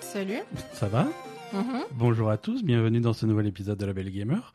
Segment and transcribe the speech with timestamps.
[0.00, 0.38] Salut.
[0.72, 1.06] Ça va
[1.52, 1.82] Mhm.
[1.92, 4.54] Bonjour à tous, bienvenue dans ce nouvel épisode de La Belle Gamer.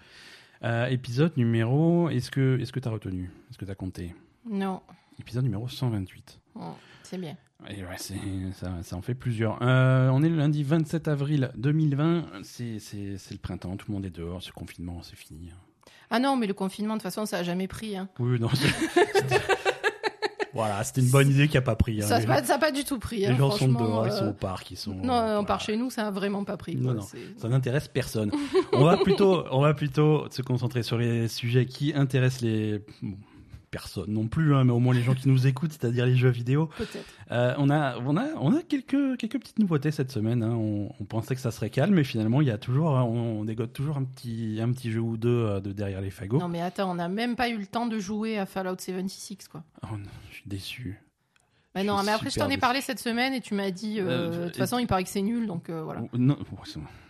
[0.63, 2.09] Euh, épisode numéro.
[2.09, 3.29] Est-ce que est-ce que t'as retenu?
[3.51, 4.15] Est-ce que t'as compté?
[4.49, 4.81] Non.
[5.19, 6.39] Épisode numéro 128.
[6.55, 6.73] Oh,
[7.03, 7.37] c'est bien.
[7.69, 8.15] Et ouais, c'est-
[8.53, 9.59] ça, ça en fait plusieurs.
[9.61, 12.25] Euh, on est le lundi 27 avril 2020.
[12.41, 14.41] C'est c'est- c'est le printemps, tout le monde est dehors.
[14.41, 15.51] Ce confinement, c'est fini.
[16.09, 17.95] Ah non, mais le confinement, de toute façon, ça a jamais pris.
[17.95, 18.09] Hein.
[18.17, 18.49] Oui, non.
[18.55, 19.39] c'était-
[20.57, 22.01] voilà, c'était une bonne idée qui a pas pris.
[22.01, 22.05] hein.
[22.07, 23.19] Ça les n'a pas, du tout pris.
[23.19, 24.91] les hein, gens sont dehors, ils euh, sont au parc, ils sont.
[24.95, 25.39] Non, voilà.
[25.39, 26.75] on part chez nous, ça a vraiment pas pris.
[26.75, 26.93] Non, quoi.
[26.95, 27.01] non.
[27.01, 28.31] C'est- Ça n'intéresse personne.
[28.73, 33.17] on va plutôt, on va plutôt se concentrer sur les sujets qui intéressent les bon,
[33.77, 36.29] personnes non plus, hein, mais au moins les gens qui nous écoutent, c'est-à-dire les jeux
[36.29, 36.69] vidéo.
[36.77, 37.05] Peut-être.
[37.31, 40.41] Euh, on a, on a, on a quelques, quelques petites nouveautés cette semaine.
[40.41, 40.55] hein.
[40.55, 43.45] On, on pensait que ça serait calme, mais finalement il y a toujours, on, on
[43.45, 46.39] dégote toujours un petit, un petit jeu ou deux euh, de derrière les fagots.
[46.39, 49.47] Non, mais attends, on n'a même pas eu le temps de jouer à Fallout 76,
[49.49, 49.63] quoi.
[49.83, 50.99] Oh non, je suis déçu.
[51.75, 54.05] Bah non, mais après, je t'en ai parlé cette semaine et tu m'as dit, euh,
[54.07, 56.01] Euh, de toute façon, il paraît que c'est nul, donc euh, voilà.
[56.13, 56.35] Non,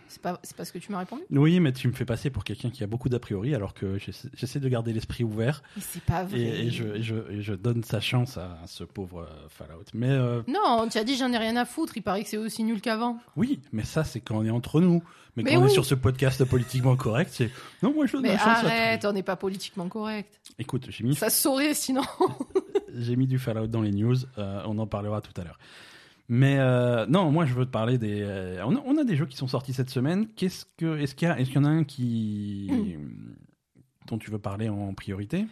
[0.08, 1.22] c'est- pas, ce que tu m'as répondu?
[1.30, 3.98] Oui, mais tu me fais passer pour quelqu'un qui a beaucoup d'a priori, alors que
[3.98, 5.62] j'essaie de garder l'esprit ouvert.
[5.76, 6.38] Mais c'est pas vrai.
[6.40, 9.84] Et, et je, et je, et je donne sa chance à ce pauvre euh, Fallout.
[9.94, 12.36] Mais euh, Non, tu as dit, j'en ai rien à foutre, il paraît que c'est
[12.36, 13.18] aussi nul qu'avant.
[13.36, 15.02] oui, mais ça, c'est quand on est entre nous.
[15.36, 17.50] Mais, Mais quand on est sur ce podcast politiquement correct, c'est
[17.84, 20.40] non, moi je donne Mais ma chance arrête, à on n'est pas politiquement correct.
[20.58, 22.02] Écoute, j'ai mis, Ça saurait sinon.
[22.92, 24.16] j'ai mis du Fallout dans les news.
[24.38, 25.58] euh, on en parlera tout à l'heure.
[26.28, 28.20] Mais euh, non, moi je veux te parler des.
[28.22, 30.26] euh, on, a, on a des jeux qui sont sortis cette semaine.
[30.36, 32.96] Qu'est-ce que, est-ce qu'il y qu'il en a un qui
[34.06, 35.46] dont tu veux parler en priorité?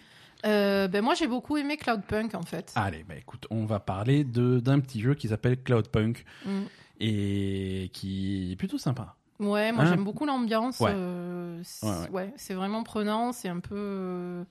[0.44, 2.72] Euh, ben moi j'ai beaucoup aimé Cloudpunk en fait.
[2.76, 6.62] Allez, bah écoute, on va parler de d'un petit jeu qui s'appelle Cloudpunk Mm.
[7.00, 9.16] et qui est plutôt sympa.
[9.40, 9.86] Ouais, moi Hein?
[9.90, 10.80] j'aime beaucoup l'ambiance.
[10.80, 10.92] Ouais.
[10.94, 12.10] euh, c'est- Ouais, ouais.
[12.10, 13.74] ouais, c'est vraiment prenant, c'est un peu.
[13.76, 14.44] euh,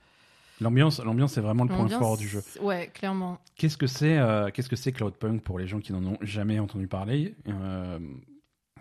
[0.61, 2.41] L'ambiance, l'ambiance, c'est vraiment le point fort du jeu.
[2.61, 3.39] Ouais, clairement.
[3.55, 6.59] Qu'est-ce que c'est, euh, qu'est-ce que c'est Cloudpunk pour les gens qui n'en ont jamais
[6.59, 7.99] entendu parler Euh,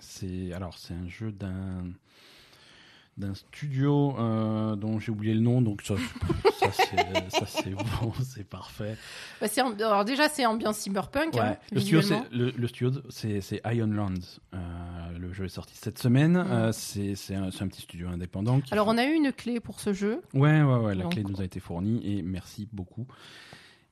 [0.01, 1.84] C'est alors c'est un jeu d'un
[3.17, 5.95] d'un studio euh, dont j'ai oublié le nom, donc ça,
[6.59, 8.97] ça c'est bon, c'est parfait.
[9.41, 9.47] Bah,
[9.79, 11.37] Alors déjà c'est ambiance cyberpunk.
[11.37, 11.57] hein.
[11.71, 12.01] Le studio,
[12.33, 14.15] le, le studio, c'est c'est Ionlands.
[15.27, 16.33] Le jeu est sorti cette semaine.
[16.33, 16.47] Mhm.
[16.51, 18.61] Euh, c'est un, petit studio indépendant.
[18.61, 20.21] Qui Alors on a eu une clé pour ce jeu.
[20.35, 23.07] Ouais, ouais, ouais, la Donc- clé nous a été fournie et merci beaucoup.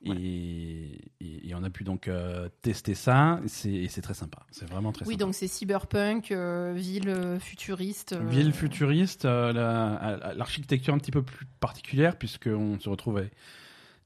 [0.05, 4.39] Et, et, et on a pu donc euh, tester ça, et c'est très sympa.
[4.51, 5.25] C'est vraiment très Oui, sympa.
[5.27, 8.13] donc c'est cyberpunk, euh, ville futuriste.
[8.15, 13.31] euh, Ville futuriste, la- l'architecture un petit peu plus particulière, puisqu'on se retrouve avec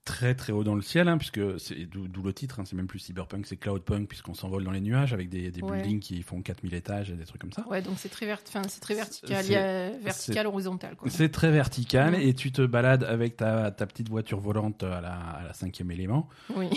[0.06, 2.86] très très haut dans le ciel, hein, puisque c'est d'où le titre, hein, c'est même
[2.86, 5.82] plus cyberpunk, c'est cloudpunk, puisqu'on s'envole dans les nuages avec des, des Ouais.
[5.82, 7.66] buildings qui font 4000 étages et des trucs comme ça.
[7.68, 8.40] Ouais, donc c'est très, vert...
[8.46, 10.96] c'est très vertical, C'est- il y a vertical, horizontal.
[11.08, 15.12] C'est très vertical et tu te balades avec ta, ta petite voiture volante à la,
[15.14, 16.28] à la cinquième élément.
[16.56, 16.68] Oui.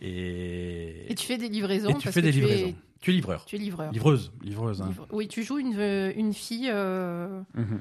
[0.00, 1.90] Et, Et tu fais des livraisons.
[1.90, 2.68] et tu parce fais que des tu livraisons.
[2.68, 2.74] Es...
[3.00, 3.44] Tu es livreur.
[3.44, 3.92] Tu es livreur.
[3.92, 4.32] Livreuse.
[4.42, 4.82] Livreuse.
[4.82, 4.88] hein.
[4.88, 7.80] Livre- Oui, tu joues une, euh, une fille, euh, Mhm.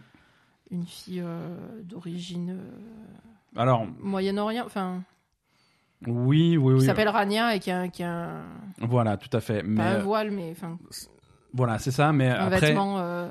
[0.72, 2.72] une fille euh, d'origine euh,
[3.56, 5.02] Alors, Moyen-Orient, enfin,
[6.08, 6.86] oui, oui, qui oui.
[6.86, 8.42] s'appelle Rania et qui a, un- qui a un,
[8.82, 9.64] Voilà, tout à fait.
[9.64, 10.78] Mais pas un euh, voile, mais enfin,
[11.54, 12.12] voilà, c'est ça.
[12.12, 13.00] Mais un après, vêtement.
[13.00, 13.30] euh,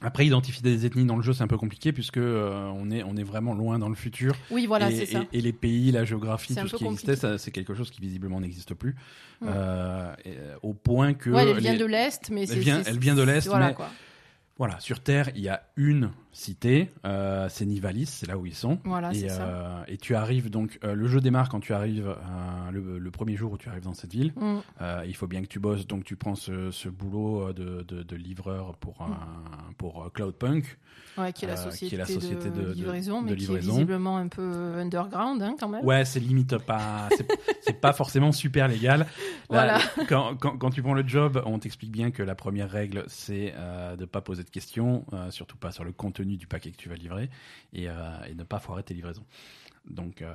[0.00, 3.02] après, identifier des ethnies dans le jeu, c'est un peu compliqué puisque euh, on est,
[3.04, 4.34] on est vraiment loin dans le futur.
[4.50, 5.20] Oui, voilà, c'est ça.
[5.32, 7.12] et- et les pays, la géographie, tout ce qui compliqué.
[7.12, 8.96] existait, c'est quelque chose qui visiblement n'existe plus.
[9.44, 11.30] Euh, et, au point que.
[11.30, 12.58] Ouais, elle vient les- de l'Est, mais c'est.
[12.58, 13.90] vient- elle vient de l'Est, Voilà, mais- quoi.
[14.58, 18.54] Voilà, sur Terre, il y a une cité, euh, c'est Nivalis, c'est là où ils
[18.54, 18.78] sont.
[18.84, 19.42] Voilà, et, c'est ça.
[19.42, 22.14] euh, et tu arrives donc, euh, le jeu démarre quand tu arrives,
[22.72, 24.32] le, le premier jour où tu arrives dans cette ville.
[24.36, 24.58] Mm.
[25.06, 28.16] Il faut bien que tu bosses, donc tu prends ce, ce boulot de, de, de
[28.16, 30.78] livreur pour, un, pour Cloudpunk.
[31.18, 33.60] Ouais, qui est la société, est la société de, livraison, mais livraison.
[33.60, 35.84] qui est visiblement un peu underground, hein, quand même.
[35.84, 37.10] Ouais, c'est limite pas,
[37.60, 39.00] c'est- pas forcément super légal.
[39.00, 39.06] Là,
[39.48, 39.78] Voilà.
[40.08, 43.52] quand, quand, quand tu prends le job, on t'explique bien que la première règle, c'est
[43.98, 46.96] de pas poser de questions, surtout pas sur le contenu du paquet que tu vas
[46.96, 47.30] livrer,
[47.72, 47.94] et, euh,
[48.28, 49.24] et ne pas foirer tes livraisons.
[49.88, 50.32] Donc, euh,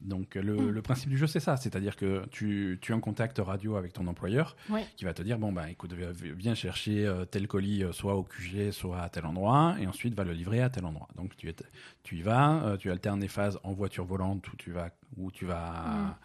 [0.00, 0.70] donc le, Mm.
[0.70, 1.56] le principe du jeu, c'est ça.
[1.56, 4.84] C'est-à-dire que tu, tu es en contact radio avec ton employeur Ouais.
[4.96, 8.16] qui va te dire, bon, bah, écoute, vi- viens chercher euh, tel colis, euh, soit
[8.16, 11.08] au QG, soit à tel endroit, et ensuite va le livrer à tel endroit.
[11.14, 11.54] Donc, tu, es,
[12.02, 15.44] tu y vas, tu alternes les phases en voiture volante où tu vas, où tu
[15.46, 16.18] vas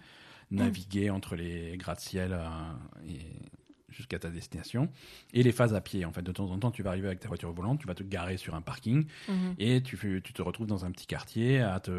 [0.49, 2.35] naviguer entre les gratte-ciel
[3.07, 3.19] et
[3.97, 4.89] jusqu'à ta destination,
[5.33, 6.05] et les phases à pied.
[6.05, 7.95] En fait, de temps en temps, tu vas arriver avec ta voiture volante, tu vas
[7.95, 9.55] te garer sur un parking, Mhm.
[9.57, 11.91] et tu, tu te retrouves dans un petit quartier à te,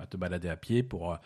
[0.00, 1.18] à te balader à pied pour,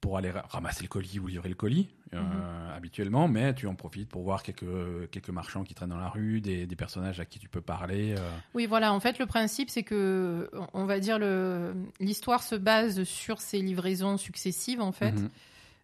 [0.00, 2.72] pour aller ra- ramasser le colis ou livrer le colis euh, Mhm.
[2.76, 6.40] habituellement, mais tu en profites pour voir quelques, quelques marchands qui traînent dans la rue,
[6.42, 8.14] des, des personnages à qui tu peux parler.
[8.18, 8.30] euh.
[8.52, 8.92] Oui, voilà.
[8.92, 13.60] En fait, le principe, c'est que, on va dire, le l'histoire se base sur ces
[13.62, 15.12] livraisons successives, en fait.
[15.12, 15.30] Mhm.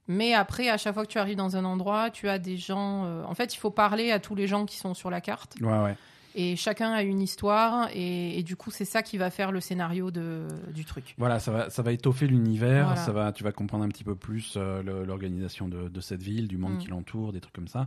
[0.09, 3.05] Mais après, à chaque fois que tu arrives dans un endroit, tu as des gens.
[3.05, 5.55] euh, En fait, il faut parler à tous les gens qui sont sur la carte.
[5.61, 5.97] Ouais, ouais.
[6.35, 7.89] Et chacun a une histoire.
[7.95, 11.15] Et, et du coup, c'est ça qui va faire le scénario de, du truc.
[11.19, 13.01] Voilà, ça va, ça va étoffer l'univers, Voilà.
[13.01, 16.49] ça va, tu vas comprendre un petit peu plus euh, l'organisation de, de cette ville,
[16.49, 16.79] du monde Mm.
[16.79, 17.87] qui l'entoure, des trucs comme ça.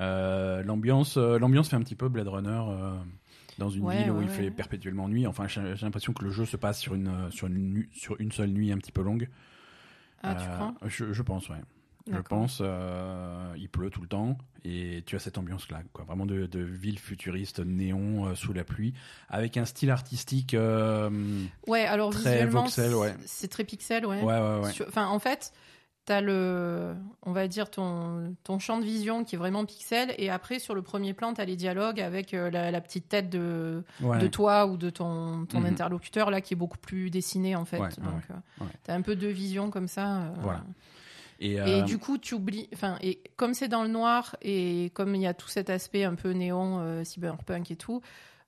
[0.00, 2.60] Euh, l'ambiance, l'ambiance fait un petit peu Blade Runner
[3.58, 4.50] dans une Ouais, ville où ouais, il fait ouais.
[4.50, 5.26] perpétuellement nuit.
[5.26, 8.50] Enfin, j'ai l'impression que le jeu se passe sur une, sur une, sur une seule
[8.50, 9.28] nuit un petit peu longue.
[10.22, 11.60] Ah, tu Euh, crois je, je pense, ouais.
[12.10, 16.06] Je pense, euh, il pleut tout le temps et tu as cette ambiance-là, quoi.
[16.06, 18.94] Vraiment de, de ville futuriste, néon euh, sous la pluie,
[19.28, 20.56] avec un style artistique.
[21.66, 23.14] Ouais, alors Très visuellement, voxel, ouais.
[23.26, 24.22] c'est- très pixel, ouais.
[24.22, 24.72] ouais, ouais, ouais.
[24.88, 25.52] Enfin, en fait,
[26.08, 30.30] t'as le, on va dire ton, ton champ de vision qui est vraiment pixel, et
[30.30, 33.84] après sur le premier plan, t'as les dialogues avec euh, la, la petite tête de,
[34.00, 34.18] Ouais.
[34.18, 35.66] de toi ou de ton, ton Mhm.
[35.66, 37.76] interlocuteur là qui est beaucoup plus dessiné en fait.
[37.78, 40.22] Ouais, ouais, Donc, euh, t'as un peu deux visions comme ça.
[40.22, 40.64] euh, Voilà.
[41.40, 42.68] Et, Et du coup, tu oublies.
[42.72, 46.02] Enfin, et comme c'est dans le noir et comme il y a tout cet aspect
[46.04, 48.00] un peu néon, cyberpunk et tout,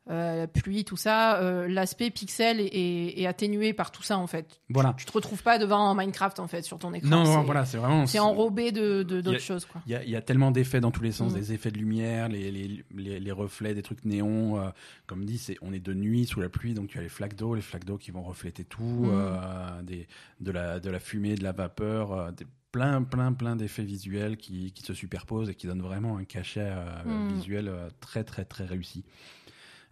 [0.06, 4.26] la pluie, tout ça, euh, l'aspect pixel est, est- est atténué par tout ça en
[4.26, 4.60] fait.
[4.68, 4.94] voilà.
[4.98, 7.08] Tu te retrouves pas devant Minecraft en fait sur ton écran.
[7.10, 8.06] Non, non, voilà, c'est vraiment.
[8.06, 9.82] C'est enrobé de d'autres choses quoi.
[9.86, 11.36] Il y, a, il y a tellement d'effets dans tous les sens, Mm.
[11.36, 14.58] des effets de lumière, les, les, les, les reflets, des trucs néons.
[14.58, 14.70] euh,
[15.06, 17.36] comme dit, c'est on est de nuit sous la pluie, donc tu as les flaques
[17.36, 19.10] d'eau, les flaques d'eau qui vont refléter tout, Mm.
[19.12, 20.08] euh, des,
[20.40, 24.36] de, la, de la fumée, de la vapeur, euh, des, plein, plein, plein d'effets visuels
[24.36, 27.34] qui, qui se superposent et qui donnent vraiment un cachet euh, Mm.
[27.34, 29.04] visuel euh, très, très, très réussi.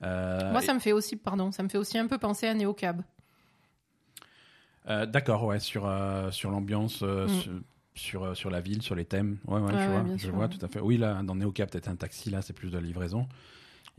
[0.03, 2.55] Euh, Moi, ça me fait aussi, pardon, ça me fait aussi un peu penser à
[2.55, 3.03] Neocab.
[4.89, 7.29] Euh, D'accord, ouais, sur, euh, sur l'ambiance, Mm.
[7.29, 7.53] sur,
[7.95, 9.39] sur, sur la ville, sur les thèmes.
[9.47, 10.49] Ouais, ouais, je ouais, vois, je sûr, vois ouais.
[10.51, 10.81] tout à fait.
[10.81, 13.27] Oui, là, dans Neocap, peut-être un taxi, là, c'est plus de la livraison.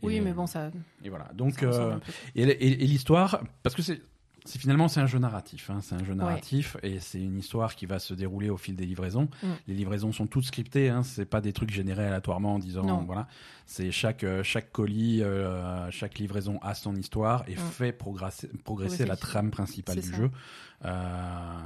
[0.02, 0.72] Oui, mais bon, ça.
[1.04, 1.30] Et voilà.
[1.34, 1.98] Donc, euh,
[2.34, 4.02] et- et l'histoire, parce que c'est.
[4.46, 7.76] C'est finalement c'est un jeu narratif, hein, c'est un jeu narratif et c'est une histoire
[7.76, 9.30] qui va se dérouler au fil des livraisons.
[9.44, 9.48] Mm.
[9.68, 13.04] Les livraisons sont toutes scriptées, hein, c'est pas des trucs générés aléatoirement en disant Non.
[13.04, 13.28] voilà,
[13.66, 17.58] c'est chaque euh, chaque colis, euh, chaque livraison a son histoire et Mm.
[17.58, 20.16] fait progresser la trame principale du ça.
[20.18, 20.32] jeu.
[20.86, 21.60] Euh,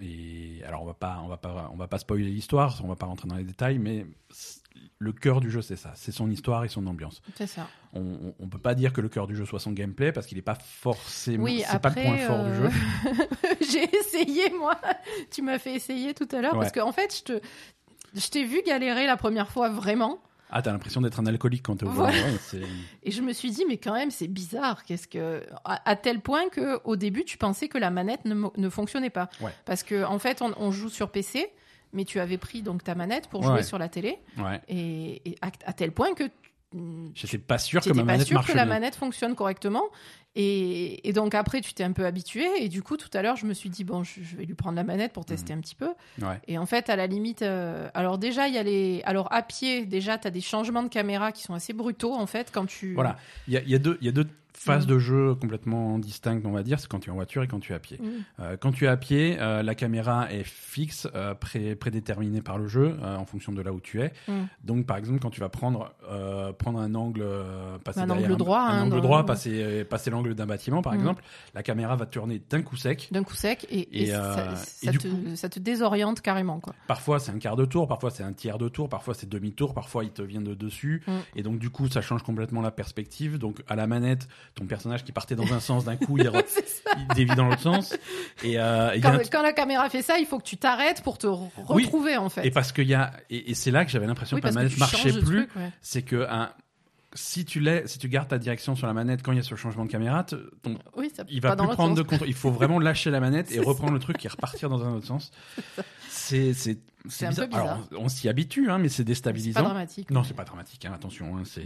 [0.00, 2.96] et alors on va pas on va pas on va pas spoiler l'histoire, on va
[2.96, 4.06] pas rentrer dans les détails, mais
[4.98, 7.68] le cœur du jeu c'est ça, c'est son histoire et son ambiance C'est ça.
[7.92, 10.36] on, on peut pas dire que le cœur du jeu soit son gameplay parce qu'il
[10.38, 12.76] n'est pas forcément Oui, c'est pas le point fort du euh, jeu
[13.70, 14.76] J'ai essayé, moi.
[15.30, 16.60] Tu m'as fait essayer tout à l'heure Ouais.
[16.60, 17.40] parce qu'en fait, je te.
[18.14, 20.20] Je t'ai vu galérer la première fois vraiment
[20.54, 22.12] ah t'as l'impression d'être un alcoolique quand t'es au Voilà.
[22.12, 22.60] volant ouais,
[23.04, 26.20] et je me suis dit mais quand même c'est bizarre qu'est-ce que à, à tel
[26.20, 29.50] point que au début tu pensais que la manette ne, ne fonctionnait pas Ouais.
[29.64, 31.50] parce que en fait on, on joue sur PC
[31.92, 33.62] mais tu avais pris donc ta manette pour jouer ouais.
[33.62, 36.24] sur la télé ouais et, et à, à tel point que
[37.14, 38.74] j'étais pas sûr que ma n'étais pas manette sûr que la bien.
[38.74, 39.82] manette fonctionne correctement.
[40.34, 42.46] Et, et donc après, tu t'es un peu habitué.
[42.64, 44.54] Et du coup, tout à l'heure, je me suis dit, bon, je, je vais lui
[44.54, 45.28] prendre la manette pour Mhm.
[45.28, 45.90] tester un petit peu.
[46.22, 49.02] ouais Et en fait, à la limite, euh, alors déjà, il y a les.
[49.04, 52.26] Alors à pied, déjà, tu as des changements de caméra qui sont assez brutaux, en
[52.26, 52.94] fait, quand tu.
[52.94, 53.18] voilà
[53.48, 54.26] il y a, y a deux il y a deux
[54.64, 54.90] phases Mm.
[54.90, 57.60] de jeu complètement distinctes on va dire c'est quand tu es en voiture et quand
[57.60, 58.08] tu es à pied Mm.
[58.40, 62.58] Euh, quand tu es à pied euh, la caméra est fixe euh, pré- prédéterminée par
[62.58, 64.32] le jeu en fonction de là où tu es Mm.
[64.64, 65.92] donc par exemple quand tu vas prendre
[66.58, 67.24] prendre un angle
[67.84, 70.94] passer Un derrière angle droit, un, hein, angle droit passer passer l'angle d'un bâtiment par
[70.94, 71.22] exemple
[71.54, 75.34] la caméra va tourner d'un coup sec D'un coup sec, et, et Et, ça, te,
[75.36, 76.74] ça te désoriente carrément, quoi.
[76.86, 79.74] Parfois c'est un quart de tour, parfois c'est un tiers de tour, parfois c'est demi-tour,
[79.74, 81.02] parfois il te vient de dessus.
[81.36, 83.38] Et donc du coup ça change complètement la perspective.
[83.38, 86.30] Donc à la manette, ton personnage qui partait dans un sens d'un coup, il,
[86.98, 87.96] il dévie dans l'autre sens.
[88.44, 91.02] Et, euh, il y a Quand, la caméra fait ça, il faut que tu t'arrêtes
[91.02, 91.84] pour te re- Oui.
[91.84, 92.44] retrouver, en fait.
[92.46, 94.54] et parce qu'il y a et, et c'est là que j'avais l'impression oui, que que
[94.54, 95.40] manette marchait plus.
[95.56, 95.70] ouais.
[95.80, 96.50] C'est que un,
[97.14, 99.42] si tu l'es, si tu gardes ta direction sur la manette quand il y a
[99.42, 102.28] ce changement de caméra, ton- Oui, ça il va plus prendre de contrôle.
[102.28, 105.06] Il faut vraiment lâcher la manette et reprendre le truc et repartir dans un autre
[105.06, 105.30] sens.
[106.08, 106.78] C'est c'est
[107.08, 107.64] C'est un peu bizarre.
[107.64, 109.62] Alors on s'y habitue, hein, mais c'est C'est pas déstabilisant.
[109.62, 110.10] dramatique.
[110.10, 111.36] Non, c'est pas dramatique, hein, attention.
[111.36, 111.64] hein, c'est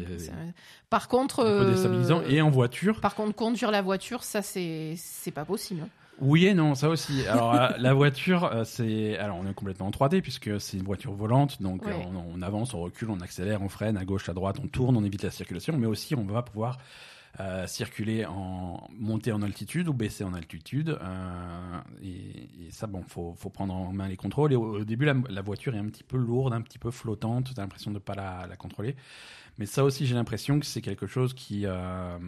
[0.89, 2.23] Par contre, un peu euh, déstabilisant.
[2.23, 5.87] Et en voiture, par contre, conduire la voiture, ça c'est c'est pas possible.
[6.19, 7.27] Oui et non, ça aussi.
[7.27, 10.85] Alors euh, la voiture, euh, c'est alors on est complètement en 3D puisque c'est une
[10.85, 14.29] voiture volante, donc euh, on, on avance, on recule, on accélère, on freine à gauche,
[14.29, 16.79] à droite, on tourne, on évite la circulation, mais aussi on va pouvoir
[17.41, 20.99] euh, circuler en monter en altitude ou baisser en altitude.
[21.03, 24.55] euh, et, et ça, bon, faut, faut prendre en main les contrôles.
[24.55, 26.91] Et au, au début, la, la voiture est un petit peu lourde, un petit peu
[26.91, 27.53] flottante.
[27.55, 28.97] T'as l'impression de pas la, la contrôler.
[29.59, 31.63] Mais ça aussi, j'ai l'impression que c'est quelque chose qui.
[31.67, 32.19] euh,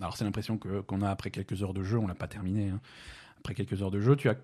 [0.00, 1.98] alors, c'est l'impression que qu'on a après quelques heures de jeu.
[1.98, 2.68] On l'a pas terminé.
[2.70, 2.80] hein.
[3.40, 4.36] Après quelques heures de jeu, tu as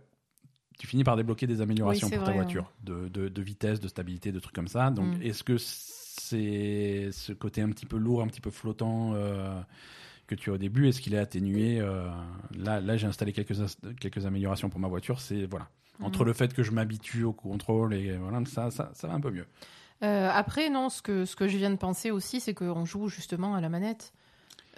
[0.79, 3.89] tu finis par débloquer des améliorations Oui, pour ta voiture, de, de, de vitesse, de
[3.89, 4.91] stabilité, de trucs comme ça.
[4.91, 5.23] Donc, Mm.
[5.23, 9.59] est-ce que c'est ce côté un petit peu lourd, un petit peu flottant, euh,
[10.27, 12.09] que tu as au début, est-ce qu'il est atténué euh,
[12.59, 13.55] Là, là j'ai installé quelques,
[14.01, 15.21] quelques améliorations pour ma voiture.
[15.21, 15.69] C'est voilà.
[16.03, 16.27] Entre Mhm.
[16.27, 19.31] le fait que je m'habitue au contrôle et voilà, ça, ça, ça va un peu
[19.31, 19.47] mieux.
[20.03, 23.09] Euh, après, non, ce que, ce que je viens de penser aussi, c'est qu'on joue
[23.09, 24.13] justement à la manette.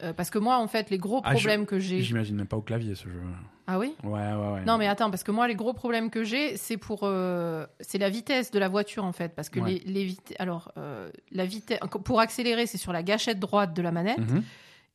[0.02, 2.02] Euh, parce que moi, en fait, les gros Ah, je- problèmes que j'ai.
[2.02, 3.20] J'imagine même pas au clavier ce jeu.
[3.66, 3.94] Ah oui?
[4.02, 4.64] Ouais, ouais, ouais.
[4.64, 7.00] Non, mais attends, parce que moi, les gros problèmes que j'ai, c'est pour.
[7.02, 9.34] euh, c'est la vitesse de la voiture, en fait.
[9.34, 9.82] Parce que Ouais.
[9.84, 11.78] les, les vite- Alors, euh, la vitesse.
[12.04, 14.18] Pour accélérer, c'est sur la gâchette droite de la manette.
[14.18, 14.42] Mhm.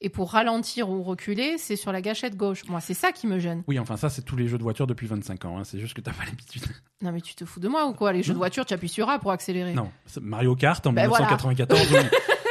[0.05, 2.65] Et pour ralentir ou reculer, c'est sur la gâchette gauche.
[2.67, 3.63] Moi, c'est ça qui me gêne.
[3.67, 5.57] Oui, enfin ça, c'est tous les jeux de voiture depuis 25 ans.
[5.59, 5.63] hein.
[5.63, 6.63] C'est juste que t'as pas l'habitude.
[7.01, 8.13] Non, mais tu te fous de moi ou quoi?
[8.13, 8.35] Les jeux Non.
[8.35, 9.73] de voiture, tu appuies sur A pour accélérer.
[9.73, 9.91] Non,
[10.21, 11.25] Mario Kart en Ben voilà.
[11.25, 11.91] 1994.
[11.91, 11.97] oui.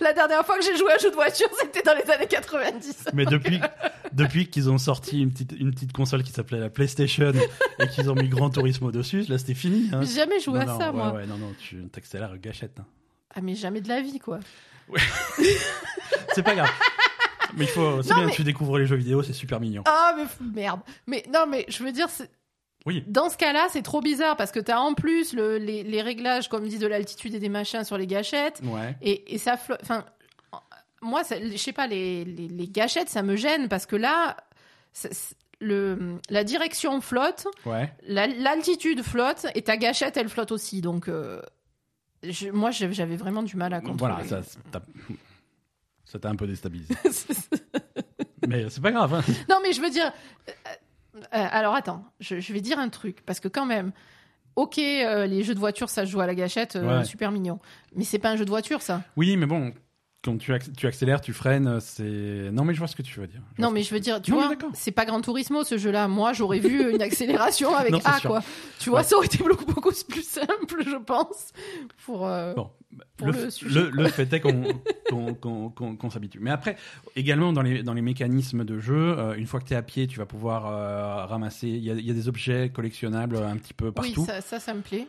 [0.00, 2.26] La dernière fois que j'ai joué à un jeu de voiture, c'était dans les années
[2.26, 3.08] 90.
[3.12, 3.60] Mais depuis,
[4.12, 7.32] depuis qu'ils ont sorti une petite, une petite console qui s'appelait la PlayStation
[7.78, 9.90] et qu'ils ont mis Gran Turismo dessus, là c'était fini.
[9.92, 10.00] Hein.
[10.02, 11.12] J'ai jamais joué Non, à non, ça, ouais, moi.
[11.12, 12.78] Ouais, non, non, tu t'accélères gâchette.
[12.80, 12.86] hein.
[13.34, 14.40] Ah, mais jamais de la vie, quoi.
[16.34, 16.70] C'est pas grave.
[17.56, 19.82] Mais il faut, c'est bien, mais- tu découvres les jeux vidéo, c'est super mignon.
[19.86, 20.80] Ah, mais merde.
[21.08, 22.30] Mais non, mais je veux dire, c'est-
[22.86, 23.04] Oui.
[23.06, 26.48] dans ce cas-là, c'est trop bizarre parce que t'as en plus le- les, les réglages,
[26.48, 28.60] comme dit, de l'altitude et des machins sur les gâchettes.
[28.64, 28.96] Ouais.
[29.02, 29.80] Et, et ça flotte.
[29.82, 30.04] Enfin,
[31.02, 34.36] moi, je sais pas, les, les, les gâchettes, ça me gêne parce que là,
[35.60, 37.92] le, la direction flotte, Ouais.
[38.06, 40.80] la- l'altitude flotte et ta gâchette, elle flotte aussi.
[40.80, 41.40] Donc, euh,
[42.22, 44.14] je- moi, j'avais vraiment du mal à contrôler.
[44.14, 44.80] Voilà, ça c'est- t'a
[46.04, 46.94] ça t'a un peu déstabilisé.
[48.48, 49.14] Mais c'est pas grave.
[49.14, 49.22] hein.
[49.48, 50.10] non, mais je veux dire.
[50.48, 50.52] euh,
[51.16, 53.92] euh, alors, attends, je, je vais dire un truc parce que quand même.
[54.56, 57.04] Ok, euh, les jeux de voiture, ça se joue à la gâchette, euh, Ouais.
[57.04, 57.60] super mignon.
[57.94, 59.02] Mais c'est pas un jeu de voiture, ça.
[59.16, 59.72] Oui, mais bon,
[60.22, 62.50] quand tu, acc- tu accélères, tu freines, c'est.
[62.52, 63.40] Non, mais je vois ce que tu veux dire.
[63.58, 66.08] Non, mais je veux dire, tu Non, vois, c'est pas Gran Turismo ce jeu-là.
[66.08, 68.28] Moi, j'aurais vu une accélération avec Non, A, sûr.
[68.30, 68.42] quoi.
[68.78, 69.04] Tu vois, Ouais.
[69.04, 71.52] ça aurait été beaucoup, beaucoup plus simple, je pense.
[72.04, 72.26] Pour.
[72.26, 72.70] euh, Bon,
[73.16, 76.38] pour le, le f- sujet, le- le fait est qu'on s'habitue.
[76.40, 76.76] Mais après,
[77.16, 79.82] également dans les, dans les mécanismes de jeu, euh, une fois que tu es à
[79.82, 81.68] pied, tu vas pouvoir euh, ramasser.
[81.68, 84.26] Il y a, il y a des objets collectionnables un petit peu Oui, partout.
[84.26, 85.06] ça, ça, ça me plaît.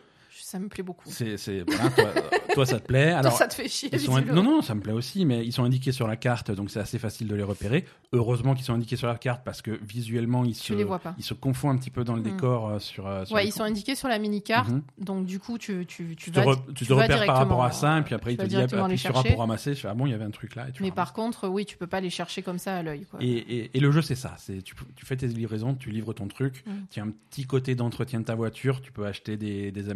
[0.52, 1.08] Ça me plaît beaucoup.
[1.08, 2.10] C'est, c'est- voilà, toi,
[2.54, 3.08] toi, ça te plaît.
[3.12, 3.88] Toi, Alors, ça te fait chier.
[3.90, 4.42] ils sont, visiblement.
[4.42, 6.78] non, non, ça me plaît aussi, mais ils sont indiqués sur la carte, donc c'est
[6.80, 7.86] assez facile de les repérer.
[8.12, 10.98] Heureusement qu'ils sont indiqués sur la carte parce que visuellement, ils Tu se, les vois
[10.98, 11.14] pas.
[11.16, 12.24] ils se confondent un petit peu dans le Mm.
[12.24, 13.06] décor euh, sur.
[13.06, 14.68] euh, sur Ouais, ils sont indiqués sur la mini-carte.
[14.68, 14.82] Mhm.
[14.98, 17.24] Donc, du coup, tu, tu, tu, Tu te, vas, re- tu tu te vas repères
[17.24, 19.22] par rapport à ça, et euh, puis après, tu il te dit appuie sur A
[19.24, 19.74] pour ramasser.
[19.74, 20.68] Je fais, ah bon, il y avait un truc là.
[20.68, 20.96] Et tu Mais ramasses.
[20.96, 23.06] par contre, oui, tu peux pas les chercher comme ça à l'œil.
[23.10, 23.18] quoi.
[23.22, 24.34] Et, et- et le jeu, c'est ça.
[24.36, 26.62] C'est tu, tu fais tes livraisons, tu livres ton truc.
[26.66, 26.70] Mm.
[26.90, 28.82] Tu as un petit côté d'entretien de ta voiture.
[28.82, 29.88] Tu peux acheter des, des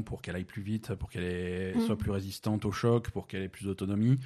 [0.00, 1.80] pour qu'elle aille plus vite, pour qu'elle ait- Mm.
[1.86, 4.18] soit plus résistante au choc, pour qu'elle ait plus d'autonomie.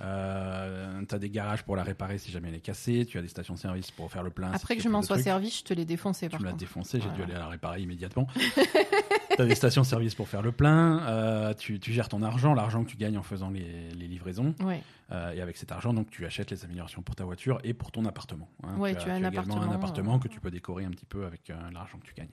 [0.00, 3.04] Euh, tu as des garages pour la réparer si jamais elle est cassée.
[3.04, 4.52] Tu as des stations-service pour faire le plein.
[4.52, 7.00] Après que je m'en sois servi, je te l'ai défoncé Tu par me l'as défoncé,
[7.00, 8.28] j'ai dû aller la réparer immédiatement.
[9.36, 11.00] tu as des stations-service pour faire le plein.
[11.06, 14.54] euh, tu, tu gères ton argent, l'argent que tu gagnes en faisant les, les livraisons.
[14.60, 14.82] Ouais.
[15.10, 17.90] Euh, et avec cet argent, donc, tu achètes les améliorations pour ta voiture et pour
[17.92, 18.48] ton appartement.
[18.62, 18.76] hein.
[18.76, 21.06] Ouais, tu as un également appartement, un appartement euh, que tu peux décorer un petit
[21.06, 22.28] peu avec l'argent que tu gagnes.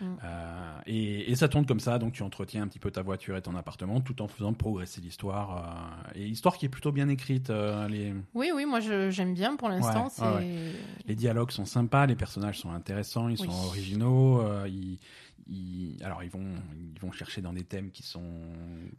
[0.00, 0.14] Mm.
[0.86, 3.42] Et, et ça tourne comme ça, donc tu entretiens un petit peu ta voiture et
[3.42, 5.90] ton appartement tout en faisant progresser l'histoire.
[6.14, 7.50] et histoire qui est plutôt bien écrite.
[7.88, 10.08] les, Oui, oui, moi j'aime bien pour l'instant.
[10.36, 10.72] Ouais,
[11.06, 13.46] les dialogues sont sympas, les personnages sont intéressants, ils Oui.
[13.46, 14.40] sont originaux.
[14.40, 14.98] euh, ils,
[15.50, 16.46] ils- alors ils vont,
[16.94, 18.22] ils vont chercher dans des thèmes qui sont,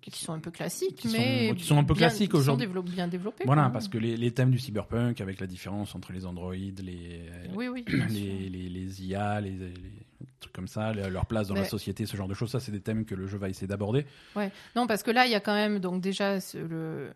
[0.01, 2.38] qui sont un peu classiques, qui sont- mais qui sont un peu bien- classiques sont
[2.38, 2.67] aujourd'hui.
[2.84, 3.43] bien développés.
[3.46, 7.22] Voilà, parce que les, les thèmes du cyberpunk, avec la différence entre les androïdes, les,
[7.55, 9.74] oui, oui, les, les, les IA, les,
[10.39, 12.72] trucs comme ça, le- leur place dans la société, ce genre de choses, ça, c'est
[12.72, 14.05] des thèmes que le jeu va essayer d'aborder.
[14.75, 17.12] Non, parce que là, il y a quand même donc déjà le,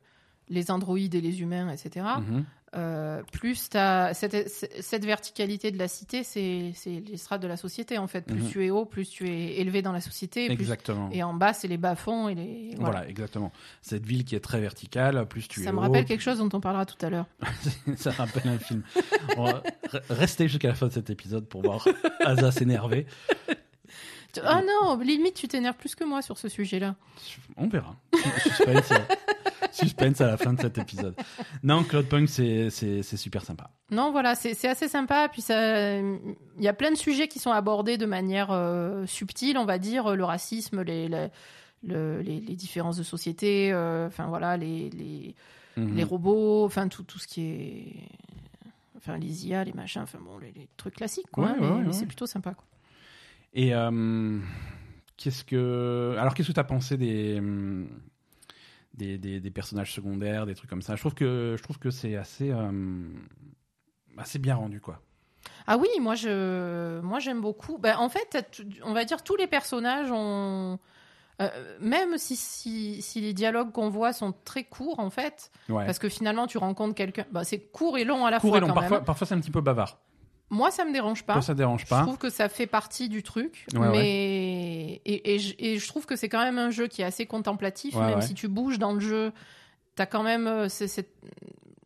[0.50, 2.06] les androïdes et les humains, etc.
[2.76, 7.98] Euh, plus t'as cette, cette verticalité de la cité, c'est les strates de la société
[7.98, 8.22] en fait.
[8.26, 8.50] Plus Mhm.
[8.50, 10.48] tu es haut, plus tu es élevé dans la société.
[10.48, 11.10] Plus, Exactement.
[11.14, 12.72] et en bas, c'est les bas-fonds et les.
[12.76, 12.92] Voilà.
[12.98, 13.08] Voilà.
[13.10, 13.54] exactement.
[13.82, 16.22] Cette ville qui est très verticale, plus tu es Ça me haut, rappelle plus- quelque
[16.22, 17.28] chose dont on parlera tout à l'heure.
[17.98, 18.84] ça rappelle un film.
[19.38, 21.88] On va re- rester jusqu'à la fin de cet épisode pour voir
[22.26, 23.06] Asa s'énerver.
[24.44, 26.96] Ah non, limite, tu t'énerves plus que moi sur ce sujet-là.
[27.56, 27.96] On verra.
[28.44, 28.98] Suspense, euh,
[29.76, 31.16] suspense à la fin de cet épisode.
[31.64, 33.70] Non, Cloudpunk, c'est c'est- super sympa.
[33.92, 35.30] Non, voilà, c'est assez sympa.
[35.30, 39.66] Puis il y a plein de sujets qui sont abordés de manière euh, subtile, on
[39.66, 41.28] va dire, le racisme, les, les,
[41.84, 45.36] le- les- les différences de société, euh, enfin voilà, les, les,
[45.78, 45.96] Mhm.
[45.96, 47.94] les robots, enfin tout, tout ce qui est.
[48.98, 51.46] Enfin, les IA, les machins, enfin bon, les, trucs classiques, quoi.
[51.46, 51.94] Ouais, mais ouais, ouais, mais ouais.
[51.94, 52.64] c'est plutôt sympa, quoi.
[53.54, 54.40] Et euh,
[55.18, 56.16] qu'est-ce que.
[56.18, 57.40] Alors, qu'est-ce que tu as pensé des,
[58.96, 61.90] des, des, des personnages secondaires, des trucs comme ça Je trouve que, je trouve que
[61.92, 62.72] c'est assez, euh,
[64.18, 65.02] assez bien rendu, quoi.
[65.68, 67.78] Ah oui, moi je, moi j'aime beaucoup.
[67.78, 70.80] Ben, en fait, on va dire tous les personnages ont.
[71.42, 71.50] Euh,
[71.82, 75.86] même si, si, si les dialogues qu'on voit sont très courts, en fait, Ouais.
[75.86, 77.26] parce que finalement, tu rencontres quelqu'un.
[77.32, 78.58] Bah, c'est court et long à la Court fois.
[78.58, 78.68] et long.
[78.68, 79.06] quand Parfois, même.
[79.06, 80.00] parfois c'est un petit peu bavard.
[80.52, 81.34] Moi, ça me dérange pas.
[81.34, 82.02] Toi, ça dérange Je pas.
[82.04, 86.06] trouve que ça fait partie du truc, Ouais, mais Et, et, je, et je trouve
[86.06, 88.78] que c'est quand même un jeu qui est assez contemplatif, Ouais, même si tu bouges
[88.80, 89.32] dans le jeu,
[89.96, 91.10] t'as quand même euh, cette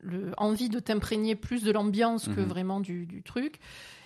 [0.01, 2.47] le- envie de t'imprégner plus de l'ambiance que Mhm.
[2.47, 3.59] vraiment du, du truc.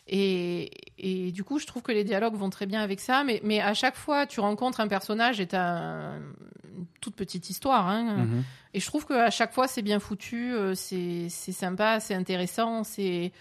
[0.07, 3.39] Et, et du coup, je trouve que les dialogues vont très bien avec ça, mais,
[3.43, 7.87] mais à chaque fois, tu rencontres un personnage et t'as un- une toute petite histoire.
[7.87, 8.43] Hein, Mhm.
[8.73, 12.83] et je trouve qu'à chaque fois, c'est bien foutu, euh, c'est c'est sympa, c'est intéressant,
[12.83, 13.31] c'est.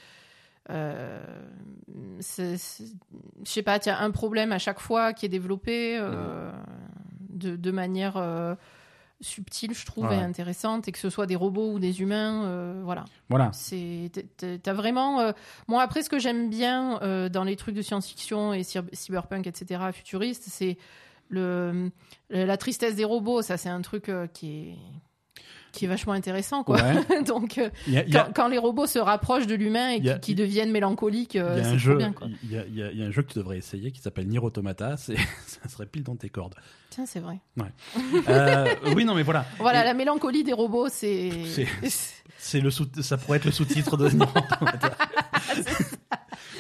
[0.71, 1.21] Euh,
[2.21, 2.57] je
[3.45, 6.53] sais pas, il y a un problème à chaque fois qui est développé euh,
[7.31, 8.55] de, de manière euh,
[9.21, 10.17] subtile, je trouve, Ouais.
[10.17, 13.05] et intéressante, et que ce soit des robots ou des humains, euh, voilà.
[13.29, 13.51] Voilà.
[13.53, 14.11] C'est,
[14.63, 15.21] t'as vraiment.
[15.21, 15.33] euh,
[15.69, 19.47] Moi, après, ce que j'aime bien euh, dans les trucs de science-fiction et cyber- cyberpunk,
[19.47, 20.77] etc., futuriste, c'est
[21.29, 21.91] le,
[22.31, 23.43] la tristesse des robots.
[23.43, 24.77] Ça, c'est un truc qui est
[25.73, 26.77] qui est vachement intéressant, quoi.
[26.81, 27.23] Ouais.
[27.27, 29.55] Donc, euh, Il y a, il y a- quand, quand les robots se rapprochent de
[29.55, 32.29] l'humain et a- qui, deviennent mélancoliques, euh, c'est trop bien, quoi.
[32.45, 34.97] il y a, y un jeu que tu devrais essayer qui s'appelle Nier Automata.
[34.99, 35.13] Ça
[35.69, 36.55] serait pile dans tes cordes.
[36.91, 37.41] Tiens, c'est vrai.
[38.29, 39.45] Euh, oui, non, mais voilà.
[39.59, 41.31] Voilà, Et la mélancolie des robots, c'est.
[42.39, 44.97] C'est- le sous, ça pourrait être le sous-titre de Nier Automata.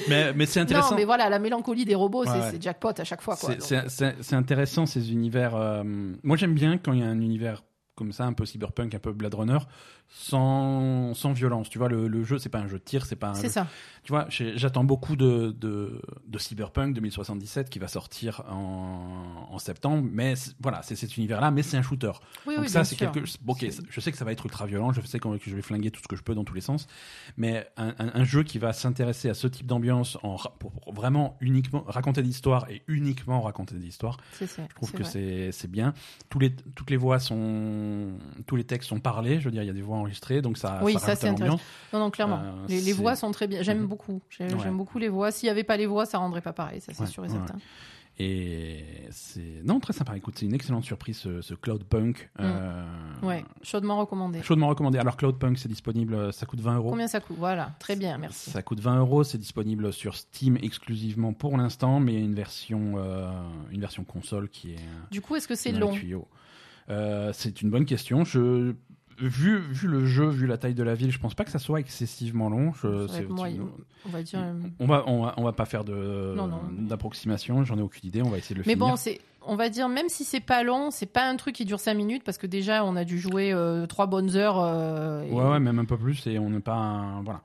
[0.08, 0.90] mais, mais c'est intéressant.
[0.90, 2.60] non, mais voilà, la mélancolie des robots, Ouais, c'est ouais.
[2.60, 3.36] jackpot à chaque fois.
[3.36, 5.54] C'est- intéressant ces univers.
[5.54, 5.82] euh,
[6.22, 7.62] Moi j'aime bien quand il y a un univers
[7.94, 9.58] comme ça, un peu cyberpunk, un peu Blade Runner,
[10.08, 11.68] sans, sans violence.
[11.68, 13.48] Tu vois, le, le jeu, c'est pas un jeu de tir, c'est pas un c'est
[13.48, 13.66] ça.
[14.04, 20.06] Tu vois, j'attends beaucoup de, de, de Cyberpunk 2077 qui va sortir en, en septembre,
[20.10, 22.12] mais voilà, c'est cet univers-là, mais c'est un shooter.
[22.46, 23.20] Oui, Donc oui, ça, c'est quelque.
[23.46, 25.62] Ok, C'est- je sais que ça va être ultra violent, je sais que je vais
[25.62, 26.86] flinguer tout ce que je peux dans tous les sens,
[27.36, 30.92] mais un, un- un jeu qui va s'intéresser à ce type d'ambiance en pour, pour
[30.94, 33.74] vraiment uniquement raconter des histoires et uniquement raconter
[34.46, 35.04] ça, je trouve que
[35.52, 35.94] c'est bien.
[36.28, 37.81] Tous les toutes les voix sont
[38.46, 40.58] tous les textes sont parlés, je veux dire, il y a des voix enregistrées, donc
[40.58, 40.80] ça.
[40.82, 41.60] Oui, ça c'est l'ambiance.
[41.92, 42.40] Non, non, clairement.
[42.42, 43.62] Euh, les, voix sont très bien.
[43.62, 43.86] J'aime Mhm.
[43.86, 44.20] beaucoup.
[44.40, 44.48] Ouais.
[44.62, 45.30] J'aime beaucoup les voix.
[45.30, 46.80] S'il n'y avait pas les voix, ça rendrait pas pareil.
[46.80, 47.54] Ça, c'est Ouais, sûr et ouais, certain.
[48.18, 50.14] Et c'est non très sympa.
[50.16, 52.28] Écoute, c'est une excellente surprise ce, ce Cloudpunk.
[52.40, 52.84] euh,
[53.22, 53.26] Mm.
[53.26, 54.42] Ouais, chaudement recommandé.
[54.42, 54.98] Chaudement recommandé.
[54.98, 56.90] Alors Cloudpunk, c'est disponible, ça coûte 20 euros.
[56.90, 57.36] Combien ça coûte?
[57.38, 58.50] Voilà, très bien, merci.
[58.50, 62.24] Ça coûte 20 euros, c'est disponible sur Steam exclusivement pour l'instant, mais il y a
[62.24, 63.30] une version, euh,
[63.70, 64.78] une version console qui est
[65.10, 65.92] Du coup, est-ce que c'est long?
[65.94, 66.18] Euh,
[67.32, 68.24] c'est une bonne question.
[68.24, 68.74] Je,
[69.18, 71.58] vu, vu le jeu, vu la taille de la ville, je pense pas que ça
[71.58, 72.72] soit excessivement long.
[72.74, 73.26] Je, c'est-.
[73.30, 74.40] On va dire.
[74.40, 76.60] euh, on va, on va, on va pas faire de Non, non.
[76.72, 77.64] d'approximation.
[77.64, 78.22] J'en ai aucune idée.
[78.22, 78.88] On va essayer de le Mais finir.
[78.88, 79.20] bon, c'est.
[79.44, 81.94] On va dire, même si c'est pas long, c'est pas un truc qui dure 5
[81.94, 84.60] minutes parce que déjà on a dû jouer euh, trois bonnes heures.
[84.60, 86.24] euh, et ouais, ouais, même un peu plus.
[86.28, 87.40] Et on n'est pas, un- voilà.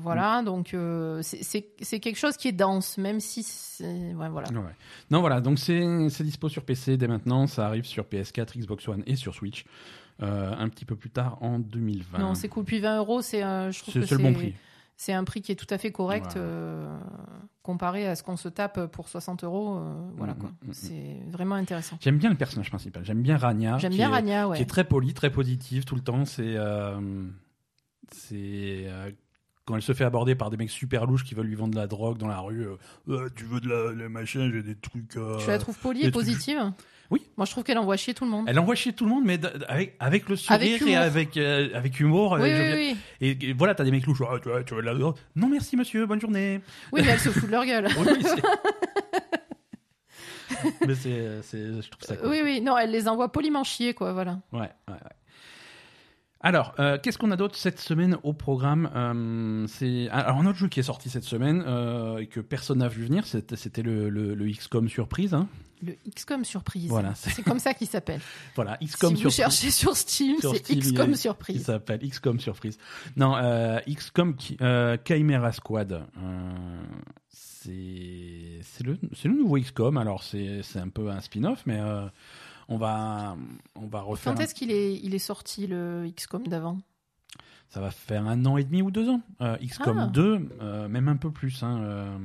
[0.00, 3.46] Voilà, donc euh, c'est- quelque chose qui est dense, même si.
[3.80, 4.48] Ouais, voilà.
[4.50, 4.74] Ouais.
[5.10, 5.80] Non, voilà, donc c'est
[6.24, 9.64] dispo sur PC dès maintenant, ça arrive sur PS4, Xbox One et sur Switch
[10.22, 12.18] euh, un petit peu plus tard en 2020.
[12.18, 12.64] Non, c'est cool.
[12.64, 13.42] Puis 20 euros, c'est.
[13.44, 14.54] euh, je trouve c'est que c'est le bon prix.
[15.00, 16.40] C'est un prix qui est tout à fait correct Voilà.
[16.44, 16.98] euh,
[17.62, 19.78] comparé à ce qu'on se tape pour 60 euros.
[20.16, 20.48] voilà Mm, quoi.
[20.50, 21.98] mm, mm, C'est vraiment intéressant.
[22.00, 23.78] J'aime bien le personnage principal, j'aime bien Rania.
[23.78, 24.56] J'aime bien est- Rania, ouais.
[24.56, 26.24] Qui est très poli, très positive tout le temps.
[26.24, 26.56] C'est.
[28.12, 28.86] c'est.
[29.68, 31.74] Euh, quand elle se fait aborder par des mecs super louches qui veulent lui vendre
[31.74, 32.76] de la drogue dans la rue, euh,
[33.06, 35.16] Ouais, tu veux de la, la machin, j'ai des trucs.
[35.16, 36.72] euh, Tu la trouves polie et trucs- positive
[37.10, 37.22] Oui.
[37.36, 38.46] Moi, je trouve qu'elle envoie chier tout le monde.
[38.48, 41.68] Elle envoie chier tout le monde, mais avec, avec le sourire Avec et avec, euh,
[41.74, 42.32] avec humour.
[42.40, 42.96] Oui, oui, oui.
[43.20, 44.22] Et, et voilà, t'as des mecs louches.
[44.28, 46.60] Ah, tu, veux de la drogue Non, merci monsieur, bonne journée.
[46.92, 47.88] Oui, mais elle se fout de leur gueule.
[47.98, 48.06] Oui,
[50.86, 52.28] Mais c'est, c'est- je trouve ça cool.
[52.30, 52.60] Oui, oui.
[52.60, 54.12] Non, elle les envoie poliment chier, quoi.
[54.12, 54.40] Voilà.
[54.52, 54.96] Ouais, ouais, ouais.
[56.40, 60.58] Alors, euh, qu'est-ce qu'on a d'autre cette semaine au programme Euh, C'est alors un autre
[60.58, 63.26] jeu qui est sorti cette semaine euh, et que personne n'a vu venir.
[63.26, 65.34] C'était, le, le, le XCOM surprise.
[65.34, 65.48] hein.
[65.84, 66.88] Le XCOM surprise.
[66.88, 68.20] Voilà, c'est- C'est comme ça qu'il s'appelle.
[68.54, 69.36] Voilà, Si XCOM vous surprise.
[69.36, 71.64] cherchez sur Steam, Sur c'est Steam, il a- XCOM Il surprise.
[71.64, 72.78] s'appelle XCOM surprise.
[73.16, 73.34] Non,
[73.88, 74.36] XCOM
[75.04, 76.02] Chimera Squad.
[77.30, 79.96] C'est c'est le c'est le nouveau XCOM.
[79.96, 81.80] Alors c'est c'est un peu un spin-off, mais
[82.68, 83.36] on va
[83.74, 84.34] on va refaire.
[84.34, 86.78] Quand est-ce qu'il est, il est sorti le XCOM d'avant
[87.70, 89.20] Ça va faire un an et demi ou deux ans.
[89.40, 90.06] Euh, XCOM Ah.
[90.06, 91.62] 2, euh, même un peu plus.
[91.62, 92.18] Hein, euh,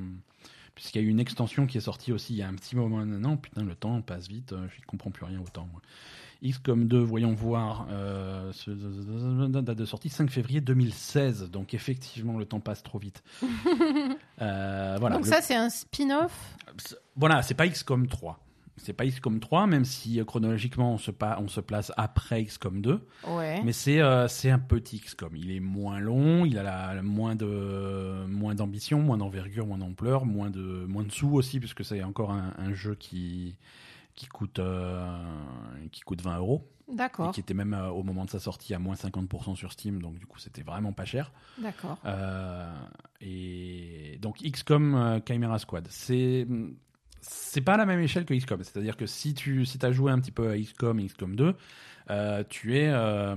[0.76, 2.76] Puisqu'il y a eu une extension qui est sortie aussi il y a un petit
[2.76, 3.38] moment maintenant.
[3.38, 4.50] Putain, le temps passe vite.
[4.52, 5.68] Je ne comprends plus rien au temps.
[5.72, 5.82] moi.
[6.44, 7.88] XCOM 2, voyons voir.
[7.92, 8.52] Euh,
[9.48, 11.52] date de sortie 5 février 2016.
[11.52, 13.24] Donc effectivement, le temps passe trop vite.
[14.42, 15.16] Euh, voilà.
[15.18, 16.56] Donc Le- ça, c'est un spin-off
[17.16, 18.43] voilà, c'est pas XCOM 3.
[18.78, 22.44] C'est pas XCOM 3, même si euh, chronologiquement on se, pa- on se place après
[22.44, 23.08] XCOM 2.
[23.28, 23.62] Ouais.
[23.64, 25.36] Mais c'est euh, c'est un petit XCOM.
[25.36, 30.26] Il est moins long, il a la, moins de moins d'ambition, moins d'envergure, moins d'ampleur,
[30.26, 33.56] moins de moins de sous aussi, puisque c'est encore un, un jeu qui
[34.16, 35.08] qui coûte, euh,
[35.92, 36.68] qui coûte 20 euros.
[36.92, 39.72] Et D'accord, qui était même euh, au moment de sa sortie à moins 50% sur
[39.72, 41.32] Steam, donc du coup c'était vraiment pas cher.
[41.58, 41.98] d'accord.
[43.22, 46.46] Et donc XCOM Chimera Squad, c'est
[47.26, 48.64] c'est pas à la même échelle que XCOM.
[48.64, 51.56] C'est-à-dire que si tu si as joué un petit peu à XCOM et XCOM 2,
[52.12, 53.36] euh, tu es euh,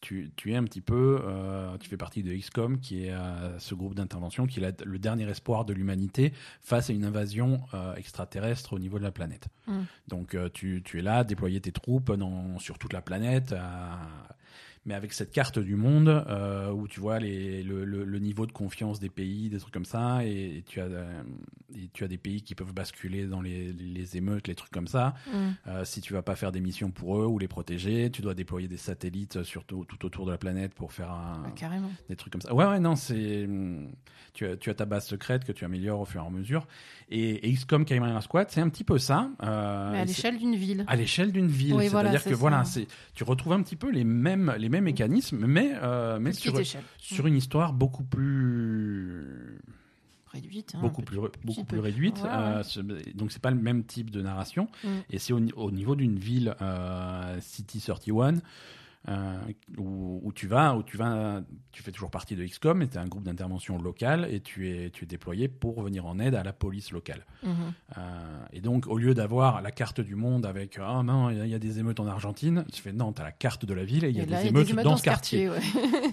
[0.00, 3.14] tu, tu es un petit peu euh, tu fais partie de XCOM qui est
[3.58, 7.60] ce groupe d'intervention qui est la- le dernier espoir de l'humanité face à une invasion
[7.96, 9.46] extraterrestre au niveau de la planète.
[9.68, 9.80] Mm.
[10.08, 14.00] Donc tu, tu es là, déployer tes troupes dans, sur toute la planète, à-
[14.84, 18.46] mais avec cette carte du monde euh, où tu vois les, le, le- le niveau
[18.46, 21.22] de confiance des pays, des trucs comme ça, et, et tu as, euh,
[21.76, 24.88] et tu as des pays qui peuvent basculer dans les, les émeutes, les trucs comme
[24.88, 25.14] ça.
[25.28, 25.30] Mm.
[25.68, 28.34] Euh, si tu vas pas faire des missions pour eux ou les protéger, tu dois
[28.34, 31.70] déployer des satellites sur tout, tout autour de la planète pour faire un, Ah,
[32.08, 32.52] des trucs comme ça.
[32.54, 33.48] Ouais, ouais, non, c'est.
[34.34, 36.66] Tu as, tu as ta base secrète que tu améliores au fur et à mesure.
[37.10, 39.30] Et, et XCOM Chimera Squad, c'est un petit peu ça.
[39.42, 40.84] euh, Mais à l'échelle d'une ville.
[40.88, 41.74] à l'échelle d'une ville.
[41.74, 44.84] Oui, C'est-à-dire voilà, que voilà, c'est tu retrouves un petit peu les mêmes les mêmes
[44.84, 46.54] mécanismes, mais euh, mais sur
[46.98, 49.58] sur une histoire beaucoup plus
[50.32, 50.72] Réduite.
[50.74, 52.16] hein, beaucoup plus beaucoup petit plus réduite.
[52.22, 52.34] Ouais, ouais.
[52.34, 52.80] euh, ce-
[53.14, 54.66] donc c'est pas le même type de narration.
[54.82, 54.88] Mm.
[55.10, 58.40] Et c'est au, au niveau d'une ville euh, City 31 euh,
[59.78, 61.40] où, où tu vas, où tu vas,
[61.72, 64.90] tu fais toujours partie de XCOM, et tu un groupe d'intervention local et tu es,
[64.90, 67.26] tu es déployé pour venir en aide à la police locale.
[67.42, 67.52] Mhm.
[67.98, 71.40] Euh, et donc, au lieu d'avoir la carte du monde avec ah non, il y
[71.40, 73.64] a- il y, a des émeutes en Argentine, tu fais non, tu as la carte
[73.66, 75.02] de la ville et il y a des y a émeutes des émeutes dans, ce
[75.02, 75.48] quartier.
[75.50, 75.58] ouais.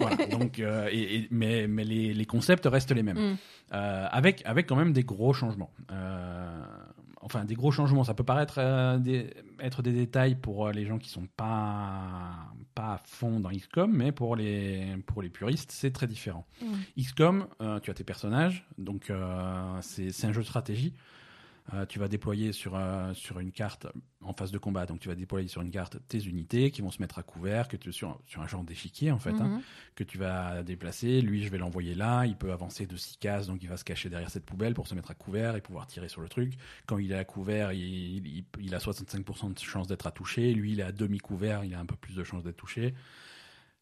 [0.00, 3.18] Voilà, donc, euh, et, et- mais, mais les, les concepts restent les mêmes.
[3.32, 3.36] Mm.
[3.72, 5.70] Euh, avec, avec quand même des gros changements.
[5.92, 6.60] Euh,
[7.20, 10.86] enfin, des gros changements, ça peut paraître euh, des, être des détails pour euh, les
[10.86, 15.70] gens qui sont pas, pas à fond dans XCOM, mais pour les, pour les puristes,
[15.70, 16.46] c'est très différent.
[16.62, 17.02] Mm.
[17.02, 19.12] XCOM, euh, tu as tes personnages, donc
[19.82, 20.94] c'est c'est un jeu de stratégie.
[21.72, 23.86] Euh, tu vas déployer sur, euh, sur une carte
[24.22, 26.90] en phase de combat, donc tu vas déployer sur une carte tes unités qui vont
[26.90, 29.62] se mettre à couvert, que tu, sur, sur un genre d'échiquier en fait, hein Mhm.
[29.94, 31.20] que tu vas déplacer.
[31.20, 32.26] Lui, je vais l'envoyer là.
[32.26, 34.88] Il peut avancer de 6 cases, donc il va se cacher derrière cette poubelle pour
[34.88, 36.54] se mettre à couvert et pouvoir tirer sur le truc.
[36.86, 40.52] Quand il est à couvert, il, il- il a 65% de chance d'être à toucher.
[40.52, 42.94] Lui, il est à demi-couvert, il a un peu plus de chance d'être touché.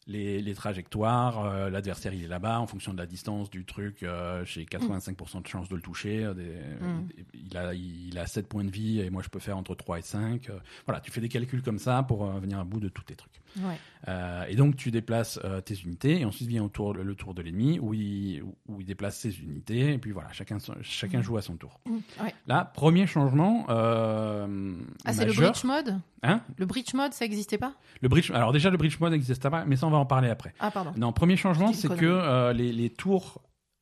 [0.07, 4.01] Les, les trajectoires, euh, l'adversaire il est là-bas en fonction de la distance du truc.
[4.01, 6.23] euh, J'ai 85% de chance de le toucher.
[6.25, 7.07] euh, des- Mm.
[7.35, 9.99] il, a, il a 7 points de vie et moi je peux faire entre 3
[9.99, 10.49] et 5.
[10.49, 10.57] euh,
[10.87, 13.39] voilà, tu fais des calculs comme ça pour venir à bout de tous tes trucs.
[13.57, 14.47] Ouais.
[14.49, 17.77] Et donc tu déplaces tes unités et ensuite vient au tour, le tour de l'ennemi
[17.79, 21.23] où il, où il déplace ses unités et puis voilà, chacun, chacun Mhm.
[21.23, 21.79] joue à son tour.
[21.85, 21.97] Mm.
[22.23, 22.33] Ouais.
[22.47, 25.99] Là, premier changement Ah, c'est le bridge mode?
[26.21, 26.41] Hein?
[26.57, 27.73] Le bridge mode, ça existait pas?
[28.01, 30.29] Le bridge, alors déjà le bridge mode n'existait pas, mais ça on va en parler
[30.29, 30.53] après.
[30.59, 30.91] Ah, pardon.
[30.97, 33.41] Non, premier changement, c'est que euh, les, les tours,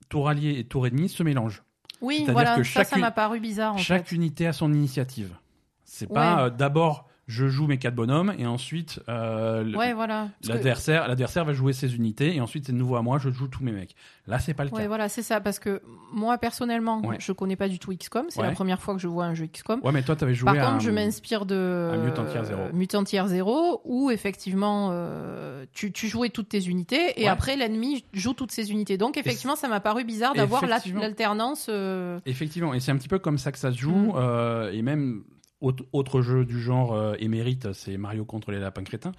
[0.09, 1.63] tour allié et tour ennemi se mélangent.
[2.01, 4.15] Oui, voilà, que ça, m'a paru bizarre en Chaque fait.
[4.15, 5.35] unité a son initiative.
[5.83, 10.29] C'est pas euh, d'abord je joue mes quatre bonhommes et ensuite euh, Ouais, voilà.
[10.41, 13.29] Que- L'adversaire, l'adversaire va jouer ses unités et ensuite c'est de nouveau à moi, je
[13.29, 13.95] joue tous mes mecs.
[14.27, 14.87] Là, c'est pas le Ouais, cas.
[14.87, 15.39] voilà, c'est ça.
[15.41, 15.81] Parce que
[16.13, 17.17] moi, personnellement, Ouais.
[17.19, 18.25] je connais pas du tout XCOM.
[18.29, 19.81] C'est la première fois que je vois un jeu XCOM.
[19.83, 22.61] Ouais, mais toi, t'avais joué Par contre, je m'inspire de un Mutant Year Zero.
[22.73, 28.33] Mutant Zero, où effectivement euh, tu, tu jouais toutes tes unités et après l'ennemi joue
[28.33, 28.97] toutes ses unités.
[28.97, 31.67] Donc effectivement, ça m'a paru bizarre d'avoir l'alternance.
[31.69, 33.91] euh, Effectivement, et c'est un petit peu comme ça que ça se joue.
[33.91, 34.13] Mm.
[34.15, 35.23] euh, et même
[35.61, 39.11] autre, autre jeu du genre euh, émérite, c'est Mario contre les lapins crétins.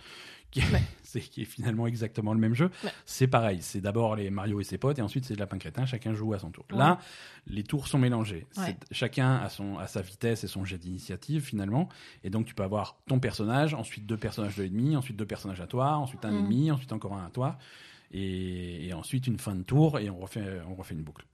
[0.50, 0.80] Qui, Ouais.
[1.02, 2.70] c'est, qui est finalement exactement le même jeu.
[2.82, 2.90] Ouais.
[3.04, 5.84] C'est pareil, c'est d'abord les Mario et ses potes, et ensuite c'est les lapins crétins,
[5.84, 6.64] chacun joue à son tour.
[6.72, 6.78] Ouais.
[6.78, 6.98] Là,
[7.46, 8.46] les tours sont mélangés.
[8.90, 11.90] Chacun a, son, a sa vitesse et son jet d'initiative finalement.
[12.24, 15.60] Et donc tu peux avoir ton personnage, ensuite deux personnages de l'ennemi, ensuite deux personnages
[15.60, 16.38] à toi, ensuite un Mm.
[16.38, 17.58] ennemi, ensuite encore un à toi.
[18.10, 21.26] Et, et ensuite une fin de tour, et on refait, on refait une boucle.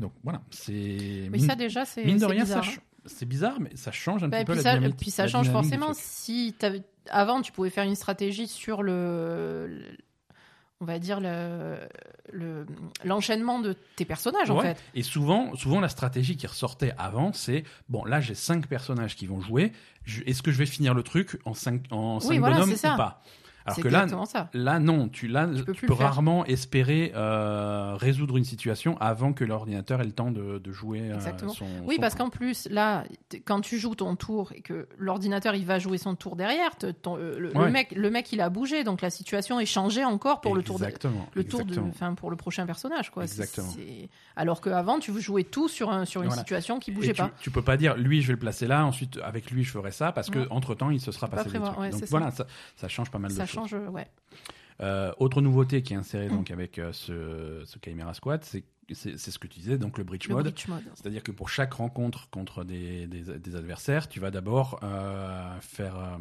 [0.00, 1.26] Donc voilà, c'est.
[1.28, 2.64] Mais mine- ça déjà, c'est Mine de rien, ça bizarre.
[2.64, 4.96] ch- c'est bizarre, mais ça change un Bah, petit peu la ça, dynamique.
[4.98, 5.92] puis ça change forcément.
[5.94, 6.54] Si
[7.10, 9.96] avant, tu pouvais faire une stratégie sur le, le-
[10.80, 11.76] on va dire le
[12.32, 12.66] le-
[13.04, 14.82] l'enchaînement de tes personnages en fait.
[14.94, 19.26] Et souvent, souvent, la stratégie qui ressortait avant, c'est bon, là, j'ai cinq personnages qui
[19.26, 19.72] vont jouer.
[20.26, 23.22] Est-ce que je vais finir le truc en cinq, en cinq voilà, bonhommes ou pas?
[23.64, 24.50] Alors que là, ça.
[24.54, 26.06] là, non, tu, là, Tu tu peux faire.
[26.08, 31.00] rarement espérer euh, résoudre une situation avant que l'ordinateur ait le temps de, de jouer
[31.10, 31.52] euh, Exactement.
[31.52, 31.66] son.
[31.84, 33.04] Oui, son parce qu'en plus, là,
[33.44, 36.70] quand tu joues ton tour et que l'ordinateur il va jouer son tour derrière,
[37.02, 40.40] ton- euh, le, mec, le mec il a bougé, donc la situation est changée encore
[40.40, 41.28] pour le tour de, Exactement.
[41.34, 43.22] le tour de, enfin pour le prochain personnage quoi.
[43.24, 43.68] Exactement.
[44.36, 46.40] Alors qu'avant tu jouais tout sur un sur une Voilà.
[46.42, 47.30] situation qui bougeait tu, pas.
[47.40, 49.90] tu peux pas dire lui je vais le placer là ensuite avec lui je ferai
[49.92, 50.46] ça parce que Ouais.
[50.50, 51.78] entre temps il se sera Tu passé pas des trucs.
[51.78, 52.46] ouais, Donc voilà ça,
[52.76, 53.51] ça change pas mal Ça de choses.
[53.52, 54.06] Change, ouais.
[54.80, 56.32] Euh, autre nouveauté qui est insérée Mm.
[56.36, 58.64] donc avec euh, ce, ce Chimera Squad, c'est
[59.16, 60.52] ce que tu disais, donc le bridge Le mode.
[60.68, 60.82] mode.
[60.94, 65.96] C'est-à-dire que pour chaque rencontre contre des, des, des adversaires, tu vas d'abord euh, faire.
[65.96, 66.16] euh,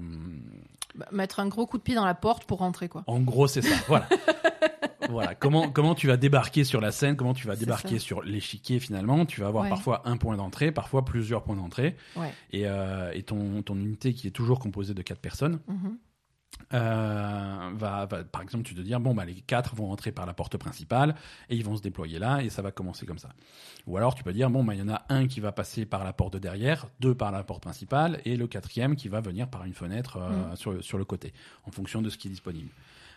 [0.96, 3.04] Bah, mettre un gros coup de pied dans la porte pour rentrer, quoi.
[3.08, 3.76] en gros, c'est ça.
[3.88, 4.08] Voilà.
[5.10, 5.34] voilà.
[5.36, 9.26] Comment, comment tu vas débarquer sur la scène, comment tu vas débarquer sur l'échiquier finalement.
[9.26, 9.70] Tu vas avoir Ouais.
[9.70, 11.96] parfois un point d'entrée, parfois plusieurs points d'entrée.
[12.16, 12.32] Ouais.
[12.52, 15.98] Et, euh, et ton, ton unité qui est toujours composée de quatre personnes Mhm.
[16.74, 20.26] Euh, va, va- par exemple, tu te dire bon bah les quatre vont entrer par
[20.26, 21.16] la porte principale
[21.50, 23.30] et ils vont se déployer là et ça va commencer comme ça.
[23.88, 25.86] Ou alors tu peux dire bon bah il y en a un qui va passer
[25.86, 29.22] par la porte de derrière, deux par la porte principale et le quatrième qui va
[29.22, 31.34] venir par une fenêtre euh, sur, sur le côté
[31.66, 32.70] en fonction de ce qui est disponible.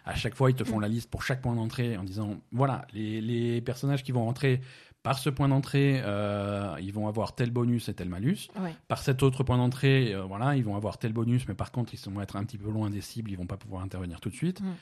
[0.06, 2.86] À chaque fois, ils te font la liste pour chaque point d'entrée en disant voilà
[2.92, 4.60] les, les personnages qui vont rentrer
[5.04, 8.74] par ce point d'entrée, euh, ils vont avoir tel bonus et tel malus Ouais.
[8.88, 11.92] par cet autre point d'entrée, euh, voilà, ils vont avoir tel bonus, mais par contre,
[11.94, 14.30] ils vont être un petit peu loin des cibles, ils vont pas pouvoir intervenir tout
[14.30, 14.60] de suite.
[14.62, 14.72] Mm.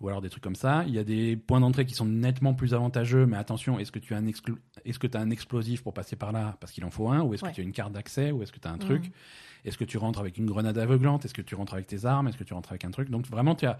[0.00, 0.82] Ou alors des trucs comme ça.
[0.88, 4.00] Il y a des points d'entrée qui sont nettement plus avantageux, mais attention, est-ce que
[4.00, 6.72] tu as un, exclu- est-ce que tu as un explosif pour passer par là parce
[6.72, 7.50] qu'il en faut un, ou est-ce Ouais.
[7.50, 9.04] que tu as une carte d'accès, ou est-ce que tu as un truc?
[9.04, 9.12] Mhm.
[9.64, 11.24] Est-ce que tu rentres avec une grenade aveuglante?
[11.24, 12.26] Est-ce que tu rentres avec tes armes?
[12.28, 13.10] Est-ce que tu rentres avec un truc?
[13.10, 13.78] Donc vraiment, tu as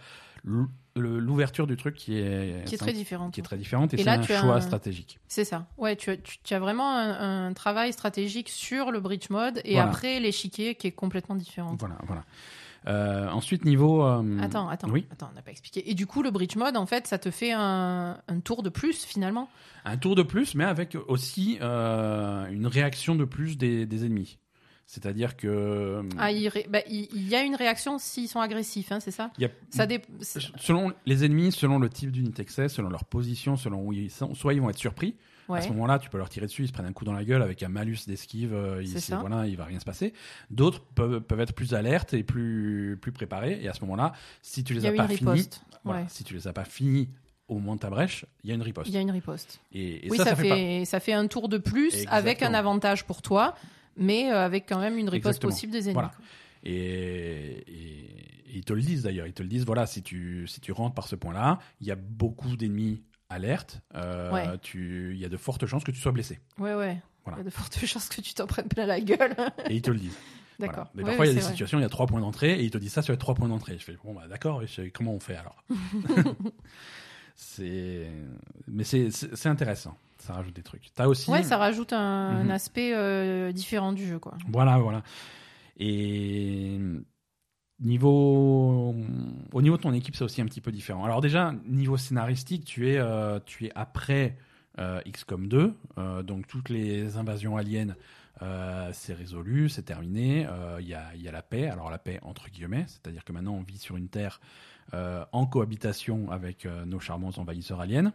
[0.94, 3.34] l'ouverture du truc qui est, Qui est très différente.
[3.34, 5.18] qui est très différente et, Et c'est un tu as choix un- stratégique.
[5.28, 5.66] C'est ça.
[5.78, 9.60] Ouais, tu, as- tu, tu as vraiment un, un travail stratégique sur le bridge mode
[9.64, 9.88] et Voilà.
[9.88, 11.74] après l'échiquier qui est complètement différent.
[11.78, 12.24] Voilà, voilà.
[12.88, 14.04] Euh, ensuite, niveau.
[14.04, 15.06] euh, Attends, attends, Oui?
[15.12, 15.88] attends, on n'a pas expliqué.
[15.88, 18.70] Et du coup, le bridge mode, en fait, ça te fait un, un tour de
[18.70, 19.48] plus finalement?
[19.84, 24.38] Un tour de plus, mais avec aussi euh, une réaction de plus des, des ennemis.
[24.94, 28.92] C'est-à-dire que Ah, il, ré- bah, il, il y a une réaction s'ils sont agressifs,
[28.92, 32.52] hein, c'est ça il a- Ça dé- selon les ennemis, selon le type d'unité que
[32.52, 35.14] c'est, selon leur position, selon où ils sont, soit ils vont être surpris.
[35.48, 37.24] À ce moment-là, tu peux leur tirer dessus, ils se prennent un coup dans la
[37.24, 38.54] gueule avec un malus d'esquive.
[38.54, 39.18] euh, ça.
[39.18, 40.14] Voilà, il va rien se passer.
[40.50, 43.58] D'autres peuvent, peuvent être plus alertes et plus plus préparés.
[43.62, 45.62] Et à ce moment-là, si tu les Il as pas finis, riposte.
[45.84, 46.06] voilà, Ouais.
[46.08, 47.08] si tu les as pas finis
[47.48, 48.88] au moment de ta brèche, il y a une riposte.
[48.88, 49.60] Il y a une riposte.
[49.72, 50.48] Et, et oui, ça, ça, ça fait,
[50.80, 53.54] pas- ça fait un tour de plus avec un avantage pour toi,
[53.96, 55.50] mais euh, avec quand même une riposte Exactement.
[55.52, 55.94] possible des ennemis.
[55.94, 56.12] Voilà.
[56.64, 56.72] Et,
[57.66, 58.08] et-
[58.54, 59.26] et ils te le disent d'ailleurs.
[59.26, 61.90] Ils te le disent, voilà, si tu, si tu rentres par ce point-là, il y
[61.90, 63.80] a beaucoup d'ennemis alertes.
[63.94, 64.58] euh, Ouais.
[64.60, 66.38] tu- Il y a de fortes chances que tu sois blessé.
[66.58, 67.00] Ouais, ouais.
[67.24, 67.38] Voilà.
[67.38, 69.34] Il y a de fortes chances que tu t'en prennes plein la gueule.
[69.70, 70.16] Et ils te le disent.
[70.58, 70.72] Voilà.
[70.74, 70.90] D'accord.
[70.94, 71.50] Mais parfois, il y a des vrai.
[71.50, 73.34] situations, il y a trois points d'entrée et ils te disent ça sur les trois
[73.34, 73.76] points d'entrée.
[73.78, 74.62] Je fais, bon, bah d'accord,
[74.94, 75.64] comment on fait alors?
[77.34, 78.06] C'est.
[78.68, 79.96] Mais c'est intéressant.
[80.22, 80.92] Ça rajoute des trucs.
[80.94, 81.30] T'as aussi.
[81.30, 82.50] Ouais, ça rajoute un, un Mhm.
[82.52, 84.34] aspect euh, différent du jeu, quoi.
[84.48, 85.02] Voilà, voilà.
[85.78, 86.78] Et
[87.80, 88.94] niveau,
[89.52, 91.04] au niveau de ton équipe, c'est aussi un petit peu différent.
[91.04, 94.36] Alors déjà, niveau scénaristique, tu es, euh, tu es après
[94.78, 97.94] euh, XCOM 2, euh, donc toutes les invasions aliens,
[98.92, 100.48] c'est résolu, c'est terminé.
[100.80, 101.68] Il y, a, il y a la paix.
[101.68, 104.40] Alors la paix entre guillemets, c'est-à-dire que maintenant on vit sur une terre
[104.92, 108.12] en cohabitation avec nos charmants envahisseurs aliens.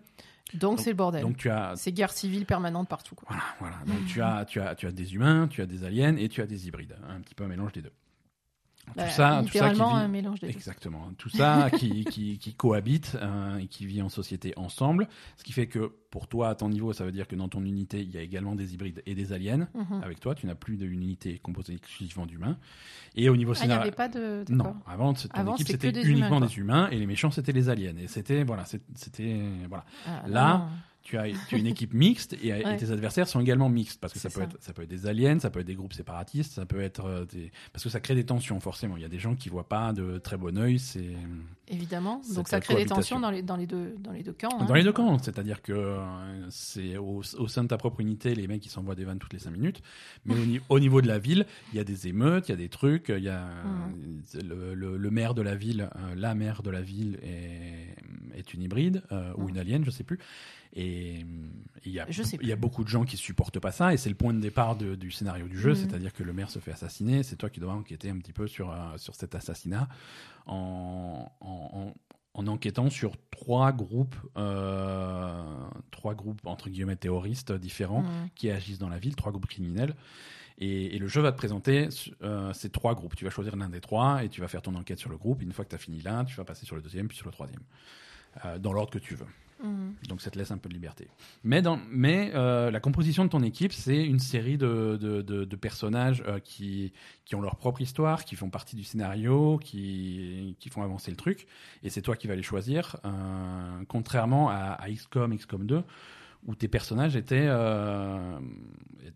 [0.53, 1.21] Donc c'est le bordel.
[1.21, 3.27] Donc tu as C'est guerre civile permanente partout, quoi.
[3.29, 3.75] voilà, voilà.
[3.85, 6.41] Donc tu as, tu as, tu as des humains, tu as des aliens et tu
[6.41, 7.91] as des hybrides, un petit peu un mélange des deux.
[8.95, 10.47] Bah, tout ça, tout ça qui vit, un mélange deux.
[10.47, 11.11] exactement.
[11.17, 15.51] Tout ça qui, qui, qui cohabite euh, et qui vit en société ensemble, ce qui
[15.53, 18.09] fait que pour toi à ton niveau, ça veut dire que dans ton unité, il
[18.09, 19.67] y a également des hybrides et des aliens.
[19.75, 20.01] Mhm.
[20.03, 22.57] Avec toi, tu n'as plus d'une unité composée exclusivement d'humains.
[23.15, 24.45] Et au niveau Ah, il n'y scénario, avait pas de.
[24.49, 27.69] non, avant ton Avant, équipe c'était humains, uniquement des humains et les méchants c'était les
[27.69, 27.95] aliens.
[27.97, 28.63] Et c'était voilà,
[28.95, 29.85] c'était voilà.
[30.07, 30.65] Ah, Là, non.
[31.07, 34.19] Tu as, tu as une équipe mixte et, tes adversaires sont également mixtes parce que
[34.19, 34.43] ça peut, ça.
[34.43, 37.05] Être, ça peut être des aliens, ça peut être des groupes séparatistes, ça peut être
[37.05, 37.51] euh, des...
[37.71, 38.97] parce que ça crée des tensions forcément.
[38.97, 40.79] Il y a des gens qui voient pas de très bon œil.
[40.79, 41.15] C'est
[41.69, 42.21] évidemment.
[42.35, 44.49] Donc ça crée des tensions dans les, dans les, deux, dans les deux camps.
[44.59, 44.65] hein.
[44.65, 48.35] dans les deux camps, c'est-à-dire que euh, c'est au, au sein de ta propre unité,
[48.35, 49.81] les mecs ils s'envoient des vannes toutes les cinq minutes,
[50.25, 52.53] mais au, ni- au niveau de la ville, il y a des émeutes, il y
[52.53, 54.21] a des trucs, il y a Mhm.
[54.49, 57.95] le, le- le maire de la ville, euh, la maire de la ville est,
[58.37, 59.49] est une hybride euh, ou Mhm.
[59.49, 60.19] une alien, je sais plus.
[60.79, 61.25] Et
[61.85, 62.05] il y a,
[62.41, 64.93] y beaucoup de gens qui supportent pas ça, et c'est le point de départ de-
[64.93, 65.75] du scénario du jeu, Mhm.
[65.75, 68.45] c'est-à-dire que le maire se fait assassiner, c'est toi qui dois enquêter un petit peu
[68.47, 69.87] sur, euh, sur cet assassinat
[70.45, 71.93] en, en, en-
[72.39, 75.43] en enquêtant sur trois groupes, euh,
[75.89, 78.29] trois groupes entre guillemets terroristes différents Mhm.
[78.35, 79.95] qui agissent dans la ville, trois groupes criminels.
[80.59, 81.89] Et, et le jeu va te présenter
[82.21, 83.15] euh, ces trois groupes.
[83.15, 85.41] Tu vas choisir l'un des trois et tu vas faire ton enquête sur le groupe.
[85.41, 87.25] Une fois que tu as fini l'un, tu vas passer sur le deuxième, puis sur
[87.27, 87.61] le troisième,
[88.45, 89.25] euh, dans l'ordre que tu veux.
[89.61, 89.95] Mhm.
[90.07, 91.07] Donc ça te laisse un peu de liberté.
[91.43, 91.61] Mais,
[92.35, 96.93] euh, la composition de ton équipe, c'est une série de, personnages euh, qui,
[97.33, 101.47] ont leur propre histoire, qui font partie du scénario, qui, font avancer le truc.
[101.83, 105.83] Et c'est toi qui vas les choisir, euh, contrairement à, XCOM, XCOM 2,
[106.45, 107.49] où tes personnages étaient,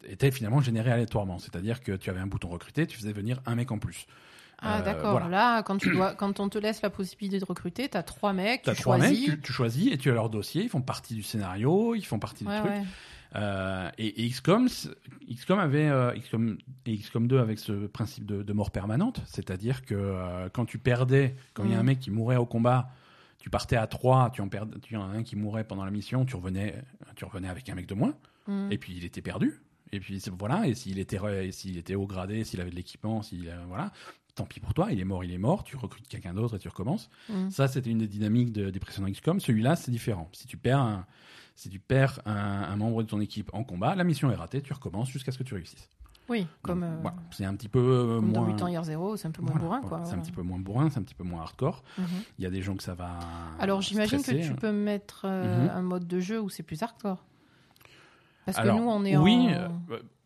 [0.06, 1.40] étaient finalement générés aléatoirement.
[1.40, 4.08] C'est-à-dire que tu avais un bouton recruter, tu faisais venir un mec en plus.
[4.62, 5.12] Ah Euh, d'accord.
[5.12, 5.28] voilà.
[5.30, 8.62] Là, quand tu dois, quand on te laisse la possibilité de recruter, t'as trois mecs,
[8.64, 9.28] T'as tu trois choisis.
[9.28, 12.06] mecs, tu, tu choisis et tu as leur dossier, ils font partie du scénario, ils
[12.06, 12.72] font partie Ouais, du truc.
[12.72, 12.84] ouais.
[13.38, 14.68] Euh, et, et XCOM,
[15.30, 19.86] XCOM avait euh, XCOM et XCOM 2 avec ce principe de, de mort permanente, c'est-à-dire
[19.86, 21.86] que euh, quand tu perdais, quand il y a un Mm.
[21.86, 22.90] mec qui mourait au combat,
[23.40, 25.92] tu partais à 3, tu en perds, tu en as un qui mourait pendant la
[25.92, 26.76] mission, tu revenais,
[27.16, 28.14] tu revenais avec un mec de moins,
[28.48, 28.70] Mm.
[28.72, 29.62] et puis il était perdu.
[29.94, 31.20] Et puis voilà, et s'il était
[31.52, 33.92] s'il était haut gradé, s'il avait de l'équipement, s'il euh, voilà,
[34.36, 36.60] tant pis pour toi, il est mort, il est mort, tu recrutes quelqu'un d'autre et
[36.60, 37.10] tu recommences.
[37.30, 37.50] Mm.
[37.50, 39.40] Ça, c'était une des dynamiques de- des précédents XCOM.
[39.40, 40.30] Celui-là, c'est différent.
[40.32, 41.06] Si tu perds, un,
[41.56, 44.62] si tu perds un, un membre de ton équipe en combat, la mission est ratée,
[44.62, 45.90] tu recommences jusqu'à ce que tu réussisses.
[46.30, 47.18] Oui, comme, euh, voilà.
[47.32, 48.52] C'est un petit peu euh, comme dans moins.
[48.54, 49.98] Mutant Year Zero, c'est un peu moins Voilà, bourrin, voilà.
[50.04, 50.06] quoi.
[50.06, 51.84] C'est un petit peu moins bourrin, c'est un petit peu moins hardcore.
[51.98, 52.06] Mhm.
[52.40, 53.20] Il y a des gens que ça va.
[53.60, 55.72] Alors j'imagine que tu peux mettre euh, Mhm.
[55.76, 57.26] un mode de jeu où c'est plus hardcore.
[58.46, 59.82] Parce Alors, que nous, on est oui, en...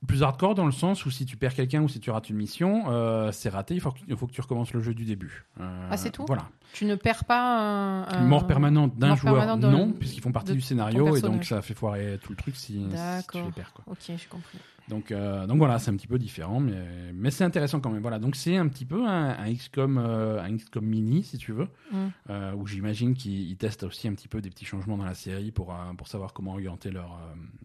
[0.06, 2.38] plus hardcore dans le sens où si tu perds quelqu'un ou si tu rates une
[2.38, 3.74] mission, euh, c'est raté.
[3.74, 5.46] Il faut, que, il faut que tu recommences le jeu du début.
[5.60, 6.50] Euh, Ah, c'est tout Voilà.
[6.74, 8.22] Tu ne perds pas un...
[8.22, 11.62] mort permanente d'un joueur, de- non, puisqu'ils font partie de du scénario et donc ça
[11.62, 12.86] fait foirer tout le truc si,
[13.22, 13.74] si tu les perds.
[13.74, 13.84] Quoi.
[13.88, 14.58] Ok, j'ai compris.
[14.88, 18.02] Donc, euh, donc voilà, c'est un petit peu différent, mais, mais c'est intéressant quand même.
[18.04, 21.54] Voilà, donc c'est un petit peu un, un XCOM, euh, un XCOM mini, si tu
[21.54, 21.98] veux, Mm.
[22.30, 25.15] euh, où j'imagine qu'ils ils testent aussi un petit peu des petits changements dans la
[25.15, 27.19] série pour, pour savoir comment orienter leur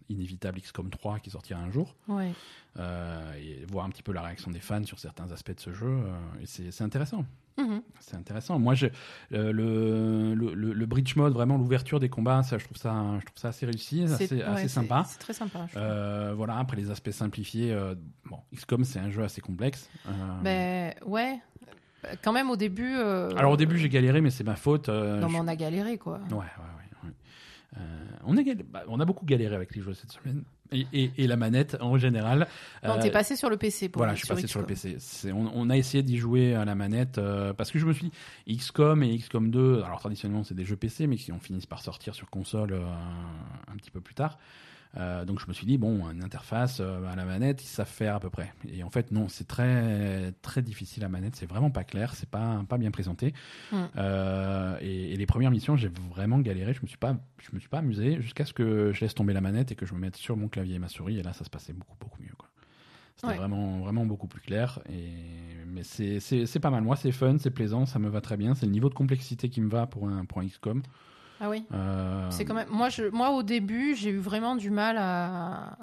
[0.09, 2.33] inévitable XCOM 3 qui sortira un jour, Ouais.
[2.79, 5.99] et voir un petit peu la réaction des fans sur certains aspects de ce jeu.
[6.41, 7.25] et c'est intéressant.
[7.61, 7.83] Mhm.
[8.01, 8.59] C'est intéressant.
[8.59, 8.91] Moi, j'ai
[9.33, 13.25] euh, le, le, le, bridge mode, vraiment l'ouverture des combats, ça, je trouve ça, je
[13.27, 15.05] trouve ça assez réussi, assez, ouais, assez sympa.
[15.07, 15.67] C'est très sympa.
[15.73, 15.79] je.
[15.79, 17.95] Euh, voilà, après les aspects simplifiés, euh,
[18.29, 19.89] bon, XCOM c'est un jeu assez complexe.
[20.43, 21.39] Ben ouais.
[22.23, 22.95] Quand même au début.
[22.97, 24.89] Alors au début j'ai galéré, mais c'est ma faute.
[24.89, 26.19] Non, je- mais on a galéré quoi.
[26.31, 26.80] Ouais, ouais, ouais.
[27.77, 27.81] Euh,
[28.25, 30.43] on, bah, on a beaucoup galéré avec les jeux cette semaine.
[30.73, 32.47] Et, et- et la manette en général.
[32.85, 34.97] Non, euh, t'es passé sur le PC pour Voilà, je suis passé sur le PC.
[35.33, 38.11] On, on a essayé d'y jouer à la manette euh, parce que je me suis
[38.47, 41.65] dit, XCOM et XCOM 2, alors traditionnellement c'est des jeux PC, mais qui ont fini
[41.67, 42.85] par sortir sur console euh,
[43.73, 44.39] un petit peu plus tard.
[44.97, 47.87] Euh, donc je me suis dit bon, une interface euh, à la manette, ils savent
[47.89, 48.53] faire à peu près.
[48.69, 52.29] Et en fait non, c'est très très difficile à manette, c'est vraiment pas clair, c'est
[52.29, 53.33] pas pas bien présenté.
[53.71, 53.77] Mm.
[53.97, 56.75] Euh, et, et les premières missions, j'ai vraiment galéré.
[56.75, 59.33] Je me suis pas je me suis pas amusé jusqu'à ce que je laisse tomber
[59.33, 61.19] la manette et que je me mette sur mon clavier et ma souris.
[61.19, 62.35] Et là, ça se passait beaucoup beaucoup mieux.
[62.37, 62.49] Quoi.
[63.15, 63.37] C'était Ouais.
[63.37, 64.81] vraiment vraiment beaucoup plus clair.
[64.91, 65.13] Et
[65.69, 66.83] mais c'est pas mal.
[66.83, 68.55] Moi, c'est fun, c'est plaisant, ça me va très bien.
[68.57, 70.83] C'est le niveau de complexité qui me va pour un pour un XCOM.
[71.41, 71.65] Ah oui.
[71.73, 72.69] Euh, C'est quand même.
[72.71, 73.05] Moi, je...
[73.05, 75.79] moi, au début, j'ai eu vraiment du mal à,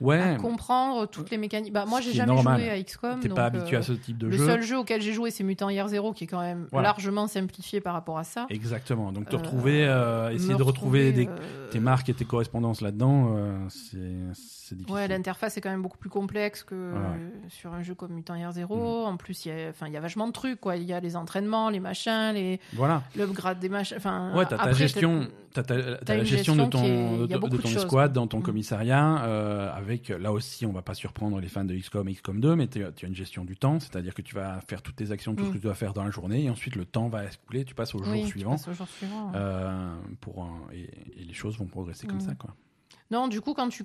[0.00, 0.20] ouais.
[0.20, 1.72] à comprendre toutes les mécaniques.
[1.72, 2.60] Bah, moi, j'ai jamais normal.
[2.60, 3.20] joué à XCOM.
[3.20, 4.46] T'es donc, pas habitué euh, à ce type de Le jeu.
[4.46, 6.88] seul jeu auquel j'ai joué, c'est Mutant Year Zero, qui est quand même Voilà.
[6.88, 8.46] largement simplifié par rapport à ça.
[8.50, 9.12] Exactement.
[9.12, 12.80] Donc te Euh, retrouver, euh, essayer de retrouver des, euh, tes marques et tes correspondances
[12.80, 13.98] là-dedans, euh, c'est
[14.70, 14.94] c'est difficile.
[14.94, 18.12] Ouais, l'interface est quand même beaucoup plus complexe que Voilà, euh, sur un jeu comme
[18.12, 19.04] Mutant Year Zero.
[19.04, 20.76] En plus, il y a, vachement de trucs, quoi.
[20.76, 23.02] Il y a les entraînements, les machins, les Voilà.
[23.16, 23.96] l'upgrade des machins.
[23.96, 27.36] Enfin, Ouais, t'as ta après, gestion, t'as ta, t'as la gestion de ton, est- de,
[27.48, 28.42] de ton escouade dans ton Mm.
[28.42, 32.40] commissariat, euh, avec là aussi, on va pas surprendre les fans de XCOM et XCOM
[32.40, 35.10] 2, mais tu as une gestion du temps, c'est-à-dire que tu vas faire toutes tes
[35.10, 35.52] actions, tout ce Mm.
[35.52, 37.94] que tu dois faire dans la journée, et ensuite le temps va s'écouler, tu passes
[37.94, 39.32] au jour Oui, tu suivant, au jour suivant.
[39.34, 40.88] euh, pour un- et,
[41.20, 42.20] et les choses vont progresser comme Mm.
[42.20, 42.54] ça, quoi.
[43.10, 43.84] Non, du coup, quand tu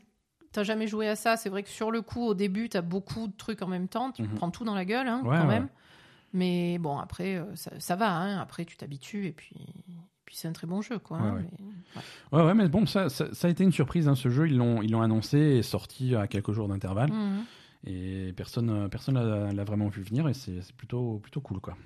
[0.51, 3.27] t'as jamais joué à ça, c'est vrai que sur le coup, au début, t'as beaucoup
[3.27, 4.11] de trucs en même temps.
[4.11, 4.35] Tu Mhm.
[4.35, 5.59] prends tout dans la gueule, hein, Ouais, quand ouais.
[5.59, 5.67] même.
[6.31, 8.11] Mais bon, après, euh, ça, ça va.
[8.15, 9.55] Hein, après, tu t'habitues et puis,
[10.25, 11.17] puis c'est un très bon jeu, quoi.
[11.17, 11.41] Ouais, hein, ouais.
[11.59, 12.01] mais- ouais.
[12.43, 14.57] Ouais, ouais, mais bon, ça, ça, ça a été une surprise, hein, ce jeu, ils
[14.57, 17.11] l'ont, ils l'ont annoncé et sorti à quelques jours d'intervalle.
[17.11, 17.43] Mhm.
[17.87, 21.59] Et personne euh, personne l'a vraiment vu venir et c'est plutôt, plutôt cool.
[21.59, 21.77] quoi.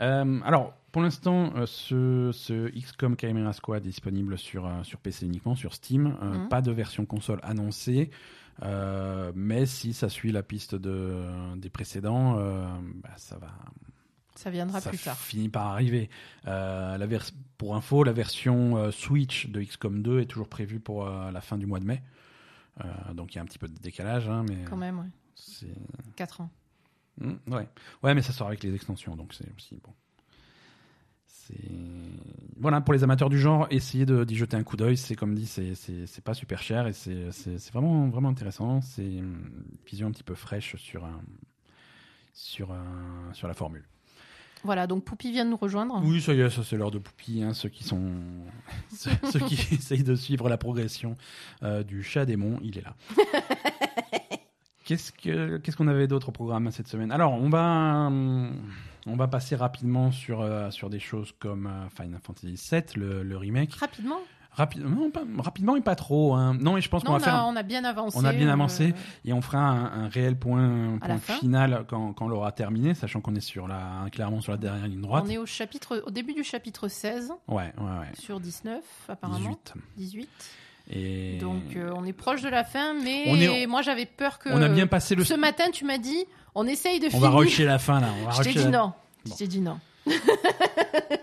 [0.00, 4.98] Euh, alors, pour l'instant, euh, ce, ce XCOM Chimera Squad est disponible sur, euh, sur
[5.00, 6.16] PC uniquement, sur Steam.
[6.22, 6.48] Mhm.
[6.48, 8.10] Pas de version console annoncée.
[9.34, 11.24] Mais si ça suit la piste de,
[11.56, 12.34] des précédents,
[13.02, 13.48] bah, ça va,
[14.40, 15.18] Ça viendra ça plus tard.
[15.18, 16.08] finit par arriver.
[16.46, 17.06] Euh, la
[17.58, 21.42] pour info, la version euh, Switch de XCOM 2 est toujours prévue pour euh, la
[21.42, 22.02] fin du mois de mai.
[23.12, 25.10] Donc il y a un petit peu de décalage, hein, mais Quand même, ouais.
[25.34, 25.74] c'est
[26.16, 26.50] 4 ans.
[27.18, 27.68] Mm, ouais.
[28.02, 29.92] ouais, mais ça sort avec les extensions, donc c'est aussi bon.
[32.56, 34.96] Voilà pour les amateurs du genre, essayez d'y jeter un coup d'œil.
[34.96, 38.80] C'est comme dit, c'est pas super cher et c'est vraiment vraiment intéressant.
[38.80, 41.20] C'est une vision un petit peu fraîche sur un
[42.32, 43.84] sur un sur la formule.
[44.64, 46.00] Voilà, donc Poupy vient de nous rejoindre.
[46.04, 48.12] Oui, ça y est, ça c'est l'heure de Poupie, hein, ceux qui sont
[48.94, 51.16] ceux, ceux qui essayent de suivre la progression
[51.62, 52.94] euh, du chat démon, il est là.
[54.84, 57.12] Qu'est-ce que qu'est-ce qu'on avait d'autre au programme cette semaine?
[57.12, 58.10] Alors, on va
[59.06, 63.22] on va passer rapidement sur euh, sur des choses comme euh, Final Fantasy VII, le,
[63.22, 63.74] le remake.
[63.74, 64.18] Rapidement?
[64.52, 66.34] Rapidement, non, pas- rapidement et pas trop.
[66.34, 66.54] hein.
[66.60, 67.34] Non, et je pense qu'on on va faire.
[67.36, 68.18] a, on a bien avancé.
[68.20, 68.94] On a bien euh, avancé
[69.24, 71.34] et on fera un, un réel point, point fin.
[71.34, 74.88] final quand, quand on l'aura terminé, sachant qu'on est sur la, clairement sur la dernière
[74.88, 75.24] ligne droite.
[75.26, 78.06] On est au chapitre, au début du chapitre 16 Ouais, ouais, ouais.
[78.18, 79.38] sur 19 apparemment.
[79.38, 79.74] 18.
[79.96, 80.28] 18.
[80.92, 84.40] Et Donc euh, on est proche de la fin, mais On est- moi j'avais peur
[84.40, 84.48] que.
[84.48, 85.22] on a bien passé le.
[85.24, 86.24] Ce matin, tu m'as dit,
[86.56, 87.30] on essaye de On finir.
[87.30, 88.08] va rusher la fin là.
[88.20, 88.92] On va Je t'ai rusher dit la- non.
[89.26, 89.78] Je t'ai dit non.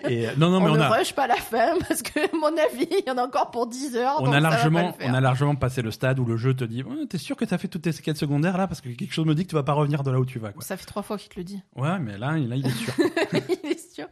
[0.10, 2.20] Et, euh, non, non, mais on, on, ne a, rush pas la fin parce que,
[2.20, 4.22] à mon avis, il y en a encore pour 10 heures.
[4.22, 7.18] on a largement, on a largement passé le stade où le jeu te dit, t'es
[7.18, 8.68] sûr que t'as fait toutes tes quêtes secondaires là?
[8.68, 10.40] Parce que quelque chose me dit que tu vas pas revenir de là où tu
[10.40, 10.52] vas.
[10.52, 10.64] Quoi.
[10.64, 11.62] Ça fait trois fois qu'il te le dit.
[11.76, 12.94] Ouais, mais là, là, il est sûr.
[13.64, 14.08] il est sûr.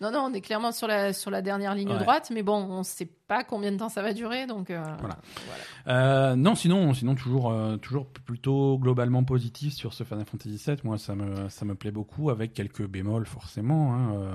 [0.00, 1.98] Non, non, on est clairement sur la, sur la dernière ligne Ouais.
[1.98, 5.18] droite, mais bon, on sait pas combien de temps ça va durer, donc euh, Voilà.
[5.46, 5.62] voilà.
[5.88, 10.76] Euh, non, sinon, sinon toujours, euh, toujours plutôt globalement positif sur ce Final Fantasy VII.
[10.84, 13.94] Moi, ça me, ça me plaît beaucoup, avec quelques bémols forcément.
[13.94, 14.32] hein.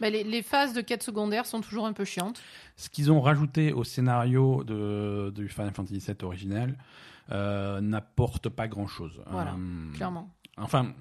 [0.00, 2.40] Bah, les, les phases de quête secondaire sont toujours un peu chiantes.
[2.76, 6.76] Ce qu'ils ont rajouté au scénario de, du Final Fantasy VII original
[7.80, 9.20] n'apporte pas grand-chose.
[9.30, 10.30] Voilà, Euh, clairement.
[10.56, 10.92] Enfin,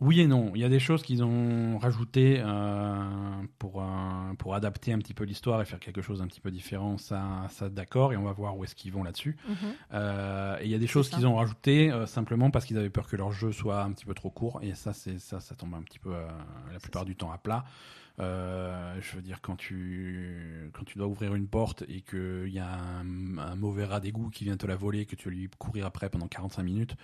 [0.00, 0.52] oui et non.
[0.54, 5.14] Il y a des choses qu'ils ont rajoutées euh, pour, euh, pour adapter un petit
[5.14, 6.98] peu l'histoire et faire quelque chose d'un petit peu différent.
[6.98, 9.38] Ça, ça d'accord, et on va voir où est-ce qu'ils vont là-dessus.
[9.48, 9.56] Mhm.
[9.94, 12.90] Euh, et il y a des choses qu'ils ont rajoutées euh, simplement parce qu'ils avaient
[12.90, 14.60] peur que leur jeu soit un petit peu trop court.
[14.62, 16.26] Et ça, c'est ça, ça tombe un petit peu euh,
[16.72, 17.64] la plupart du temps à plat.
[18.18, 22.58] Euh, je veux dire, quand tu, quand tu dois ouvrir une porte et qu'il y
[22.58, 25.48] a un, un mauvais rat d'égout qui vient te la voler, que tu vas lui
[25.58, 26.96] courir après pendant 45 minutes.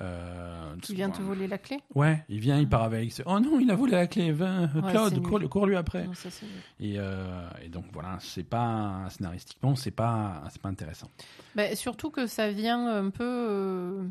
[0.00, 3.12] Euh, Qui vient te voler la clé Ouais, il vient, il part avec.
[3.26, 4.32] Oh non, il a volé la clé.
[4.32, 5.48] Va, Ouais, Claude, c'est cours, nul.
[5.48, 6.04] cours lui après.
[6.06, 6.92] Non, ça, c'est nul.
[6.94, 11.08] Et, euh, et donc voilà, c'est pas scénaristiquement, c'est pas, c'est pas intéressant.
[11.54, 13.22] Bah, surtout que ça vient un peu.
[13.24, 14.02] euh,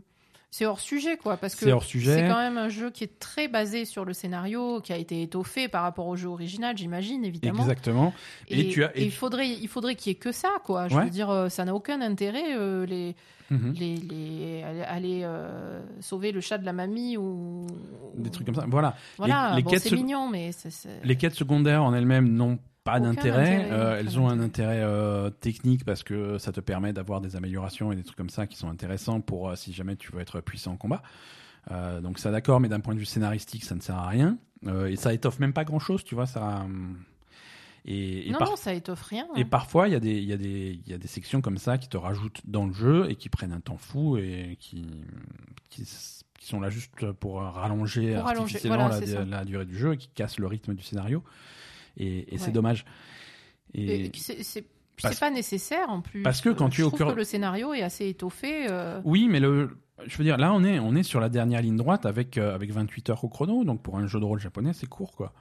[0.51, 1.37] C'est hors sujet, quoi.
[1.37, 4.91] Parce que C'est quand même un jeu qui est très basé sur le scénario, qui
[4.93, 7.61] a été étoffé par rapport au jeu original, j'imagine, évidemment.
[7.63, 8.13] Exactement.
[8.49, 10.89] Et tu as- et il faudrait, il faudrait qu'il y ait que ça, quoi.
[10.89, 11.05] Je Ouais.
[11.05, 13.15] veux dire, euh, ça n'a aucun intérêt, euh, les,
[13.51, 13.73] Mhm.
[13.73, 17.67] les, les, aller, aller, euh, sauver le chat de la mamie ou.
[18.15, 18.65] Des trucs comme ça.
[18.67, 18.95] Voilà.
[19.17, 20.51] Voilà, les bon, quêtes mignon, mais
[21.03, 23.57] Les quêtes secondaires en elles-mêmes n'ont pas d'intérêt.
[23.57, 24.81] intérêt, Euh, elles ont un intérêt.
[24.81, 28.47] euh, technique parce que ça te permet d'avoir des améliorations et des trucs comme ça
[28.47, 31.03] qui sont intéressants pour si jamais tu veux être puissant en combat.
[32.01, 34.37] Donc ça d'accord, mais d'un point de vue scénaristique, ça ne sert à rien.
[34.87, 36.25] Et ça étoffe même pas grand-chose, tu vois.
[36.25, 36.65] Ça.
[37.85, 39.25] Et, et non, par- non, ça étoffe rien.
[39.35, 39.47] Et hein.
[39.49, 41.57] parfois, il y, a des- il y, a des- il y a des sections comme
[41.57, 44.85] ça qui te rajoutent dans le jeu et qui prennent un temps fou et qui,
[45.69, 49.93] qui, s- qui sont là juste pour rallonger Pour artificiellement voilà, la, durée du jeu
[49.93, 51.23] et qui cassent le rythme du scénario.
[51.97, 52.85] Et, et c'est dommage.
[53.73, 54.65] Et Et, c'est-
[55.01, 56.21] Parce- pas nécessaire en plus.
[56.21, 58.67] Parce que quand tu es au cœur- que le scénario est assez étoffé.
[58.69, 59.75] euh, oui, mais le,
[60.05, 62.53] je veux dire, là, on est, on est sur la dernière ligne droite avec, euh,
[62.53, 63.63] avec 28 heures au chrono.
[63.63, 65.33] Donc pour un jeu de rôle japonais, c'est court, quoi.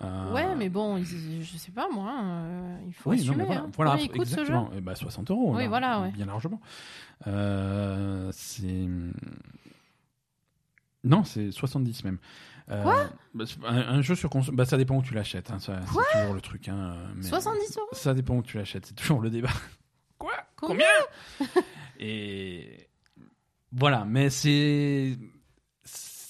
[0.00, 3.36] Euh, Ouais, mais bon, je sais pas moi, euh, il faut Oui, non, assumer.
[3.36, 3.70] mais voilà, hein.
[3.76, 4.70] voilà, Combien il coûte ce jeu exactement.
[4.76, 5.54] Eh ben, 60 euros.
[5.54, 6.10] Oui, là, voilà, ouais.
[6.12, 6.60] Bien largement.
[7.26, 8.88] Euh, c'est.
[11.04, 12.18] Non, c'est 70 même.
[12.70, 15.50] Euh, bah, un, un jeu sur console, bah, ça dépend où tu l'achètes.
[15.50, 16.68] hein, c'est toujours le truc.
[16.68, 17.88] Hein, mais- 70 euros?
[17.92, 18.86] Ça dépend où tu l'achètes.
[18.86, 19.50] C'est toujours le débat.
[20.18, 20.32] Quoi?
[20.56, 20.86] Combien?
[21.98, 22.88] Et
[23.72, 25.18] voilà, mais c'est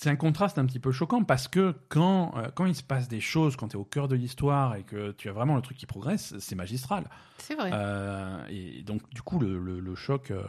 [0.02, 3.06] c'est un contraste un petit peu choquant parce que quand euh, quand il se passe
[3.06, 5.62] des choses, quand tu es au cœur de l'histoire et que tu as vraiment le
[5.62, 7.04] truc qui progresse, c'est magistral.
[7.44, 7.70] C'est vrai.
[7.72, 10.42] Euh, et donc du coup le, le- le choc, euh,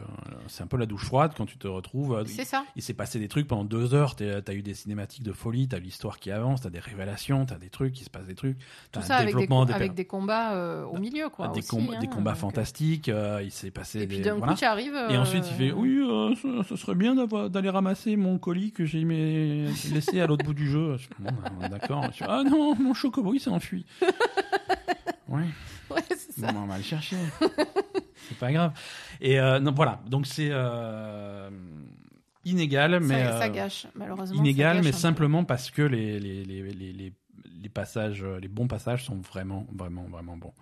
[0.46, 2.14] c'est un peu la douche froide quand tu te retrouves.
[2.14, 2.64] euh, C'est ça.
[2.76, 5.66] il s'est passé des trucs pendant deux heures, tu as eu des cinématiques de folie,
[5.68, 8.10] tu as l'histoire qui avance, tu as des révélations, tu as des trucs, il se
[8.10, 8.58] passe des trucs.
[8.58, 11.28] Tout t'as ça un avec des, développement com- des per- avec des combats au milieu,
[11.30, 11.48] quoi.
[11.48, 13.10] des, aussi, com- hein, des combats donc, fantastiques,
[13.42, 14.14] il s'est passé Et des...
[14.14, 14.52] puis d'un voilà.
[14.52, 14.94] coup, tu arrives.
[15.10, 15.98] Et ensuite, il fait Oui,
[16.40, 17.14] ce, ce serait bien
[17.48, 19.02] d'aller ramasser mon colis que j'ai
[19.92, 20.96] laissé à l'autre bout du jeu.
[21.18, 22.04] Bon, bah, on est d'accord.
[22.20, 23.84] Ah non, mon chocobo, il s'est enfui.
[25.26, 25.40] Ouais,
[26.40, 26.52] ça.
[26.52, 27.16] bon, on va le chercher.
[28.28, 28.72] c'est pas grave.
[29.20, 31.50] Et euh, non, voilà, donc c'est euh,
[32.44, 33.24] inégal, mais.
[33.24, 34.38] ça, ça euh, gâche, malheureusement.
[34.38, 34.96] inégal, gâche mais peu.
[34.98, 39.66] simplement parce que les, les, les, les, les, passages, euh, les bons passages sont vraiment,
[39.74, 40.52] vraiment, vraiment bons.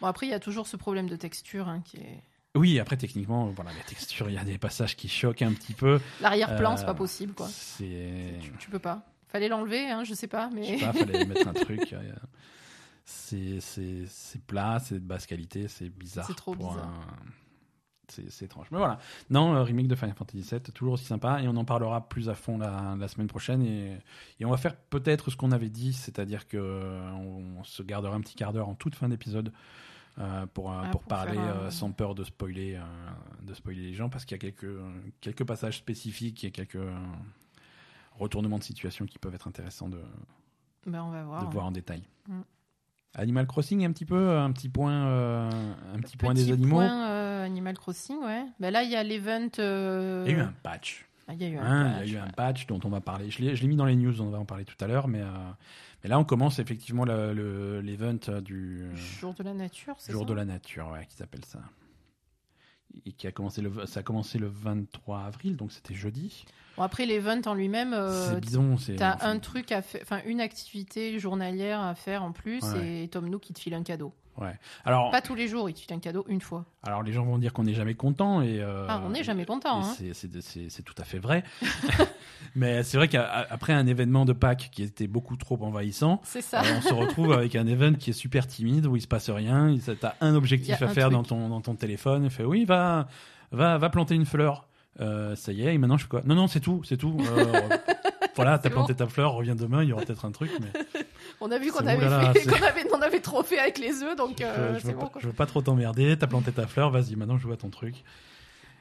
[0.00, 2.22] Bon, après, il y a toujours ce problème de texture hein, qui est.
[2.54, 5.72] Oui, après, techniquement, voilà, la texture, il y a des passages qui choquent un petit
[5.72, 6.00] peu.
[6.20, 7.48] L'arrière-plan, Euh, c'est pas possible, quoi.
[7.50, 8.34] C'est.
[8.42, 9.06] Tu, tu peux pas.
[9.28, 10.78] Fallait l'enlever, hein, je sais pas, Je mais.
[10.78, 11.92] sais pas, fallait mettre un truc.
[11.94, 12.12] euh,
[13.04, 13.58] C'est
[14.46, 16.26] plat, c'est de basse qualité, c'est bizarre.
[16.26, 16.76] C'est trop bizarre.
[16.88, 17.16] un-
[18.08, 18.66] C'est étrange.
[18.70, 18.98] Mais voilà.
[19.30, 21.40] Non, euh, remake de Final Fantasy VII, toujours aussi sympa.
[21.42, 23.62] Et on en parlera plus à fond la, la semaine prochaine.
[23.62, 23.96] Et,
[24.38, 27.82] et on va faire peut-être ce qu'on avait dit, c'est-à-dire que euh, on, on se
[27.82, 29.50] gardera un petit quart d'heure en toute fin d'épisode.
[30.18, 32.82] euh, pour, euh, Ah, pour, pour parler un- euh, sans peur de spoiler, euh,
[33.44, 34.76] de spoiler les gens parce qu'il y a quelques,
[35.22, 36.76] quelques passages spécifiques et quelques
[38.18, 40.02] retournements de situation qui peuvent être intéressants de,
[40.86, 41.46] Ben, on va voir.
[41.48, 42.02] de voir en détail.
[42.28, 42.40] Mm.
[43.14, 45.50] Animal Crossing, un petit peu, un petit point, euh,
[45.94, 46.76] un petit point des animaux.
[46.76, 48.44] point, euh, Animal Crossing, ouais.
[48.58, 49.48] Ben là, il y a l'event.
[49.58, 51.04] euh, Il y a eu un patch.
[51.28, 52.80] ah, il y a eu un Hein, patch, il y a eu un patch dont
[52.84, 53.30] on va parler.
[53.30, 55.26] Je l'ai mis dans les news, on va en parler tout à l'heure, mais, euh,
[56.02, 58.86] mais là on commence effectivement le- le- l'event euh, du
[59.20, 61.58] Jour de la nature, c'est jour ça de la nature, ouais, qui s'appelle ça.
[63.06, 66.44] Et qui a commencé le, ça a commencé le 23 avril, donc c'était jeudi.
[66.76, 68.38] Bon, après, l'event en lui-même, euh,
[68.96, 73.04] t'as un truc à faire, enfin, une activité journalière à faire en plus, Ouais.
[73.04, 74.12] et Tom Nook, il te file un cadeau.
[74.38, 74.58] Ouais.
[74.84, 76.64] Alors, Pas tous les jours, il te file un cadeau une fois.
[76.82, 78.60] alors les gens vont dire qu'on n'est jamais content et.
[78.60, 79.94] euh, Ah, on n'est jamais content, hein.
[79.96, 81.44] c'est- tout à fait vrai.
[82.54, 86.62] mais c'est vrai qu'après un événement de Pâques qui était beaucoup trop envahissant, ça.
[86.62, 89.30] Euh, on se retrouve avec un event qui est super timide où il se passe
[89.30, 89.68] rien.
[89.68, 91.12] Il- T'as un objectif à un faire truc.
[91.18, 92.24] dans ton, dans ton téléphone.
[92.24, 93.08] Il fait oui, va,
[93.50, 94.66] va, va planter une fleur.
[95.00, 96.22] Euh, ça y est, et maintenant je fais quoi?
[96.24, 97.16] Non, non, c'est tout, c'est tout.
[97.20, 97.68] Euh,
[98.36, 100.50] voilà, t'as planté ta fleur, reviens demain, il y aura peut-être un truc.
[100.60, 100.72] Mais
[101.40, 103.78] On a vu qu'on avait, oulala, fait- c'est- qu'on avait, on avait trop fait avec
[103.78, 105.00] les œufs, donc je, euh, je c'est veux bon.
[105.00, 105.20] pas, quoi.
[105.20, 106.16] je veux pas trop t'emmerder.
[106.18, 108.04] T'as planté ta fleur, vas-y, maintenant je vois ton truc.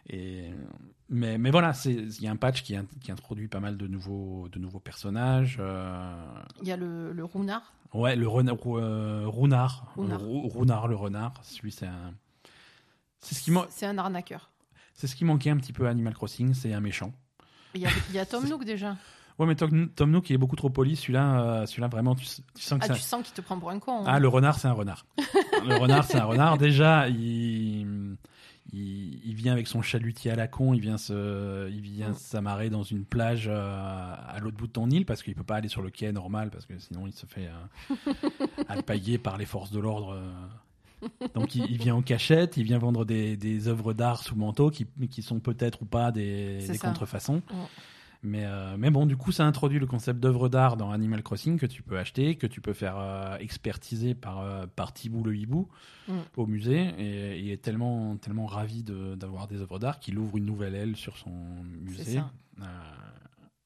[0.10, 0.46] Et
[1.10, 4.48] mais, mais voilà, il y a un patch qui, qui introduit pas mal de nouveaux,
[4.50, 5.58] de nouveaux personnages.
[5.60, 6.14] euh,
[6.62, 7.74] Il y a le, le Runard.
[7.94, 9.94] Ouais, le renard, euh, Runard.
[9.98, 11.34] Le Rou- Runard, le renard.
[11.44, 12.14] Celui, c'est un.
[13.20, 14.50] C'est ce qui C'est un arnaqueur.
[14.94, 17.12] c'est ce qui manquait un petit peu à Animal Crossing, c'est un méchant.
[17.76, 18.96] Il y y a Tom Nook déjà.
[19.42, 20.96] Ouais, mais Tom, Tom Nook il est beaucoup trop poli.
[20.96, 22.42] Celui-là, euh, celui-là vraiment, tu, sens
[22.80, 24.02] que Ah, un- tu sens qu'il te prend pour un con.
[24.02, 24.04] hein.
[24.06, 25.06] Ah, le renard, c'est un renard.
[25.68, 26.60] le renard, c'est un renard.
[26.60, 28.18] Déjà, il,
[28.72, 30.76] il, il vient avec son chalutier à la con.
[30.76, 32.16] Il vient se, il vient Mm.
[32.16, 35.56] s'amarrer dans une plage euh, à l'autre bout de ton île parce qu'il peut pas
[35.56, 38.14] aller sur le quai normal parce que sinon il se fait euh,
[38.70, 40.14] alpaguer par les forces de l'ordre.
[40.14, 40.32] euh.
[41.34, 44.70] Donc il, il vient en cachette, il vient vendre des, des œuvres d'art sous manteau
[44.70, 46.88] qui, qui sont peut-être ou pas des, ça.
[46.88, 47.42] contrefaçons.
[48.24, 51.58] Mais, euh, mais bon, du coup, ça introduit le concept d'œuvre d'art dans Animal Crossing
[51.58, 55.36] que tu peux acheter, que tu peux faire euh, expertiser par, euh, par Tibou le
[55.36, 55.68] hibou
[56.08, 56.14] Mm.
[56.38, 56.94] au musée.
[57.00, 60.76] Et il est tellement, tellement ravi de- d'avoir des œuvres d'art qu'il ouvre une nouvelle
[60.76, 61.32] aile sur son
[61.64, 62.18] musée.
[62.20, 62.32] ça.
[62.62, 62.64] Euh,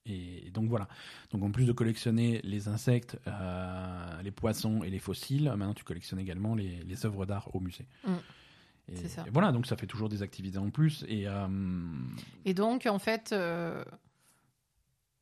[0.06, 0.86] et donc voilà.
[1.32, 5.82] Donc en plus de collectionner les insectes, euh, les poissons et les fossiles, maintenant tu
[5.84, 7.86] collectionnes également les, les œuvres d'art au musée.
[8.06, 8.12] Mm.
[8.92, 9.24] Et, C'est ça.
[9.26, 11.04] et voilà, donc ça fait toujours des activités en plus.
[11.08, 11.46] Et euh,
[12.44, 13.84] Et donc, en fait, euh,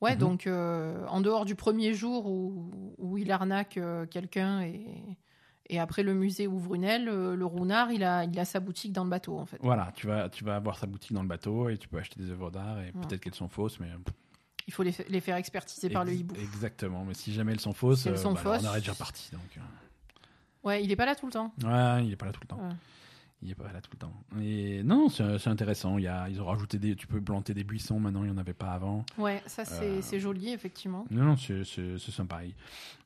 [0.00, 0.18] ouais, Mhm.
[0.18, 5.02] donc euh, en dehors du premier jour où, où il arnaque euh, quelqu'un et,
[5.70, 8.60] et après le musée ouvre une aile, euh, le Rounard, il a, il a sa
[8.60, 9.58] boutique dans le bateau, en fait.
[9.62, 12.20] Voilà, tu vas, tu vas avoir sa boutique dans le bateau et tu peux acheter
[12.20, 12.92] des œuvres d'art et Ouais.
[13.08, 13.88] peut-être qu'elles sont fausses, mais
[14.66, 16.34] Il faut les, fa- les faire expertiser par le hibou.
[16.36, 18.94] Exactement, mais si jamais elles sont fausses, Si elles sont bah fausses- on aurait déjà
[18.94, 19.30] parti.
[19.32, 19.58] Donc,
[20.62, 21.52] Ouais, il est pas là tout le temps.
[21.62, 22.56] ouais, il est pas là tout le temps.
[22.58, 22.74] Ouais.
[23.44, 24.12] Il est pas là tout le temps.
[24.40, 25.98] Et non, c'est intéressant.
[25.98, 28.32] Il y a, ils ont rajouté des, tu peux planter des buissons maintenant, il y
[28.32, 29.04] en avait pas avant.
[29.18, 29.84] Ouais, ça c'est
[30.16, 31.04] Euh, joli, effectivement.
[31.10, 31.62] Non, non, c'est
[31.98, 32.40] sympa.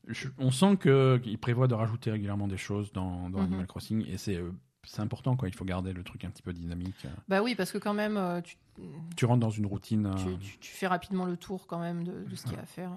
[0.07, 3.45] Je- on sent qu'ils prévoient de rajouter régulièrement des choses dans, dans Mhm.
[3.47, 4.51] Animal Crossing et c'est euh,
[4.85, 5.47] c'est important quoi.
[5.47, 7.05] Il faut garder le truc un petit peu dynamique.
[7.27, 8.55] Bah oui, parce que quand même, euh, tu,
[9.15, 10.05] Tu rentres dans une routine.
[10.07, 12.55] euh, tu, tu- tu fais rapidement le tour quand même de, de ce qu'il y
[12.55, 12.95] a à faire euh,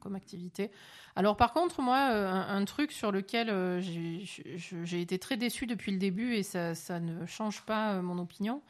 [0.00, 0.70] comme activité.
[1.16, 5.98] Alors par contre, moi, un, un truc sur lequel j'ai été très déçue depuis le
[5.98, 8.62] début et ça, ça ne change pas mon opinion,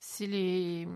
[0.00, 0.88] c'est les,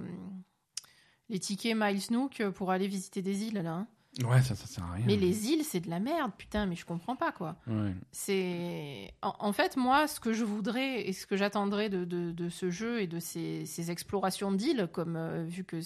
[1.28, 3.72] les tickets Miles Nook pour aller visiter des îles là.
[3.72, 3.86] hein.
[4.24, 5.04] Ouais, ça, ça sert à rien.
[5.06, 7.56] Mais les îles, c'est de la merde, putain, mais je comprends pas quoi.
[7.66, 7.94] Ouais.
[8.10, 12.30] C'est en, en fait moi ce que je voudrais et ce que j'attendrais de, de,
[12.30, 15.78] de ce jeu et de ces, ces explorations d'îles comme euh, vu que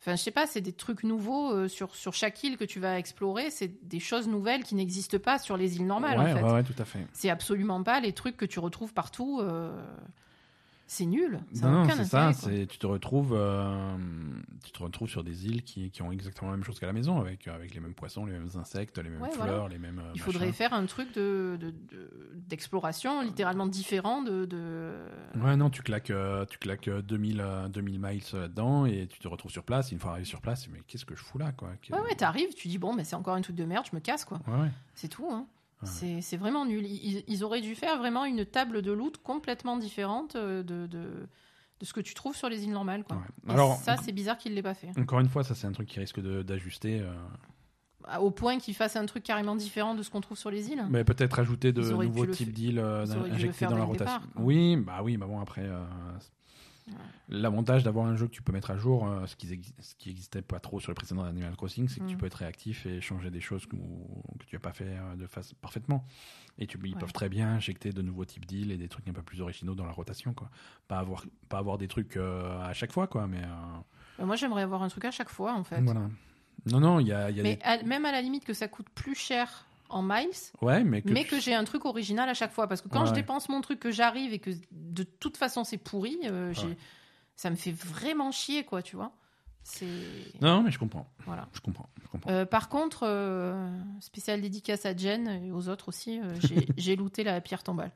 [0.00, 2.78] enfin je sais pas c'est des trucs nouveaux euh, sur sur chaque île que tu
[2.78, 6.36] vas explorer c'est des choses nouvelles qui n'existent pas sur les îles normales ouais, en
[6.36, 7.06] fait ouais, ouais, tout à fait.
[7.12, 9.72] c'est absolument pas les trucs que tu retrouves partout euh,
[10.92, 12.32] c'est nul ça Non, c'est ça.
[12.32, 13.96] C'est tu te retrouves, euh,
[14.64, 16.92] tu te retrouves sur des îles qui, qui ont exactement la même chose qu'à la
[16.92, 19.68] maison, avec avec les mêmes poissons, les mêmes insectes, les mêmes Ouais, fleurs, voilà.
[19.68, 19.98] les mêmes.
[19.98, 20.22] euh, il machins.
[20.32, 24.92] faudrait faire un truc de de- de- d'exploration littéralement différent de, de...
[25.42, 29.18] Ouais, non, tu claques, euh, tu claques euh, 2000, euh, 2000 miles là-dedans et tu
[29.18, 29.92] te retrouves sur place.
[29.92, 32.54] Une fois arrivé sur place, mais qu'est-ce que je fous là, quoi ouais ouais t'arrives
[32.54, 34.60] tu dis bon mais c'est encore un truc de merde je me casse quoi Ouais,
[34.62, 34.70] ouais.
[34.94, 35.26] C'est tout.
[35.30, 35.46] Hein.
[35.84, 36.86] C'est- vraiment nul.
[36.86, 41.26] Ils, ils auraient dû faire vraiment une table de loot complètement différente euh, de, de,
[41.80, 43.04] de ce que tu trouves sur les îles normales.
[43.04, 43.16] Quoi.
[43.16, 43.22] Ouais.
[43.48, 44.90] Et Alors, ça, c'est bizarre qu'ils ne l'aient pas fait.
[44.98, 47.00] encore une fois, ça c'est un truc qui risque d'ajuster.
[47.00, 50.70] euh, Au point qu'ils fassent un truc carrément différent de ce qu'on trouve sur les
[50.70, 50.84] îles.
[50.90, 54.18] mais peut-être ajouter de nouveaux types d'îles euh, injectés dans la rotation.
[54.18, 55.62] départ, oui, bah oui, bah bon après.
[55.62, 55.84] euh,
[57.28, 59.46] L'avantage d'avoir un jeu que tu peux mettre à jour, euh, ce, qui
[59.80, 62.18] ce qui existait pas trop sur le précédent Animal Crossing, c'est que tu Mm.
[62.18, 65.26] peux être réactif et changer des choses que, que tu n'as pas fait euh, de
[65.26, 66.04] face parfaitement.
[66.58, 66.98] Et tu, ils Ouais.
[67.00, 69.74] peuvent très bien injecter de nouveaux types d'îles et des trucs un peu plus originaux
[69.74, 70.50] dans la rotation, quoi.
[70.88, 74.36] Pas avoir, pas avoir des trucs euh, à chaque fois, quoi, mais euh, Euh, Moi,
[74.36, 75.80] j'aimerais avoir un truc à chaque fois, en fait.
[75.80, 76.08] voilà.
[76.66, 78.44] Non, non, il y a, il y a Mais des- à- même à la limite
[78.44, 80.28] que ça coûte plus cher en miles,
[80.60, 82.66] Ouais, mais que, mais tu- que j'ai un truc original à chaque fois.
[82.66, 83.20] Parce que quand Ouais, je ouais.
[83.20, 86.76] dépense mon truc, que j'arrive et que de toute façon c'est pourri, euh, Ouais.
[87.36, 89.12] ça me fait vraiment chier, quoi, tu vois.
[90.40, 91.08] Non, mais je comprends.
[91.26, 91.48] Voilà.
[91.52, 91.88] Je comprends.
[92.02, 92.30] Je comprends.
[92.30, 93.68] Euh, par contre, euh,
[94.00, 96.34] spécial dédicace à Jen et aux autres aussi, euh,
[96.76, 97.92] j'ai- looté la pierre tombale.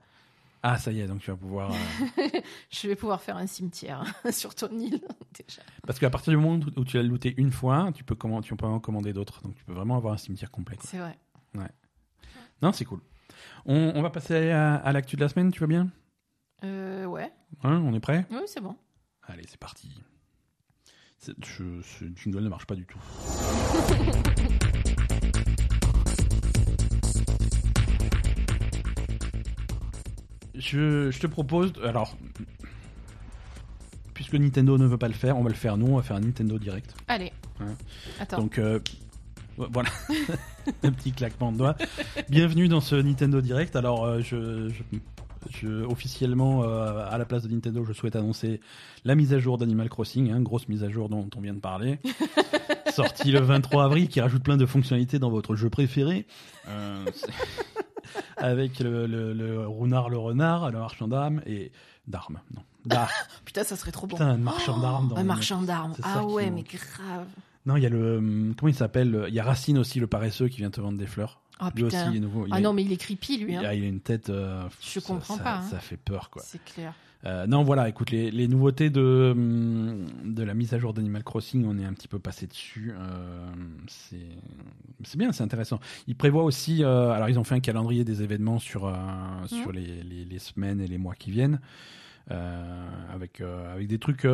[0.62, 1.70] Ah, ça y est, donc tu vas pouvoir.
[2.70, 5.00] Je vais pouvoir faire un cimetière sur ton île,
[5.34, 5.62] déjà.
[5.86, 8.56] Parce qu'à partir du moment où tu l'as looté une fois, tu peux, commander, tu
[8.56, 9.42] peux en commander d'autres.
[9.42, 10.76] Donc tu peux vraiment avoir un cimetière complet.
[10.82, 11.16] C'est vrai.
[12.62, 13.00] Non, c'est cool.
[13.66, 15.88] On, on va passer à, à l'actu de la semaine, tu vas bien?
[16.64, 17.32] Euh, ouais,
[17.62, 18.26] Hein, On est prêt?
[18.30, 18.76] Oui, c'est bon.
[19.22, 19.90] Allez, c'est parti.
[21.18, 22.98] C'est- je- ce jingle ne marche pas du tout.
[30.54, 32.16] Je, je te propose, alors,
[34.14, 36.16] puisque Nintendo ne veut pas le faire, on va le faire nous, on va faire
[36.16, 36.94] un Nintendo Direct.
[37.08, 37.32] Allez.
[37.60, 37.66] Ouais.
[38.20, 38.38] Attends.
[38.38, 38.80] Donc euh,
[39.56, 39.88] voilà,
[40.82, 41.76] un petit claquement de doigts.
[42.28, 43.76] Bienvenue dans ce Nintendo Direct.
[43.76, 44.98] Alors euh, je, je-
[45.50, 48.60] je- officiellement euh, à la place de Nintendo, je souhaite annoncer
[49.04, 51.60] la mise à jour d'Animal Crossing, hein, grosse mise à jour dont on vient de
[51.60, 51.98] parler,
[52.94, 56.26] sortie le 23 avril, qui rajoute plein de fonctionnalités dans votre jeu préféré.
[56.68, 57.04] Euh,
[58.36, 61.70] avec le, le, le Runard le renard, le marchand d'armes et
[62.06, 62.62] d'armes, non.
[63.44, 64.16] Putain, ça serait trop bon.
[64.16, 65.08] Putain, un marchand d'armes.
[65.08, 65.94] dans un marchand d'armes.
[66.04, 67.26] Ah ouais, mais grave.
[67.66, 68.18] Non, il y a le.
[68.18, 70.98] hum, Comment il s'appelle Il y a Racine aussi, le paresseux, qui vient te vendre
[70.98, 71.40] des fleurs.
[71.58, 72.10] Ah Lui aussi, putain.
[72.10, 72.46] il est nouveau.
[72.46, 73.52] Il Ah non, mais il est creepy, lui.
[73.54, 73.62] il Hein.
[73.64, 74.28] a, il a une tête.
[74.30, 75.62] euh, Je ça- comprends ça- pas, hein.
[75.62, 76.42] Ça fait peur, quoi.
[76.44, 76.92] C'est clair.
[77.24, 81.24] Euh, non, voilà, écoute, les, les nouveautés de, hum, de la mise à jour d'Animal
[81.24, 82.92] Crossing, on est un petit peu passé dessus.
[82.96, 83.48] Euh,
[85.02, 85.80] c'est bien, c'est intéressant.
[86.06, 86.84] Ils prévoient aussi.
[86.84, 88.94] euh, alors, ils ont fait un calendrier des événements sur,
[89.46, 91.58] sur les, les, les semaines et les mois qui viennent.
[92.28, 94.24] avec, avec des trucs.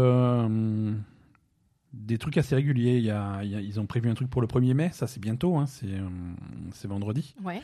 [1.94, 2.96] Euh, des trucs assez réguliers.
[2.98, 4.90] Il y a, il y a- ils ont prévu un truc pour le 1er mai,
[4.92, 6.36] ça c'est bientôt, hein, c'est hum,
[6.72, 7.60] c'est vendredi Ouais.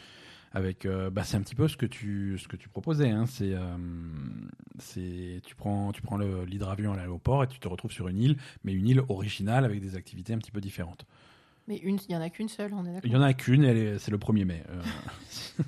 [0.53, 3.27] avec euh, bah, c'est un petit peu ce que tu ce que tu proposais hein.
[3.27, 3.77] c'est euh,
[4.79, 8.19] c'est tu prends tu prends le l'hydravion à l'aéroport et tu te retrouves sur une
[8.19, 11.05] île mais une île originale avec des activités un petit peu différentes
[11.67, 13.11] Mais une, il y en a qu'une seule, on est il d'accord.
[13.11, 14.83] y en a qu'une et elle est- c'est le 1er mai Euh,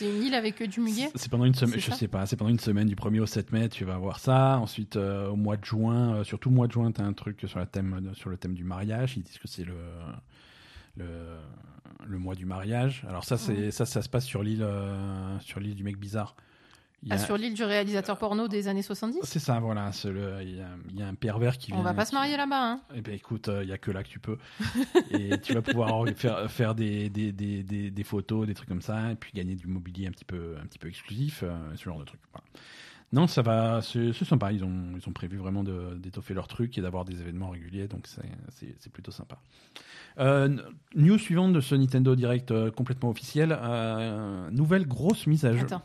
[0.00, 1.10] C'est une île avec que du muguet.
[1.14, 3.52] c'est- pendant une semaine je sais pas c'est pendant une semaine du 1er au 7
[3.52, 4.58] mai tu vas voir ça.
[4.58, 7.12] Ensuite euh, au mois de juin euh, surtout au mois de juin tu as un
[7.12, 9.16] truc sur la thème sur le thème du mariage.
[9.16, 9.74] Ils disent que c'est le
[10.96, 11.06] le,
[12.06, 13.04] le mois du mariage.
[13.08, 16.34] Alors ça c'est ça ça se passe sur l'île euh, sur l'île du mec bizarre
[17.02, 19.90] Il y a- Ah, sur l'île du réalisateur porno des années 70 C'est ça, voilà.
[20.04, 21.84] le- Il y, a- il y a un pervers qui On vient.
[21.84, 22.80] va pas se marier là-bas, hein.
[22.94, 24.36] Eh ben écoute, il y a que là que tu peux.
[25.10, 29.12] et tu vas pouvoir faire, faire des, des, des, des, photos, des trucs comme ça,
[29.12, 31.98] et puis gagner du mobilier un petit peu, un petit peu exclusif, euh, ce genre
[31.98, 32.20] de trucs.
[32.32, 32.44] Voilà.
[33.12, 34.52] Non, ça va, c'est sympa.
[34.52, 38.06] Ils ont, ils ont prévu vraiment d'étoffer leur truc et d'avoir des événements réguliers, donc
[38.06, 39.38] c'est- plutôt sympa.
[40.18, 40.56] Euh,
[40.94, 43.56] news suivante de ce Nintendo Direct euh, complètement officiel.
[43.58, 45.62] euh, nouvelle grosse mise à jour.
[45.62, 45.82] Attends.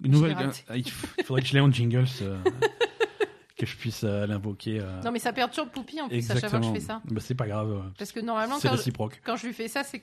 [0.00, 0.36] Nouvelle.
[0.68, 0.90] Ah, il
[1.24, 2.04] faudrait que je l'ai en jingles,
[3.58, 4.80] que je puisse euh, l'invoquer.
[4.80, 7.00] euh, Non, mais ça perturbe Poupie en plus à chaque fois que je fais ça.
[7.06, 9.20] Bah, c'est pas grave, euh, Parce que normalement, c'est quand je, réciproque.
[9.24, 10.02] quand je lui fais ça, c'est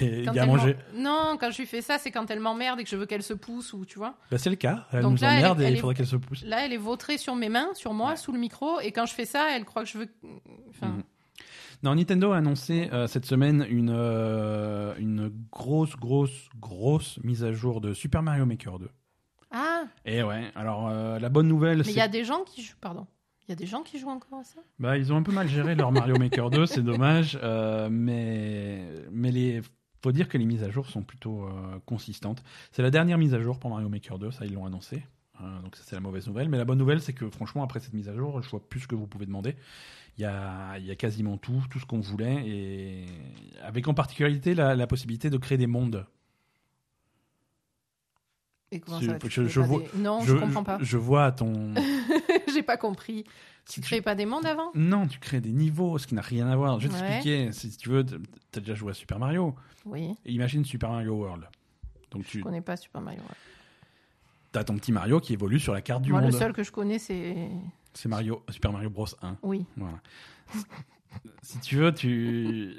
[0.00, 0.76] il y a à manger.
[0.94, 3.22] Non, quand je lui fais ça, c'est quand elle m'emmerde et que je veux qu'elle
[3.22, 4.14] se pousse ou tu vois.
[4.30, 4.86] Bah, c'est le cas.
[4.92, 6.42] Elle Donc nous là, emmerde et elle il est- faudrait qu'elle se pousse.
[6.44, 8.16] Là, elle est vautrée sur mes mains, sur moi, Ouais.
[8.16, 10.08] sous le micro, et quand je fais ça, elle croit que je veux.
[10.70, 11.02] Enfin, Mhm.
[11.82, 17.52] Non, Nintendo a annoncé euh, cette semaine une, euh, une grosse, grosse, grosse mise à
[17.52, 18.88] jour de Super Mario Maker 2.
[19.50, 22.44] Ah, Et ouais, alors euh, la bonne nouvelle, mais c'est il y a des gens
[22.44, 22.76] qui jouent.
[22.80, 23.06] Pardon.
[23.48, 24.60] Il y a des gens qui jouent encore à ça?
[24.78, 27.36] Bah, ils ont un peu mal géré leur Mario Maker 2, c'est dommage.
[27.42, 29.60] euh, mais mais les
[30.02, 32.42] faut dire que les mises à jour sont plutôt euh, consistantes.
[32.72, 35.02] C'est la dernière mise à jour pour Mario Maker 2, ça ils l'ont annoncé.
[35.42, 36.48] Euh, donc ça c'est la mauvaise nouvelle.
[36.48, 38.80] Mais la bonne nouvelle, c'est que franchement après cette mise à jour, je vois plus
[38.80, 39.56] ce que vous pouvez demander.
[40.20, 43.06] Il y a, il y a quasiment tout, tout ce qu'on voulait, et
[43.62, 46.04] avec en particularité la, la possibilité de créer des mondes.
[48.70, 50.78] Et comment Je- ça tu je- je pas vois- des- Non, je, comprends pas.
[50.82, 51.72] Je vois à ton.
[52.54, 53.24] J'ai pas compris.
[53.66, 54.70] Tu tu- crées pas des mondes avant?
[54.74, 56.78] Non, tu crées des niveaux, ce qui n'a rien à voir.
[56.80, 57.00] Je vais Ouais.
[57.00, 57.52] t'expliquer.
[57.52, 59.54] Si tu veux, t'as déjà joué à Super Mario.
[59.86, 60.14] Oui.
[60.26, 61.44] Et imagine Super Mario World.
[62.10, 63.20] Donc Je tu connais pas Super Mario.
[63.20, 63.36] World.
[64.54, 66.32] as ton petit Mario qui évolue sur la carte du Moi, monde.
[66.32, 67.48] le seul que je connais, c'est.
[67.94, 69.36] C'est Mario, Super Mario Bros 1.
[69.42, 69.64] Oui.
[69.76, 69.98] Voilà.
[71.42, 72.74] si tu veux, tu...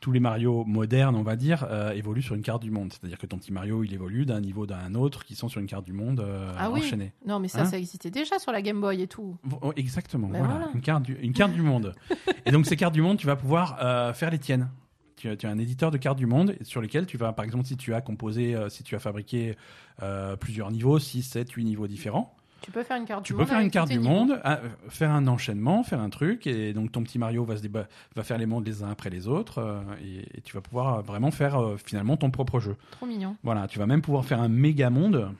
[0.00, 2.92] tous les Mario modernes, on va dire, euh, évoluent sur une carte du monde.
[2.92, 5.66] C'est-à-dire que ton petit Mario, il évolue d'un niveau d'un autre qui sont sur une
[5.66, 6.80] carte du monde euh, Ah oui.
[6.80, 7.12] enchaînée.
[7.26, 9.36] Non, mais ça, Hein ça existait déjà sur la Game Boy et tout.
[9.62, 10.70] Oh, exactement, Ben voilà, voilà.
[10.74, 11.94] Une, carte du, une carte du monde.
[12.44, 14.68] Et donc ces cartes du monde, tu vas pouvoir euh, faire les tiennes.
[15.16, 17.44] Tu as, tu as un éditeur de cartes du monde sur lesquelles tu vas, par
[17.44, 19.56] exemple, si tu as composé, euh, si tu as fabriqué
[20.40, 23.40] plusieurs niveaux, 6, 7, 8 niveaux différents, Tu peux faire une carte Tu du peux
[23.42, 23.48] monde.
[23.48, 27.02] faire une carte du monde, ah, faire un enchaînement, faire un truc, et donc ton
[27.02, 27.86] petit Mario va, se déba-
[28.16, 31.02] va faire les mondes les uns après les autres, euh, et, et tu vas pouvoir
[31.02, 32.76] vraiment faire euh, finalement ton propre jeu.
[32.90, 33.36] Trop mignon.
[33.44, 35.30] Voilà, tu vas même pouvoir faire un méga monde.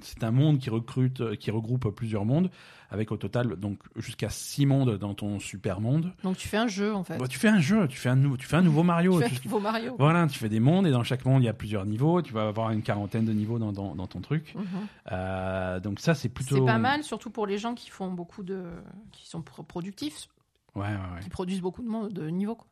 [0.00, 2.50] C'est un monde qui recrute, euh, qui regroupe plusieurs mondes,
[2.90, 6.12] avec au total donc jusqu'à six mondes dans ton super monde.
[6.22, 7.18] Donc tu fais un jeu en fait.
[7.18, 9.20] Bah, tu fais un jeu, tu fais un, nou- tu fais un nouveau Mario.
[9.20, 9.96] tu fais un nouveau Mario.
[9.98, 12.22] Voilà, tu fais des mondes et dans chaque monde il y a plusieurs niveaux.
[12.22, 14.54] Tu vas avoir une quarantaine de niveaux dans, dans, dans ton truc.
[14.54, 14.64] Mhm.
[15.12, 16.56] Euh, donc ça c'est plutôt.
[16.56, 18.64] C'est pas mal, surtout pour les gens qui font beaucoup de,
[19.12, 20.28] qui sont pro- productifs,
[20.74, 21.20] Ouais, ouais, ouais.
[21.22, 22.54] qui produisent beaucoup de, monde- de niveaux.
[22.56, 22.66] quoi.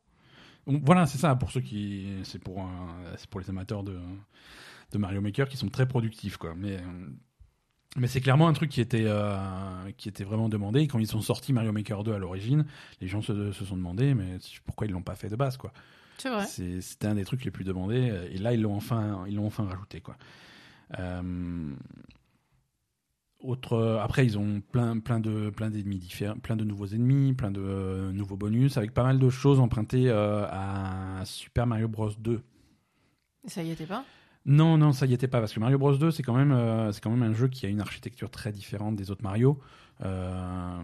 [0.66, 4.01] Voilà, c'est ça pour ceux qui, c'est pour, un- c'est pour les amateurs de,
[4.93, 6.55] de Mario Maker qui sont très productifs quoi.
[6.57, 7.09] Mais euh,
[7.97, 10.80] mais c'est clairement un truc qui était euh, qui était vraiment demandé.
[10.80, 12.66] Et quand ils sont sortis Mario Maker 2 à l'origine,
[13.01, 15.72] les gens se, se sont demandé mais pourquoi ils l'ont pas fait de base quoi?
[16.18, 16.47] C'est vrai.
[16.47, 19.64] C'était un des trucs les plus demandés et là ils l'ont enfin ils l'ont enfin
[19.64, 20.16] rajouté quoi.
[20.99, 21.74] Euh,
[23.41, 27.51] autre après ils ont plein plein de plein d'ennemis différents, plein de nouveaux ennemis, plein
[27.51, 32.11] de euh, nouveaux bonus avec pas mal de choses empruntées euh, à Super Mario Bros
[32.18, 32.43] 2.
[33.47, 34.05] Ça y était pas?
[34.47, 36.92] Non non, ça y était pas parce que Mario Bros 2 c'est quand même euh,
[36.92, 39.59] c'est quand même un jeu qui a une architecture très différente des autres Mario.
[40.05, 40.82] Euh,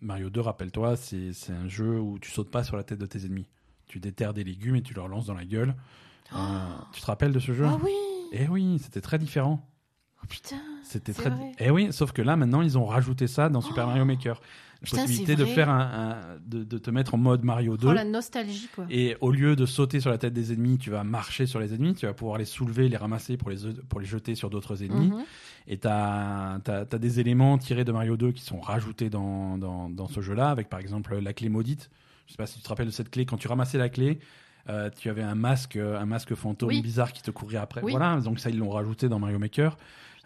[0.00, 3.06] Mario 2, rappelle-toi, c'est c'est un jeu où tu sautes pas sur la tête de
[3.06, 3.48] tes ennemis.
[3.86, 5.74] Tu déterres des légumes et tu leur lances dans la gueule.
[6.34, 6.36] Euh,
[6.92, 7.64] tu te rappelles de ce jeu?
[7.66, 7.92] Ah oui
[8.32, 9.66] Eh oui, c'était très différent.
[10.22, 11.30] Oh putain C'était C'est très.
[11.30, 11.52] vrai.
[11.60, 14.40] Eh oui, sauf que là maintenant ils ont rajouté ça dans Super Oh Mario Maker.
[14.80, 17.88] La Putain, possibilité de faire un, un- de, de te mettre en mode Mario 2.
[17.88, 18.86] Oh la nostalgie quoi.
[18.90, 21.74] Et au lieu de sauter sur la tête des ennemis, tu vas marcher sur les
[21.74, 23.56] ennemis, tu vas pouvoir les soulever, les ramasser pour les,
[23.88, 25.08] pour les jeter sur d'autres ennemis.
[25.08, 25.24] Mhm.
[25.66, 26.60] Et tu as,
[26.98, 30.68] des éléments tirés de Mario 2 qui sont rajoutés dans, dans, dans ce jeu-là, avec
[30.68, 31.90] par exemple la clé maudite.
[32.26, 33.26] Je sais pas si tu te rappelles de cette clé.
[33.26, 34.20] Quand tu ramassais la clé,
[34.68, 36.82] euh, tu avais un masque, un masque fantôme Oui.
[36.82, 37.82] bizarre qui te courait après.
[37.82, 37.90] Oui.
[37.90, 39.76] Voilà, donc ça, ils l'ont rajouté dans Mario Maker.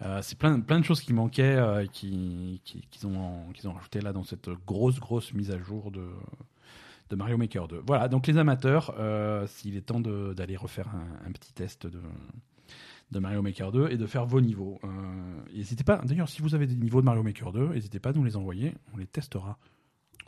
[0.03, 3.73] Euh, c'est plein, plein de choses qui manquaient, euh, qui, qui- qu'ils ont, qu'ils ont
[3.73, 6.05] rajouté là dans cette grosse, grosse mise à jour de,
[7.11, 7.83] de Mario Maker 2.
[7.87, 12.01] Voilà, donc les amateurs, euh, s'il est temps d'aller refaire un, un petit test de,
[13.13, 14.81] de Mario Maker 2 et de faire vos niveaux.
[15.55, 18.13] N'hésitez pas, d'ailleurs, si vous avez des niveaux de Mario Maker 2, n'hésitez pas à
[18.13, 19.57] nous les envoyer, on les testera.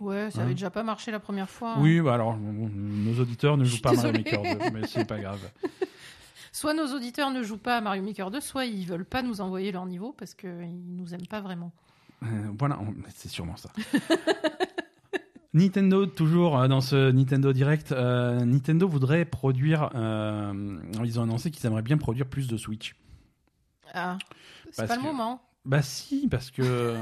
[0.00, 1.76] Ouais, ça Hein avait déjà pas marché la première fois.
[1.78, 4.38] Oui, bah alors, nos auditeurs ne jouent pas à Mario désolée.
[4.58, 5.40] Maker 2, mais c'est pas grave.
[6.54, 9.40] Soit nos auditeurs ne jouent pas à Mario Maker 2, soit ils veulent pas nous
[9.40, 11.72] envoyer leur niveau parce qu'ils nous aiment pas vraiment.
[12.22, 12.26] Euh,
[12.56, 12.78] voilà,
[13.12, 13.70] c'est sûrement ça.
[15.52, 19.90] Nintendo, toujours euh, dans ce Nintendo Direct, euh, Nintendo voudrait produire.
[19.96, 22.94] euh, ils ont annoncé qu'ils aimeraient bien produire plus de Switch.
[23.92, 24.16] Ah,
[24.70, 25.42] c'est pas le moment.
[25.64, 26.94] Bah si, parce que.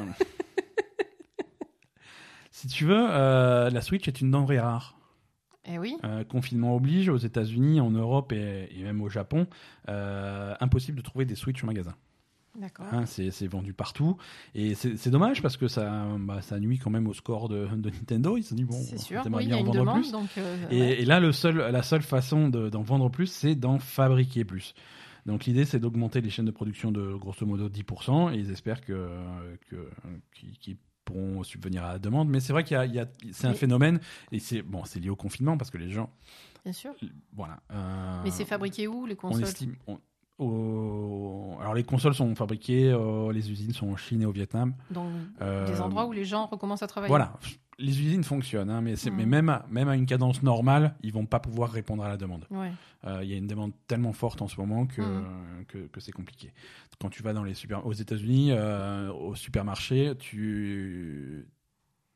[2.50, 4.96] si tu veux, euh, la Switch est une denrée rare.
[5.68, 5.96] Eh oui.
[6.04, 9.46] Euh, confinement oblige, aux États-Unis, en Europe et, et même au Japon,
[9.88, 11.94] euh, impossible de trouver des Switch au magasin.
[12.58, 12.84] D'accord.
[12.92, 14.18] Hein, c'est vendu partout.
[14.54, 17.88] Et c'est dommage parce que ça, bah, ça nuit quand même au score de, de
[17.90, 18.36] Nintendo.
[18.36, 19.22] Ils se dit, bon, c'est sûr.
[19.32, 20.12] Oui, il y bien a en une vendre demande, plus.
[20.12, 20.28] donc.
[20.36, 21.00] euh, Et, ouais.
[21.00, 24.74] et là, le seul, la seule façon de- d'en vendre plus, c'est d'en fabriquer plus.
[25.24, 28.80] Donc l'idée, c'est d'augmenter les chaînes de production de grosso modo 10%, et ils espèrent
[28.82, 29.08] que,
[30.34, 32.28] qu'ils qu'ils pourront subvenir à la demande.
[32.28, 34.00] Mais c'est vrai qu'il y a, c'est un phénomène,
[34.30, 36.10] et c'est bon, c'est lié au confinement parce que les gens,
[36.64, 36.94] Bien sûr.
[37.32, 37.60] voilà.
[37.72, 39.44] euh, Mais c'est fabriqué où les on consoles?
[39.44, 39.76] estime.
[39.86, 39.98] on-
[40.38, 44.74] au- alors les consoles sont fabriquées, euh, les usines sont en Chine et au Vietnam.
[44.90, 45.06] Dans
[45.40, 47.08] Euh, des endroits où les gens recommencent à travailler.
[47.08, 47.34] Voilà,
[47.78, 48.94] les usines fonctionnent, hein, mais,
[49.26, 52.46] même, à, même à une cadence normale, ils vont pas pouvoir répondre à la demande.
[52.50, 52.72] Ouais.
[53.04, 55.64] Euh, Il y a une demande tellement forte en ce moment que, Mhm.
[55.68, 56.52] que, que c'est compliqué.
[57.00, 61.46] Quand tu vas dans les super, aux États-Unis, au supermarché, tu,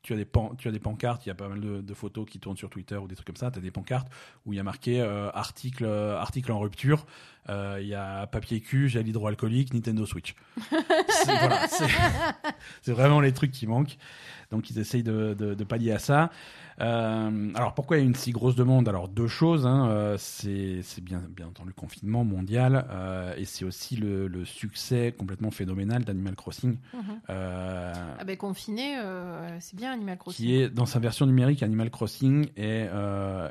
[0.07, 1.95] tu, as des pan- tu as des pancartes, il y a pas mal de, de
[1.95, 3.51] photos qui tournent sur Twitter ou des trucs comme ça.
[3.51, 4.07] Tu as des pancartes
[4.45, 7.07] où il y a marqué euh, article, euh, article en rupture,
[7.49, 10.35] euh, il y a papier cul, gel hydroalcoolique, Nintendo Switch.
[11.09, 11.67] C'est voilà,
[12.87, 13.97] vraiment les trucs qui manquent.
[14.53, 16.31] Donc ils essayent de, de- de pallier à ça.
[16.81, 18.89] Euh, alors pourquoi il y a une si grosse demande?
[18.89, 19.67] Alors deux choses.
[19.67, 24.45] hein, euh, c'est bien, bien entendu le confinement mondial euh, et c'est aussi le, le
[24.45, 26.77] succès complètement phénoménal d'Animal Crossing.
[26.95, 27.21] Mhm.
[27.29, 28.97] Ah ben confiné,
[29.61, 30.45] c'est bien Animal Crossing.
[30.47, 32.89] qui est dans sa version numérique, Animal Crossing est,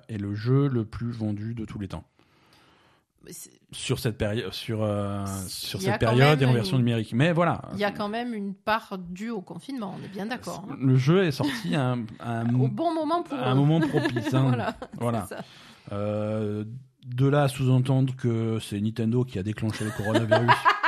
[0.08, 2.04] est le jeu le plus vendu de tous les temps
[3.72, 7.14] sur cette période, sur euh, sur y a cette période et en version une- numérique.
[7.14, 10.26] Mais voilà, Il y a quand même une part due au confinement, on est bien
[10.26, 10.66] d'accord.
[10.70, 10.76] hein.
[10.80, 13.80] le jeu est sorti à un, à un- Au bon moment pour à un moment
[13.80, 14.34] propice.
[14.34, 14.44] hein.
[14.48, 14.76] voilà.
[14.98, 15.26] Voilà.
[15.30, 15.42] c'est ça.
[15.92, 16.64] Euh,
[17.06, 20.50] de là à sous-entendre que c'est Nintendo qui a déclenché le coronavirus.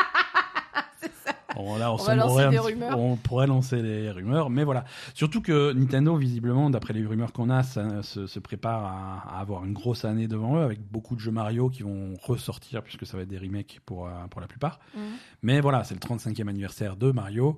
[1.59, 2.99] on, là, on, On va semblerait lancer un des petit- rumeurs.
[2.99, 4.85] On pourrait lancer les rumeurs, mais voilà.
[5.13, 9.39] Surtout que Nintendo, visiblement, d'après les rumeurs qu'on a, ça, se, se prépare à, à
[9.39, 13.05] avoir une grosse année devant eux avec beaucoup de jeux Mario qui vont ressortir puisque
[13.05, 14.79] ça va être des remakes pour, euh, pour la plupart.
[14.95, 15.01] Mhm.
[15.43, 17.57] Mais voilà, c'est le 35e anniversaire de Mario,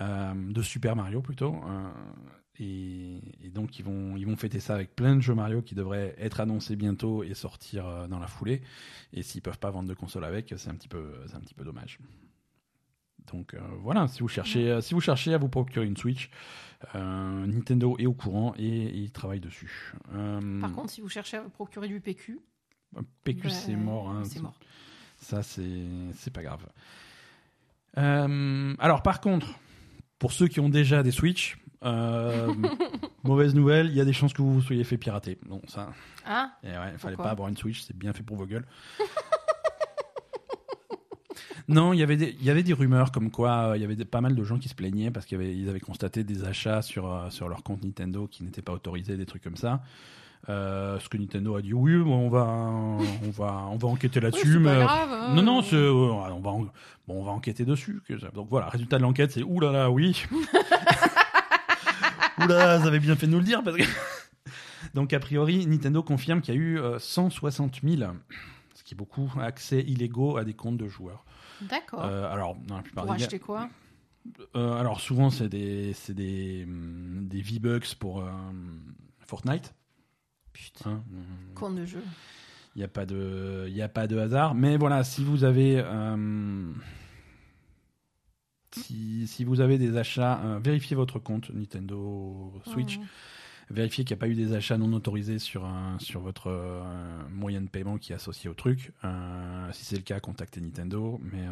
[0.00, 1.54] euh, de Super Mario plutôt.
[1.54, 1.88] euh,
[2.58, 5.74] et, et donc ils vont, ils vont fêter ça avec plein de jeux Mario qui
[5.74, 8.62] devraient être annoncés bientôt et sortir dans la foulée.
[9.12, 11.52] Et s'ils peuvent pas vendre de console avec, c'est un petit peu, c'est un petit
[11.52, 11.98] peu dommage.
[13.32, 16.30] Donc euh, voilà, si vous cherchez, euh, si vous cherchez à vous procurer une Switch,
[16.94, 19.92] euh, Nintendo est au courant et, et il travaille dessus.
[20.14, 22.38] Euh, Par contre, si vous cherchez à vous procurer du PQ,
[23.24, 24.10] PQ bah, c'est mort.
[24.10, 24.22] hein.
[24.24, 24.58] C'est mort.
[25.18, 26.66] Ça, c'est pas grave.
[27.96, 29.48] Alors, par contre,
[30.18, 32.52] pour ceux qui ont déjà des Switch, euh,
[33.24, 35.38] mauvaise nouvelle, il y a des chances que vous vous soyez fait pirater.
[35.48, 35.92] Non, ça,
[36.24, 38.66] Ah, eh ouais, il fallait pas avoir une Switch, c'est bien fait pour vos gueules.
[41.68, 43.84] non, il y avait des, il y avait des rumeurs comme quoi euh, il y
[43.84, 46.82] avait des- pas mal de gens qui se plaignaient parce qu'ils avaient, constaté des achats
[46.82, 49.82] sur, euh, sur leur compte Nintendo qui n'étaient pas autorisés, des trucs comme ça.
[50.48, 54.58] Euh, ce que Nintendo a dit, oui, on va, on va, on va enquêter là-dessus,
[54.60, 55.08] mais pas grave.
[55.12, 55.34] hein.
[55.34, 56.70] non, non, euh, on, va en- bon,
[57.08, 58.00] on va enquêter dessus.
[58.32, 60.22] Donc voilà, résultat de l'enquête, c'est oulala, oui.
[62.38, 63.62] oulala, ça avait bien fait de nous le dire.
[63.64, 63.82] Parce que...
[64.94, 68.02] Donc a priori, Nintendo confirme qu'il y a eu euh, 160 000,
[68.74, 71.24] ce qui est beaucoup, accès illégaux à des comptes de joueurs.
[71.62, 72.04] D'accord.
[72.04, 73.68] Euh, alors, dans la plupart Pour des acheter quoi?
[74.56, 78.30] euh, alors souvent c'est des, c'est des, hum, des V-Bucks pour euh,
[79.20, 79.72] Fortnite.
[80.52, 81.02] Putain, Hein,
[81.54, 82.02] con de jeu.
[82.74, 84.54] Il n'y a, pas de- y a pas de hasard.
[84.54, 85.82] Mais voilà, si vous avez,
[88.72, 92.98] si, si vous avez des achats, euh, vérifiez votre compte Nintendo Switch.
[92.98, 93.06] Mhm.
[93.68, 96.82] Vérifiez qu'il n'y a pas eu des achats non autorisés sur, un, sur votre euh,
[97.30, 98.92] moyen de paiement qui est associé au truc.
[99.04, 101.20] Euh, si c'est le cas, contactez Nintendo.
[101.32, 101.50] Mais euh,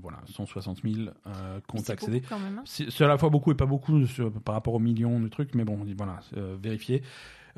[0.00, 2.20] voilà, 160 000 euh, comptes c'est accédés.
[2.20, 2.62] hein.
[2.66, 5.54] C'est à la fois beaucoup et pas beaucoup sur- par rapport aux millions de trucs,
[5.56, 7.02] mais bon, voilà, euh, vérifiez.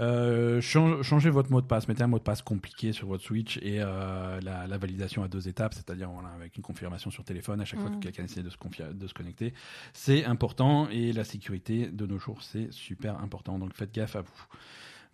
[0.01, 3.25] Euh, chan- changez votre mot de passe, mettez un mot de passe compliqué sur votre
[3.25, 7.25] Switch et euh, la, la validation à deux étapes, c'est-à-dire voilà, avec une confirmation sur
[7.25, 9.53] téléphone à chaque fois que quelqu'un essaie de se, confi- de se connecter.
[9.93, 14.21] C'est important et la sécurité de nos jours, c'est super important, donc faites gaffe à
[14.21, 14.47] vous.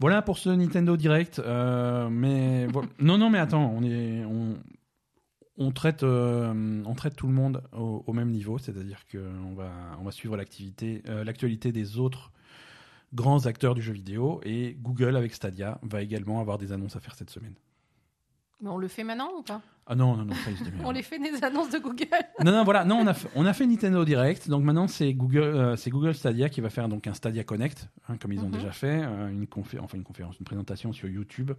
[0.00, 2.66] Voilà pour ce Nintendo Direct, euh, mais
[3.00, 4.58] non, non, mais attends, on est, on,
[5.56, 9.70] on traite, euh, on traite tout le monde au, au même niveau, c'est-à-dire qu'on va,
[10.00, 12.32] on va suivre l'activité, euh, l'actualité des autres
[13.14, 17.00] grands acteurs du jeu vidéo et Google avec Stadia va également avoir des annonces à
[17.00, 17.54] faire cette semaine.
[18.60, 19.60] Mais on le fait maintenant ou pas?
[19.86, 20.50] Ah non, non, non, ça.
[20.84, 22.06] On les fait des annonces de Google?
[22.42, 25.12] Non, non, voilà, non, on a fait, on a fait Nintendo Direct, donc maintenant c'est
[25.12, 28.40] Google, euh, c'est Google Stadia qui va faire donc un Stadia Connect, hein, comme ils
[28.40, 28.52] ont Mhm.
[28.52, 31.50] déjà fait, euh, une confé- enfin une conférence, une présentation sur YouTube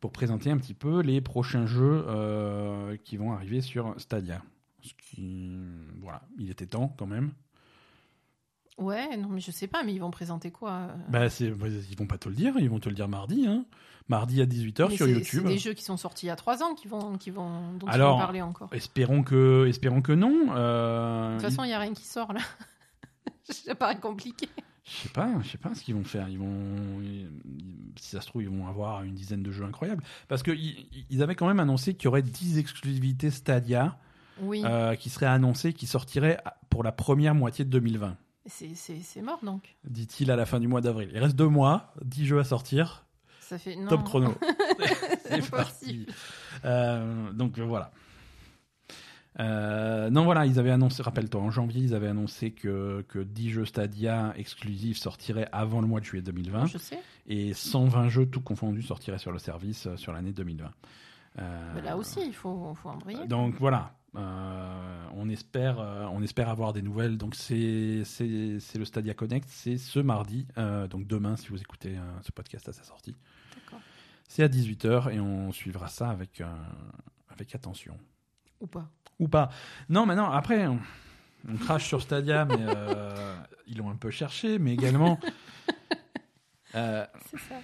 [0.00, 4.42] pour présenter un petit peu les prochains jeux euh, qui vont arriver sur Stadia.
[4.82, 5.56] Ce qui,
[6.02, 7.32] voilà, il était temps quand même.
[8.76, 11.66] Ouais, non, mais je sais pas, mais ils vont présenter quoi euh Bah, c'est, bah,
[11.68, 13.64] ils vont pas te le dire, ils vont te le dire mardi, hein.
[14.08, 15.42] Mardi à 18h Mais sur YouTube.
[15.46, 17.72] C'est des jeux qui sont sortis il y a trois ans qui vont, qui vont,
[17.78, 18.68] dont ils Alors, vont parler encore.
[18.68, 20.48] De Espérons que, espérons que non.
[20.56, 22.40] euh, toute façon, il n'y a rien qui sort là.
[23.44, 24.48] ça paraît compliqué.
[24.84, 26.28] Je sais pas, je sais pas ce qu'ils vont faire.
[26.28, 27.30] Ils vont, ils-
[27.98, 30.02] si ça se trouve, ils vont avoir une dizaine de jeux incroyables.
[30.28, 33.96] Parce que ils, ils avaient quand même annoncé qu'il y aurait 10 exclusivités Stadia
[34.42, 38.16] Oui, euh, qui seraient annoncées, qui sortiraient pour la première moitié de 2020.
[38.46, 39.76] C'est- mort donc.
[39.84, 41.10] Dit-il à la fin du mois d'avril.
[41.12, 43.04] Il reste deux mois, 10 jeux à sortir.
[43.40, 43.88] Ça fait non.
[43.88, 44.34] Top chrono.
[45.24, 46.06] C'est parti.
[46.64, 47.90] Euh, donc euh, voilà.
[49.40, 53.50] Euh, non, voilà, ils avaient annoncé, rappelle-toi, en janvier, ils avaient annoncé que, que 10
[53.50, 56.98] jeux Stadia exclusifs sortiraient avant le mois de juillet 2020 Je sais.
[57.26, 60.70] et 120 jeux tout confondus sortiraient sur le service sur l'année 2020.
[61.40, 63.26] Euh, Mais là aussi, il faut, faut embrayer.
[63.26, 67.18] Donc voilà, euh, on, espère, euh, on espère avoir des nouvelles.
[67.18, 72.32] Donc c'est le Stadia Connect, c'est ce mardi, euh, donc demain si vous écoutez ce
[72.32, 73.16] podcast à sa sortie.
[74.28, 76.42] C'est à 18h et on suivra ça avec,
[77.28, 77.96] avec attention.
[78.60, 78.88] Ou pas.
[79.20, 79.50] Ou pas.
[79.88, 80.80] Non, mais non, après, on,
[81.48, 82.58] on crache sur Stadia, mais
[83.66, 85.20] ils l'ont un peu cherché, mais également.
[86.72, 87.60] C'est ça.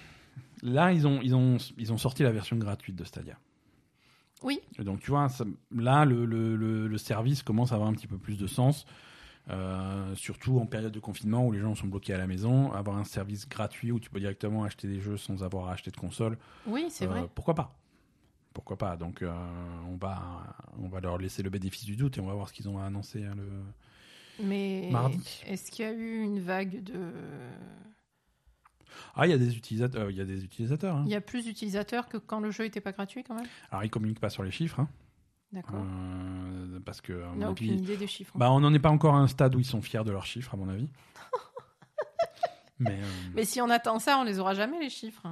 [0.61, 3.37] là, ils ont, ils, ont, ils ont sorti la version gratuite de Stadia.
[4.43, 4.59] Oui.
[4.79, 7.93] Et donc, tu vois, ça- là, le, le, le- le service commence à avoir un
[7.93, 8.85] petit peu plus de sens.
[9.49, 12.97] euh, surtout en période de confinement où les gens sont bloqués à la maison, avoir
[12.97, 15.97] un service gratuit où tu peux directement acheter des jeux sans avoir à acheter de
[15.97, 16.37] console,
[16.67, 17.29] Oui, c'est euh, vrai.
[17.35, 17.75] pourquoi pas?
[18.53, 18.97] Pourquoi pas?
[18.97, 19.31] Donc, euh,
[19.89, 22.53] on, va, on va leur laisser le bénéfice du doute et on va voir ce
[22.53, 23.47] qu'ils ont à annoncer hein, le,
[24.43, 25.41] Mais mardi.
[25.47, 27.13] est-ce qu'il y a eu une vague de.
[29.15, 30.03] Ah, il y a des utilisateurs.
[30.03, 30.95] euh, Il y a des utilisateurs.
[30.97, 31.03] hein.
[31.05, 33.47] Il y a plus d'utilisateurs que quand le jeu n'était pas gratuit quand même?
[33.71, 34.79] Alors, ils communiquent pas sur les chiffres.
[34.79, 34.87] hein.
[35.51, 35.81] D'accord.
[35.83, 38.37] Euh, parce que On n'a aucune idée des chiffres.
[38.37, 40.25] bah, on n'en est pas encore à un stade où ils sont fiers de leurs
[40.25, 40.87] chiffres, à mon avis.
[42.79, 45.27] Mais, euh, Mais si on attend ça, on les aura jamais les chiffres.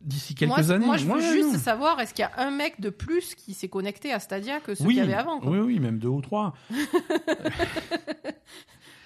[0.00, 0.86] d'ici quelques moi, années.
[0.86, 1.58] moi, je veux ouais, juste non.
[1.58, 4.74] savoir est-ce qu'il y a un mec de plus qui s'est connecté à Stadia que
[4.74, 5.38] ceux oui, qu'il y avait avant.
[5.40, 5.50] quoi?
[5.50, 6.54] oui, oui, même deux ou trois.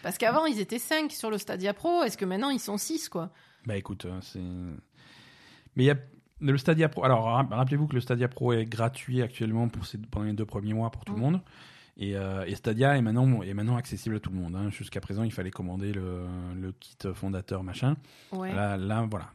[0.08, 2.02] Parce qu'avant, ils étaient 5 sur le Stadia Pro.
[2.02, 3.30] Est-ce que maintenant, ils sont 6 quoi?
[3.66, 4.38] Bah écoute, euh, c'est.
[4.40, 4.80] Mais
[5.76, 5.96] il y a
[6.40, 7.04] le Stadia Pro.
[7.04, 9.98] Alors ra- rappelez-vous que le Stadia Pro est gratuit actuellement pour ces...
[9.98, 11.22] pendant les deux premiers mois pour tout le Mm.
[11.22, 11.40] monde.
[11.98, 14.56] Et, euh, et Stadia est maintenant, est maintenant accessible à tout le monde.
[14.56, 14.70] hein.
[14.70, 17.96] Jusqu'à présent, il fallait commander le, le kit fondateur machin.
[18.32, 18.54] Ouais.
[18.54, 19.30] Là, là, voilà.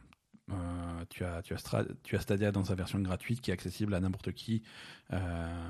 [0.50, 3.54] Euh, tu, as, tu, as Stra- tu as Stadia dans sa version gratuite qui est
[3.54, 4.62] accessible à n'importe qui.
[5.12, 5.68] Euh,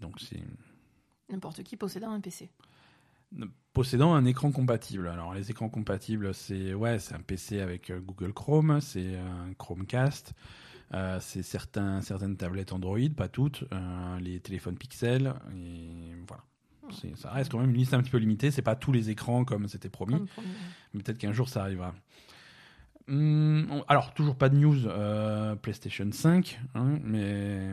[0.00, 0.40] donc c'est
[1.28, 2.48] N'importe qui possédant un PC.
[3.72, 5.08] Possédant un écran compatible.
[5.08, 9.52] Alors les écrans compatibles, c'est ouais, c'est un PC avec euh, Google Chrome, c'est un
[9.58, 10.32] Chromecast,
[10.94, 16.42] euh, c'est certains, certaines tablettes Android, pas toutes, euh, les téléphones Pixel, et voilà.
[16.92, 18.52] C'est- Ça reste quand même une liste un petit peu limitée.
[18.52, 20.48] C'est pas tous les écrans comme c'était promis, premier.
[20.94, 21.92] mais peut-être qu'un jour ça arrivera.
[23.08, 27.72] Hum, alors toujours pas de news euh, PlayStation 5, hein, mais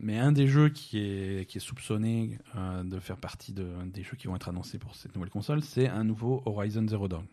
[0.00, 4.02] mais un des jeux qui est qui est soupçonné euh, de faire partie de, des
[4.02, 7.26] jeux qui vont être annoncés pour cette nouvelle console, c'est un nouveau Horizon Zero Dawn.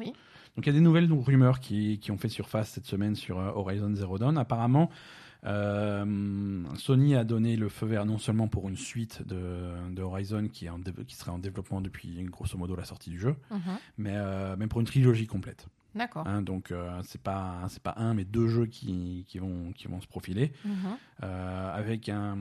[0.00, 0.12] Oui.
[0.54, 3.38] Donc il y a des nouvelles rumeurs qui, qui ont fait surface cette semaine sur
[3.38, 4.36] euh, Horizon Zero Dawn.
[4.36, 4.90] Apparemment,
[6.76, 10.66] Sony a donné le feu vert non seulement pour une suite de, de Horizon qui,
[10.66, 13.60] est en qui serait en développement depuis grosso modo la sortie du jeu, Mhm.
[13.98, 15.66] mais même pour une trilogie complète.
[15.94, 16.26] D'accord.
[16.26, 19.88] Hein, donc euh, c'est pas c'est pas un mais deux jeux qui, qui vont qui
[19.88, 20.74] vont se profiler Mhm.
[21.22, 22.36] euh, avec un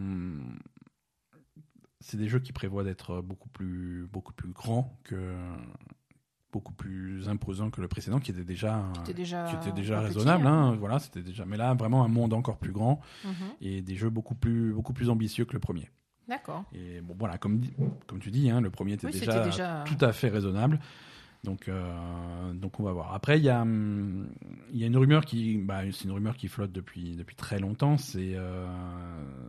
[2.00, 5.36] c'est des jeux qui prévoient d'être beaucoup plus beaucoup plus grands que
[6.52, 10.72] beaucoup plus imposants que le précédent qui était déjà qui était déjà petit, raisonnable hein.
[10.72, 13.34] hein, voilà c'était déjà mais là vraiment un monde encore plus grand Mhm.
[13.62, 15.90] et des jeux beaucoup plus beaucoup plus ambitieux que le premier
[16.28, 16.64] D'accord.
[16.74, 17.62] et bon voilà comme
[18.08, 19.84] comme tu dis hein, le premier était Oui, déjà, c'était déjà.
[19.86, 20.80] tout à fait raisonnable.
[21.44, 23.14] Donc, euh, donc on va voir.
[23.16, 24.28] Après, il y a, hum,
[24.72, 27.58] il y a une rumeur qui, bah, c'est une rumeur qui flotte depuis depuis très
[27.60, 27.98] longtemps.
[27.98, 28.68] C'est euh,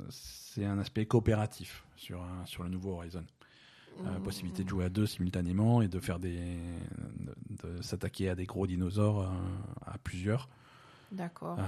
[0.08, 3.24] c'est un aspect coopératif sur un- sur le nouveau Horizon.
[4.06, 4.22] Euh, Mm.
[4.22, 6.38] possibilité de jouer à deux simultanément et de faire des
[7.20, 7.34] de,
[7.76, 9.28] de s'attaquer à des gros dinosaures euh,
[9.84, 10.48] à plusieurs.
[11.12, 11.58] D'accord.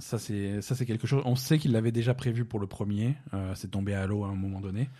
[0.00, 1.22] Ça c'est ça c'est quelque chose.
[1.24, 3.14] On sait qu'il l'avait déjà prévu pour le premier.
[3.54, 4.90] C'est tombé à l'eau à un moment donné.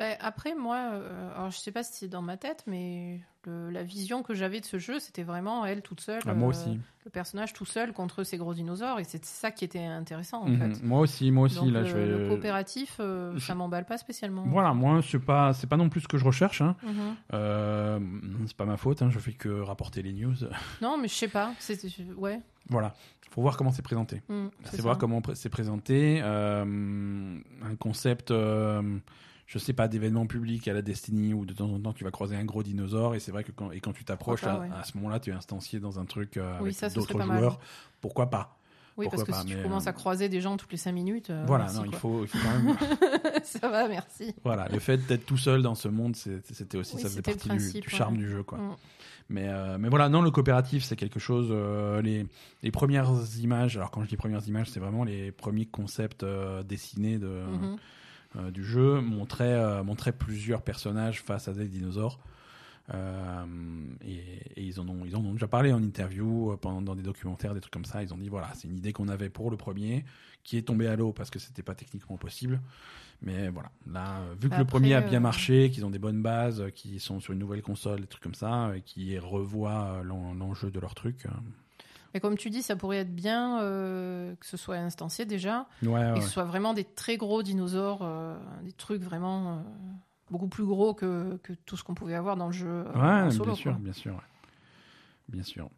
[0.00, 3.68] Ben, après, moi, euh, alors je sais pas si c'est dans ma tête, mais le-
[3.70, 6.22] la vision que j'avais de ce jeu, c'était vraiment elle toute seule.
[6.26, 6.80] Ah, moi euh, aussi.
[7.04, 10.48] Le personnage tout seul contre ces gros dinosaures, et c'est ça qui était intéressant en
[10.48, 10.74] Mhm.
[10.74, 10.82] fait.
[10.82, 11.56] Moi aussi, moi aussi.
[11.56, 12.06] Donc, là, le, je vais.
[12.06, 14.44] le coopératif, euh, ça m'emballe pas spécialement.
[14.46, 16.60] Voilà, moi c'est pas c'est pas non plus ce que je recherche.
[16.62, 16.76] Hein.
[17.34, 17.98] Euh,
[18.46, 19.02] c'est pas ma faute.
[19.02, 19.10] Hein.
[19.10, 20.34] Je fais que rapporter les news.
[20.82, 21.52] Non, mais je sais pas.
[21.58, 21.78] C'est
[22.16, 22.40] ouais.
[22.70, 22.94] voilà,
[23.30, 24.22] faut voir comment c'est présenté.
[24.30, 26.20] mm, C'est voir comment c'est présenté.
[26.22, 26.64] Euh,
[27.62, 28.30] un concept,
[29.52, 32.12] je sais pas, d'événement public à la Destiny où de temps en temps tu vas
[32.12, 34.60] croiser un gros dinosaure et c'est vrai que quand, et quand tu t'approches, à, pas,
[34.60, 34.68] ouais.
[34.72, 37.20] à ce moment-là, tu es instancié dans un truc euh, Oui, avec ça, ce d'autres
[37.20, 37.58] joueurs.
[38.00, 38.56] Pourquoi pas?
[38.96, 40.78] Oui, Pourquoi parce que pas, si tu commences euh, à croiser des gens toutes les
[40.78, 41.30] 5 minutes.
[41.30, 42.76] euh, Voilà, non, il faut, il faut quand même.
[43.44, 44.34] ça va, merci.
[44.44, 47.48] voilà, le fait d'être tout seul dans ce monde, c'était aussi, Oui, ça faisait partie
[47.48, 48.20] du, principe, du charme ouais.
[48.20, 48.58] du jeu, quoi.
[48.58, 48.76] Mm.
[49.30, 51.48] Mais, euh, mais voilà, non, le coopératif, c'est quelque chose.
[51.50, 52.26] euh, les,
[52.62, 56.62] les premières images, alors quand je dis premières images, c'est vraiment les premiers concepts euh,
[56.62, 57.76] dessinés de, Mhm.
[58.36, 62.20] Euh, du jeu, montraient, euh, plusieurs personnages face à des dinosaures.
[62.92, 63.44] Euh,
[64.04, 64.16] et,
[64.56, 67.02] et ils, en ont, ils en ont déjà parlé en interview, euh, pendant, dans des
[67.02, 68.02] documentaires, des trucs comme ça.
[68.02, 70.04] Ils ont dit voilà, c'est une idée qu'on avait pour le premier,
[70.42, 72.60] qui est tombée à l'eau parce que c'était pas techniquement possible.
[73.22, 76.22] Mais voilà, là, euh, vu que le premier a bien marché, qu'ils ont des bonnes
[76.22, 80.34] bases, qu'ils sont sur une nouvelle console, des trucs comme ça, et qui revoient l'en-
[80.34, 81.26] l'enjeu de leur truc.
[82.14, 85.88] Mais comme tu dis, ça pourrait être bien euh, que ce soit instancié déjà, Ouais,
[85.90, 89.60] ouais, et que ce soit vraiment des très gros dinosaures, euh, des trucs vraiment euh,
[90.30, 93.30] beaucoup plus gros que, que tout ce qu'on pouvait avoir dans le jeu en Ouais,
[93.30, 93.44] solo.
[93.46, 93.80] bien sûr, quoi.
[93.80, 94.22] bien sûr.
[95.28, 95.68] Bien sûr.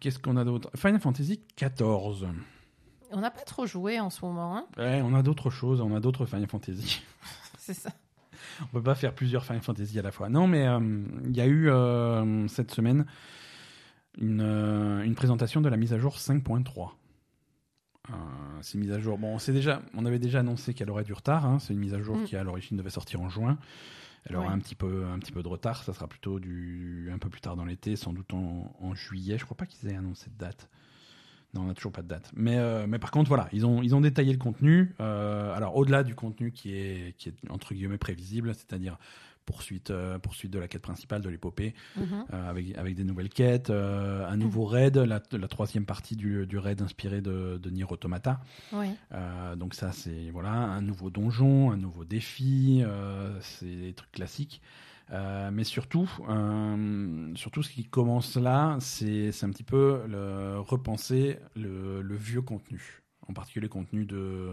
[0.00, 0.70] Qu'est-ce qu'on a d'autre?
[0.76, 2.28] Final Fantasy XIV.
[3.12, 5.94] On n'a pas trop joué en ce moment, hein Ouais, on a d'autres choses, on
[5.94, 7.02] a d'autres Final Fantasy.
[7.58, 7.90] c'est ça.
[8.62, 10.28] on peut pas faire plusieurs Final Fantasy à la fois.
[10.28, 10.80] Non, mais euh,
[11.24, 13.06] il y a eu euh, cette semaine
[14.16, 16.90] une, euh, une présentation de la mise à jour 5.3.
[18.10, 18.12] Euh,
[18.62, 19.18] c'est une mise à jour.
[19.18, 21.44] Bon, on sait déjà, on avait déjà annoncé qu'elle aurait du retard.
[21.44, 21.58] hein.
[21.58, 22.24] C'est une mise à jour Mm.
[22.24, 23.58] qui à l'origine devait sortir en juin.
[24.28, 24.52] Elle aura Ouais.
[24.52, 25.82] un petit peu, un petit peu de retard.
[25.84, 29.38] Ça sera plutôt du, un peu plus tard dans l'été, sans doute en, en juillet.
[29.38, 30.68] Je crois pas qu'ils aient annoncé de date.
[31.54, 32.30] Non, on n'a toujours pas de date.
[32.34, 34.94] Mais, euh, mais par contre, voilà, ils ont, ils ont détaillé le contenu.
[35.00, 38.98] Euh, alors, au-delà du contenu qui est, qui est entre guillemets prévisible, c'est-à-dire
[39.46, 42.24] poursuite, euh, poursuite de la quête principale de l'épopée, Mhm.
[42.34, 46.46] euh, avec, avec des nouvelles quêtes, euh, un nouveau raid, la, la troisième partie du,
[46.46, 48.40] du raid inspiré de, de Nier Automata.
[48.72, 48.88] Oui.
[49.56, 52.82] Donc ça, c'est voilà, un nouveau donjon, un nouveau défi,
[53.40, 54.60] c'est des trucs classiques.
[55.52, 56.10] Mais surtout,
[57.36, 63.02] surtout ce qui commence là, c'est un petit peu le, repenser le, le vieux contenu,
[63.28, 64.50] en particulier le contenu de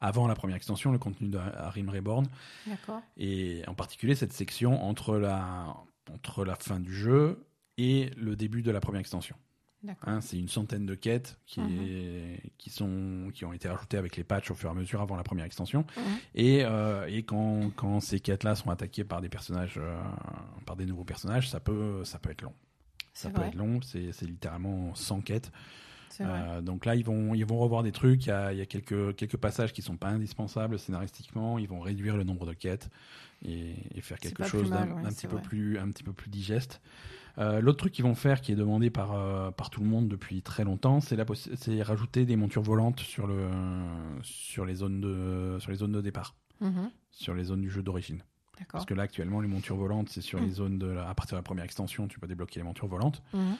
[0.00, 2.26] avant la première extension, le contenu de Harim Reborn,
[2.66, 3.00] D'accord.
[3.16, 5.76] et en particulier cette section entre la,
[6.12, 7.44] entre la fin du jeu
[7.78, 9.36] et le début de la première extension.
[10.02, 11.82] Hein, c'est une centaine de quêtes qui, Mhm.
[11.86, 15.00] est- qui, sont, qui ont été rajoutées avec les patchs au fur et à mesure
[15.00, 15.86] avant la première extension.
[15.96, 16.02] Mhm.
[16.34, 19.98] Et, euh, et quand, quand ces quêtes-là sont attaquées par des personnages, euh,
[20.66, 22.52] par des nouveaux personnages, ça peut, ça peut être long.
[23.14, 25.50] Ça peut être long, c'est c'est littéralement 100 quêtes.
[26.20, 26.28] Vrai.
[26.28, 28.26] Euh, donc là, ils vont, ils vont revoir des trucs.
[28.26, 31.58] Il y a, il y a quelques, quelques passages qui sont pas indispensables scénaristiquement.
[31.58, 32.90] Ils vont réduire le nombre de quêtes
[33.44, 35.42] et, et faire quelque chose d'un ouais, petit peu vrai.
[35.42, 36.80] plus, un petit peu plus digeste.
[37.38, 40.08] Euh, L'autre truc qu'ils vont faire, qui est demandé par, euh, par tout le monde
[40.08, 41.16] depuis très longtemps, c'est
[41.82, 43.48] rajouter des montures volantes sur, le,
[44.22, 46.90] sur, les zones de, sur les zones de départ, Mhm.
[47.10, 48.22] sur les zones du jeu d'origine.
[48.70, 50.44] Parce que là, actuellement, les montures volantes, c'est sur Mm.
[50.44, 52.86] les zones de la- à partir de la première extension, tu peux débloquer les montures
[52.88, 53.22] volantes.
[53.32, 53.56] Mhm.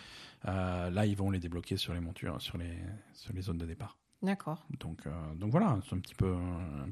[0.48, 2.78] Euh, là, ils vont les débloquer sur les montures, sur les,
[3.14, 3.98] sur les zones de départ.
[4.22, 4.66] D'accord.
[4.78, 6.86] Donc, euh, donc voilà, c'est un petit peu euh,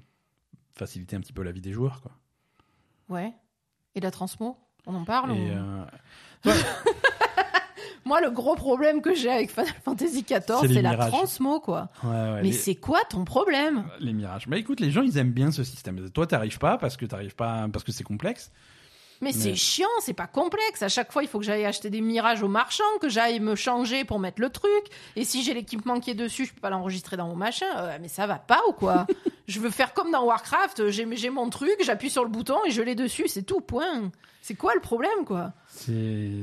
[0.75, 2.13] faciliter un petit peu la vie des joueurs, quoi.
[3.09, 3.33] Ouais.
[3.95, 4.59] Et la transmo?
[4.87, 5.85] On en parle Et ou- euh,
[8.09, 11.13] Moi, le gros problème que j'ai avec Final Fantasy XIV, C'est la mirages.
[11.13, 11.91] transmo, quoi.
[12.03, 13.85] ouais, ouais, Mais les, c'est quoi ton problème?
[14.01, 14.49] Les mirages.
[14.49, 16.09] Bah écoute, les gens, ils aiment bien ce système.
[16.11, 18.51] Toi, t'arrives pas parce que t'arrives pas parce que c'est complexe.
[19.21, 20.81] Mais, c'est chiant, c'est pas complexe.
[20.83, 23.57] À chaque fois, il faut que j'aille acheter des mirages au marchand, que j'aille me
[23.57, 24.71] changer pour mettre le truc.
[25.17, 27.67] Et si j'ai l'équipement qui est dessus, je peux pas l'enregistrer dans mon machin.
[27.79, 29.07] Euh, mais ça va pas ou quoi?
[29.49, 30.91] Je veux faire comme dans Warcraft.
[30.91, 33.29] J'ai mon truc, j'appuie sur le bouton et je l'ai dessus.
[33.29, 34.11] C'est tout, point.
[34.43, 35.53] C'est quoi le problème, quoi?
[35.69, 36.43] C'est-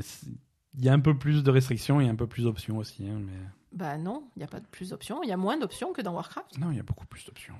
[0.77, 3.07] il y a un peu plus de restrictions et un peu plus d'options aussi.
[3.07, 3.31] hein, mais
[3.71, 5.21] Bah non, il y a pas de plus d'options.
[5.23, 6.57] Il y a moins d'options que dans Warcraft.
[6.59, 7.55] non, il y a beaucoup plus d'options.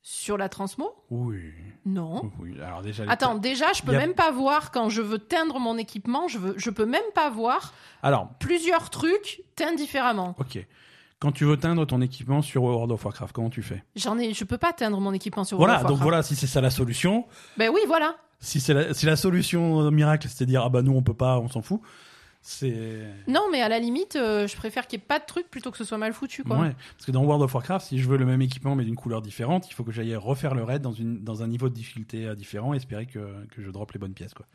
[0.00, 0.90] Sur la transmo?
[1.10, 1.52] Oui,
[1.84, 2.30] Non.
[2.38, 2.58] oui.
[2.62, 5.58] Alors déjà, les- Attends, déjà, je peux a- même pas voir quand je veux teindre
[5.58, 6.28] mon équipement.
[6.28, 10.34] Je veux, je peux même pas voir Alors, plusieurs trucs teints différemment.
[10.38, 10.66] ok.
[11.20, 13.82] Quand tu veux teindre ton équipement sur World of Warcraft, comment tu fais?
[13.96, 16.10] J'en ai, je peux pas teindre mon équipement sur Voilà, World of donc Warcraft.
[16.10, 17.26] voilà, si c'est ça la solution,
[17.58, 18.16] Ben oui, voilà.
[18.38, 21.48] si c'est la, si la solution miracle, c'est-à-dire ah bah nous on peut pas, on
[21.48, 21.80] s'en fout,
[23.26, 25.70] Non, mais à la limite, euh, je préfère qu'il n'y ait pas de truc plutôt
[25.70, 26.58] que ce soit mal foutu, quoi.
[26.58, 28.96] Ouais, parce que dans World of Warcraft, si je veux le même équipement mais d'une
[28.96, 31.74] couleur différente, il faut que j'aille refaire le raid dans, une, dans un niveau de
[31.74, 34.34] difficulté euh, différent et espérer que, que je droppe les bonnes pièces.
[34.34, 34.46] Quoi.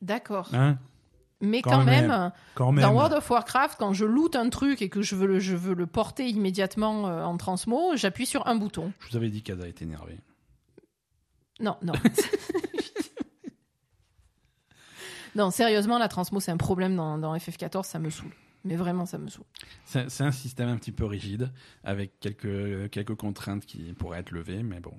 [0.00, 0.48] D'accord.
[0.52, 0.78] Hein?
[1.42, 2.32] Mais Quand quand, même, même.
[2.54, 2.84] Quand même.
[2.84, 5.56] dans World of Warcraft, quand je loot un truc et que je veux le, je
[5.56, 8.92] veux le porter immédiatement euh, en transmo, j'appuie sur un bouton.
[9.00, 10.18] Je vous avais dit qu'Aza était énervé.
[11.58, 11.94] Non, non.
[15.34, 18.32] non, sérieusement, la transmo, c'est un problème dans, dans FF14, ça me saoule.
[18.64, 19.44] Mais vraiment, ça me saoule.
[19.84, 21.52] C'est un système un petit peu rigide,
[21.82, 24.96] avec quelques, quelques contraintes qui pourraient être levées, mais bon,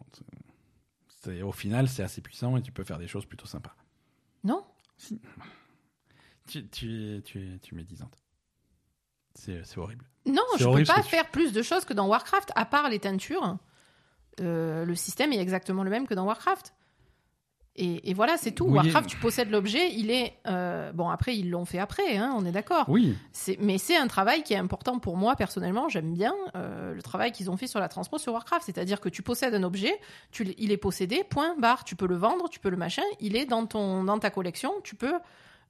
[1.43, 3.75] au final, c'est assez puissant et tu peux faire des choses plutôt sympas.
[4.43, 4.65] Non
[6.47, 8.17] Tu, tu, tu, tu médisante.
[9.35, 10.05] C'est c'est horrible.
[10.25, 12.65] Non, je peux horrible ce pas tu faire plus de choses que dans Warcraft, à
[12.65, 13.57] part les teintures.
[14.41, 16.73] Euh, le système est exactement le même que dans Warcraft.
[17.75, 18.65] Et, et voilà, c'est tout.
[18.65, 18.73] Oui.
[18.75, 20.33] Warcraft, tu possèdes l'objet, il est...
[20.45, 22.85] euh, bon, après, ils l'ont fait après, hein, on est d'accord.
[22.87, 25.89] Oui, C'est- Mais c'est un travail qui est important pour moi, personnellement.
[25.89, 28.63] J'aime bien euh, le travail qu'ils ont fait sur la transpo sur Warcraft.
[28.67, 29.99] C'est-à-dire que tu possèdes un objet,
[30.31, 31.83] tu, il est possédé, point, barre.
[31.83, 34.71] Tu peux le vendre, tu peux le machin, il est dans, ton, dans ta collection,
[34.83, 35.15] tu peux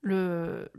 [0.02, 0.70] le,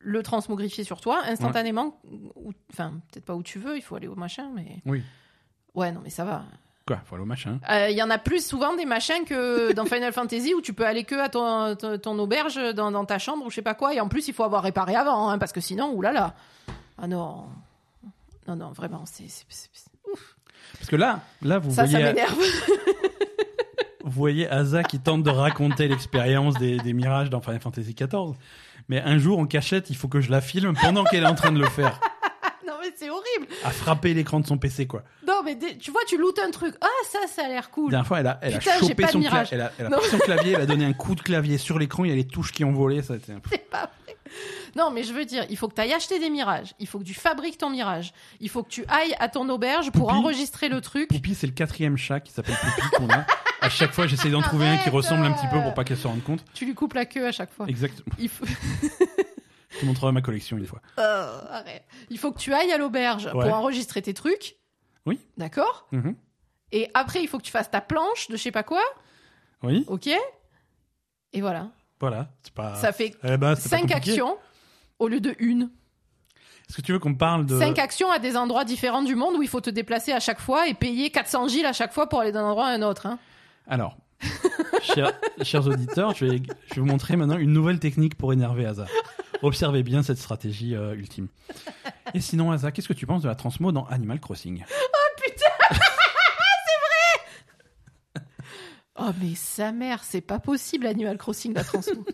[0.00, 2.00] le transmogrifier sur toi instantanément.
[2.34, 4.82] ou- Enfin, peut-être pas où tu veux, il faut aller au machin, mais...
[4.86, 5.02] oui.
[5.76, 6.44] Ouais, non, mais ça va.
[6.88, 7.58] Quoi, machin.
[7.70, 10.72] Euh, Il y en a plus souvent des machins que dans Final Fantasy où tu
[10.72, 13.62] peux aller que à ton, ton, ton auberge dans, dans ta chambre ou je sais
[13.62, 13.94] pas quoi.
[13.94, 16.34] Et en plus, il faut avoir réparé avant, hein, parce que sinon, oulala.
[17.00, 17.44] Ah non.
[18.46, 19.28] Non, non, vraiment, c'est.
[19.28, 19.46] c'est-
[20.78, 22.38] Parce que là, là vous Ça, ça voyez, m'énerve.
[24.04, 28.34] vous voyez Asa qui tente de raconter l'expérience des, des mirages dans Final Fantasy XIV.
[28.88, 31.34] Mais un jour, en cachette, il faut que je la filme pendant qu'elle est en
[31.34, 32.00] train de le faire.
[32.68, 33.46] Non, mais c'est horrible.
[33.64, 35.02] À frapper l'écran de son PC, quoi.
[35.26, 36.74] Non, mais des- tu vois, tu lootes un truc.
[36.80, 37.90] Ah, ça, ça a l'air La cool.
[37.90, 39.48] dernière fois, elle a, elle Putain, chopé son, cla- mirage.
[39.52, 39.98] elle a, elle a Non.
[39.98, 42.16] pris son clavier, elle a donné un coup de clavier sur l'écran, il y a
[42.16, 43.02] les touches qui ont volé.
[43.02, 44.16] Ça été C'est pas vrai.
[44.76, 46.74] Non, mais je veux dire, il faut que tu ailles acheter des mirages.
[46.78, 48.12] Il faut que tu fabriques ton mirage.
[48.40, 51.08] Il faut que tu ailles à ton auberge pour enregistrer le truc.
[51.08, 53.24] Poupi, c'est le quatrième chat qui s'appelle Poupi qu'on a.
[53.62, 55.96] À chaque fois, j'essaie d'en trouver un qui ressemble un petit peu pour pas qu'elle
[55.96, 56.44] se rende compte.
[56.54, 57.66] Tu lui coupes la queue à chaque fois.
[57.68, 58.14] Exactement.
[58.18, 58.44] Il faut...
[59.70, 60.80] Je te montrerai ma collection une fois.
[60.98, 61.84] Euh, arrête.
[62.10, 63.32] Il faut que tu ailles à l'auberge Ouais.
[63.46, 64.56] pour enregistrer tes trucs.
[65.06, 65.20] Oui.
[65.36, 66.14] D'accord Mhm.
[66.72, 68.82] Et après, il faut que tu fasses ta planche de je sais pas quoi.
[69.62, 69.84] Oui.
[69.88, 70.08] Ok
[71.32, 71.68] Et voilà.
[72.00, 72.74] Voilà, pas.
[72.76, 74.10] Ça fait Eh ben, c'est pas 5 compliqué.
[74.12, 74.38] actions
[74.98, 75.70] au lieu de une.
[76.68, 77.58] Est-ce que tu veux qu'on parle de.
[77.58, 80.40] 5 actions à des endroits différents du monde où il faut te déplacer à chaque
[80.40, 83.06] fois et payer 400 Gilles à chaque fois pour aller d'un endroit à un autre.
[83.06, 83.18] hein.
[83.66, 83.96] Alors,
[84.82, 85.12] chers,
[85.42, 88.86] chers auditeurs, je vais, je vais vous montrer maintenant une nouvelle technique pour énerver Asa.
[89.42, 91.28] Observez bien cette stratégie euh, ultime.
[92.14, 94.64] Et sinon, Asa, qu'est-ce que tu penses de la transmo dans Animal Crossing?
[99.00, 102.04] Oh mais sa mère, c'est pas possible Animal Crossing la transmo.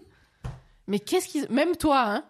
[0.87, 2.25] mais qu'est-ce qu'ils même toi hein?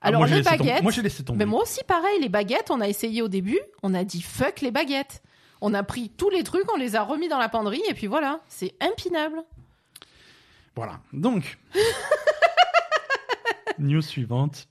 [0.00, 1.38] Ah, Alors moi, les baguettes Moi, j'ai laissé tomber.
[1.38, 4.60] Mais moi aussi pareil, les baguettes, on a essayé au début, on a dit fuck
[4.62, 5.22] les baguettes.
[5.60, 8.06] On a pris tous les trucs, on les a remis dans la penderie et puis
[8.06, 9.42] voilà, c'est impinable.
[10.76, 11.00] Voilà.
[11.12, 11.58] Donc,
[13.78, 14.68] news suivante.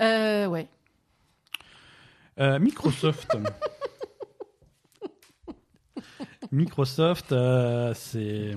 [0.00, 0.68] Euh ouais.
[2.38, 3.36] Euh, Microsoft.
[6.52, 8.54] Microsoft, euh, c'est,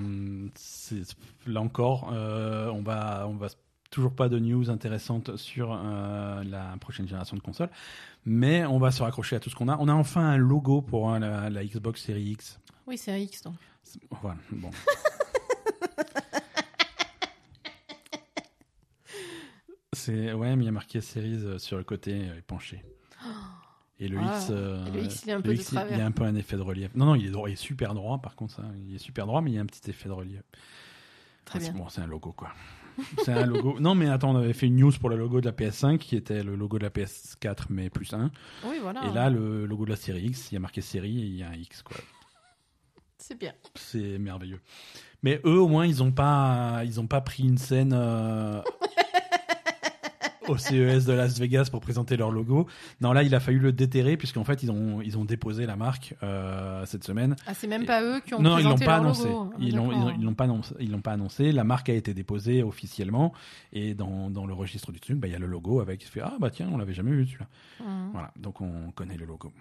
[1.46, 3.48] là encore, euh, on va, on va
[3.90, 7.68] toujours pas de news intéressantes sur euh, la prochaine génération de consoles,
[8.24, 9.76] mais on va se raccrocher à tout ce qu'on a.
[9.78, 12.58] On a enfin un logo pour hein, la, la Xbox Series X.
[12.86, 13.54] Oui, c'est X donc.
[14.22, 14.70] Voilà, bon.
[20.04, 22.82] C'est ouais, mais il y a marqué Series euh, sur le côté euh, penché.
[24.00, 25.74] Et le Ah, X, euh, le X, il est un peu le de X, il-
[25.76, 25.96] travers.
[25.96, 26.90] il y a un peu un effet de relief.
[26.96, 28.18] Non, non, il est, droit, il est super droit.
[28.20, 30.14] Par contre, ça, il est super droit, mais il y a un petit effet de
[30.14, 30.42] relief.
[31.44, 31.72] Très Ah, bien.
[31.80, 32.52] bon, c'est un logo quoi.
[33.24, 33.78] c'est un logo.
[33.80, 36.16] Non, mais attends, on avait fait une news pour le logo de la PS5 qui
[36.16, 38.30] était le logo de la PS4 mais plus 1.
[38.64, 39.04] Oui, voilà.
[39.08, 41.36] Et là, le logo de la série X, il y a marqué série et il
[41.36, 41.96] y a un X quoi.
[43.18, 43.52] c'est bien.
[43.76, 44.60] C'est merveilleux.
[45.22, 48.60] Mais eux, au moins, ils ont pas, ils ont pas pris une scène euh,
[50.48, 52.66] au CES de Las Vegas pour présenter leur logo.
[53.00, 55.76] Non, là, il a fallu le déterrer puisqu'en fait, ils ont, ils ont déposé la
[55.76, 57.36] marque euh, cette semaine.
[57.46, 59.28] Ah, c'est même pas eux qui ont non, ils l'ont présenté pas leur annoncé.
[59.28, 59.50] logo.
[59.52, 60.74] Ah, Ils l'ont, ils l'ont pas annoncé.
[60.80, 61.52] Ils l'ont pas annoncé.
[61.52, 63.32] La marque a été déposée officiellement
[63.72, 66.04] et dans, dans le registre du truc, bah, il y a le logo avec.
[66.04, 67.46] Fait ah bah tiens, on l'avait jamais vu celui-là.
[67.86, 68.10] Mhm.
[68.12, 69.52] Voilà, donc on connaît le logo.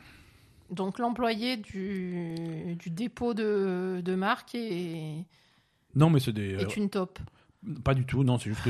[0.69, 5.25] Donc l'employé du, du dépôt de, de marque est,
[5.95, 6.55] Non, mais c'est des.
[6.55, 7.19] euh, est une top.
[7.83, 8.69] Pas du tout, non, c'est juste que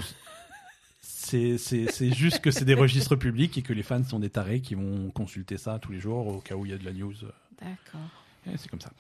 [1.57, 4.75] c'est juste que c'est des registres publics et que les fans sont des tarés qui
[4.75, 7.13] vont consulter ça tous les jours au cas où il y a de la news.
[7.59, 8.01] D'accord.
[8.45, 8.91] C'est comme ça.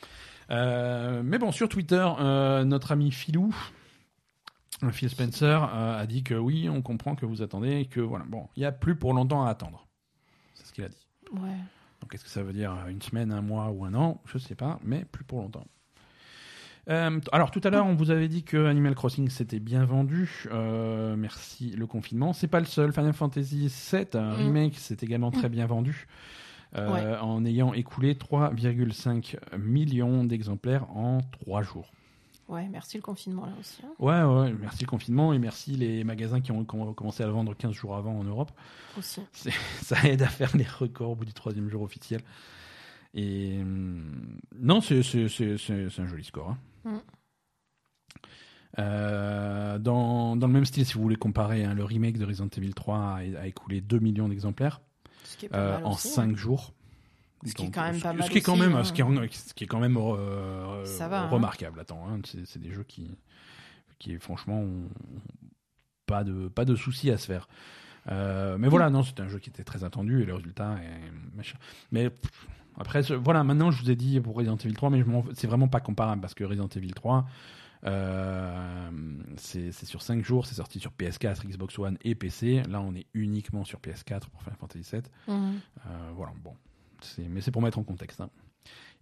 [0.51, 3.55] Euh, mais bon, sur Twitter, euh, notre ami Philou,
[4.83, 8.01] euh, Phil Spencer, euh, a dit que oui, on comprend que vous attendez et que
[8.01, 9.87] voilà, bon, il y a plus pour longtemps à attendre.
[10.53, 11.07] C'est ce qu'il a dit.
[11.31, 11.57] Ouais.
[12.01, 14.21] Donc est-ce que ça veut dire une semaine, un mois ou un an?
[14.25, 15.65] Je sais pas, mais plus pour longtemps.
[16.89, 20.45] Euh, alors tout à l'heure, on vous avait dit que Animal Crossing s'était bien vendu.
[20.51, 22.33] Euh, merci le confinement.
[22.33, 22.91] C'est pas le seul.
[22.91, 24.33] Final Fantasy VII un Mm.
[24.37, 26.07] remake s'est également très bien vendu,
[26.75, 31.91] euh, en ayant écoulé 3,5 millions d'exemplaires en 3 jours.
[32.49, 33.81] Ouais, merci le confinement là aussi.
[33.85, 33.91] hein.
[33.99, 37.27] Ouais, ouais, merci le confinement et merci les magasins qui ont, qui ont commencé à
[37.27, 38.51] le vendre 15 jours avant en Europe.
[38.97, 39.21] aussi.
[39.81, 42.21] ça aide à faire les records au bout du troisième jour officiel.
[43.13, 46.51] Et hum, non, c'est un joli score.
[46.51, 46.57] hein.
[46.85, 46.97] Mm.
[48.79, 52.47] Euh, dans, dans le même style, si vous voulez comparer, hein, le remake de Resident
[52.55, 54.79] Evil 3 a, a écoulé 2 millions d'exemplaires
[55.53, 56.35] euh, en aussi, 5 hein.
[56.37, 56.73] jours.
[57.45, 58.83] Ce qui est quand même ce- qui est quand même, hein.
[58.83, 61.27] ce qui est, quand euh, hein.
[61.27, 61.79] remarquable.
[61.79, 63.17] Attends, hein, c'est des jeux qui,
[63.99, 64.89] qui franchement, ont
[66.05, 67.49] pas de, pas de soucis à se faire.
[68.09, 71.35] Euh, mais voilà, non, c'était un jeu qui était très attendu et le résultat est
[71.35, 71.57] machin.
[71.91, 75.03] Mais pff, après, voilà, maintenant je vous ai dit pour Resident Evil 3, mais
[75.33, 77.25] c'est vraiment pas comparable parce que Resident Evil 3,
[77.83, 78.89] euh,
[79.37, 82.63] c'est sur 5 jours, c'est sorti sur PS4, Xbox One et PC.
[82.69, 85.01] Là, on est uniquement sur PS4 pour Final Fantasy VII.
[85.27, 85.59] Mhm.
[85.87, 86.53] Euh, voilà, bon.
[87.29, 88.21] Mais c'est pour mettre en contexte.
[88.21, 88.29] hein.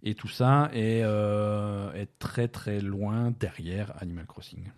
[0.02, 4.70] Et tout ça est, euh, est très très loin derrière Animal Crossing.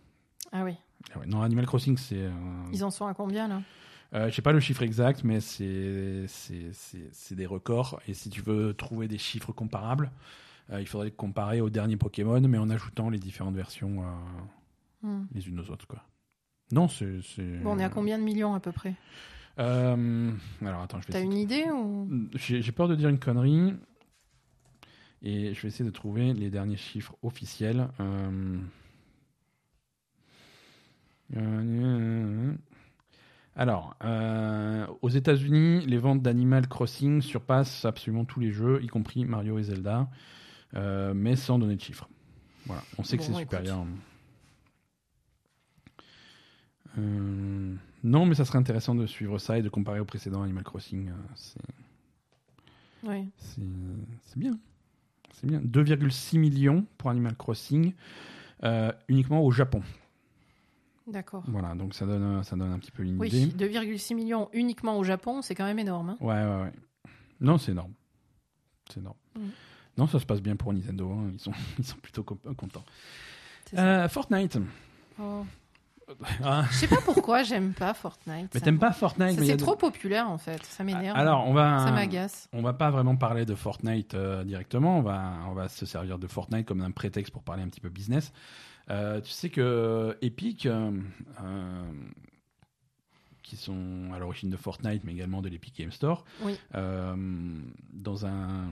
[0.51, 0.74] Ah oui.
[1.14, 2.28] Ah ouais, non, Animal Crossing, c'est.
[2.73, 3.62] Ils en sont à combien là?
[4.15, 6.27] Euh, je sais pas le chiffre exact, mais c'est
[7.33, 8.01] des records.
[8.09, 10.11] Et si tu veux trouver des chiffres comparables,
[10.71, 14.07] euh, il faudrait les comparer au dernier Pokémon, mais en ajoutant les différentes versions euh,
[15.03, 15.27] Mhm.
[15.35, 15.87] les unes aux autres.
[15.87, 16.05] Quoi.
[16.71, 17.07] Non, c'est.
[17.63, 18.95] Bon, on est à combien de millions à peu près?
[19.59, 20.31] Euh,
[20.65, 22.09] Alors attends, je vais T'as une idée ou?
[22.35, 23.75] J'ai peur de dire une connerie.
[25.25, 27.89] Et je vais essayer de trouver les derniers chiffres officiels.
[31.37, 32.53] Euh,
[33.55, 39.24] Alors, euh, aux États-Unis, les ventes d'Animal Crossing surpassent absolument tous les jeux, y compris
[39.27, 40.09] Mario et Zelda,
[40.74, 42.09] euh, mais sans donner de chiffres.
[42.66, 43.85] Voilà, on sait que c'est supérieur.
[46.99, 47.74] Euh,
[48.05, 51.11] non, mais ça serait intéressant de suivre ça et de comparer au précédent Animal Crossing.
[51.35, 51.59] c'est-
[53.05, 53.29] Oui.
[54.37, 54.59] bien.
[55.33, 55.61] C'est bien.
[55.62, 57.93] 2,6 millions pour Animal Crossing,
[59.09, 59.83] uniquement au Japon.
[61.07, 61.43] D'accord.
[61.49, 63.69] Voilà, donc ça donne, ça donne un petit peu une Oui, idée.
[63.69, 66.11] 2,6 millions uniquement au Japon, c'est quand même énorme.
[66.11, 66.16] hein.
[66.20, 66.73] Ouais, ouais, ouais.
[67.41, 67.93] Non, c'est énorme.
[68.93, 69.16] C'est énorme.
[69.37, 69.41] Mm.
[69.99, 71.11] Non, ça se passe bien pour Nintendo.
[71.12, 71.31] hein.
[71.33, 72.85] Ils, sont, ils sont plutôt co- contents.
[73.77, 74.59] Euh, Fortnite.
[75.20, 75.45] Oh.
[76.45, 78.51] Ah, Je sais pas pourquoi j'aime pas Fortnite.
[78.53, 81.16] mais t'aimes pas Fortnite C'est de- trop populaire en fait, ça m'énerve.
[81.16, 81.79] Alors, on va.
[81.87, 82.51] ça m'agace.
[82.53, 86.19] On va pas vraiment parler de Fortnite euh, directement, on va, on va se servir
[86.19, 88.31] de Fortnite comme un prétexte pour parler un petit peu business.
[88.93, 90.93] Euh, tu sais que Epic, euh,
[91.43, 91.93] euh,
[93.43, 96.55] qui sont à l'origine de Fortnite, mais également de l'Epic Game Store, Oui.
[96.74, 98.69] dans un...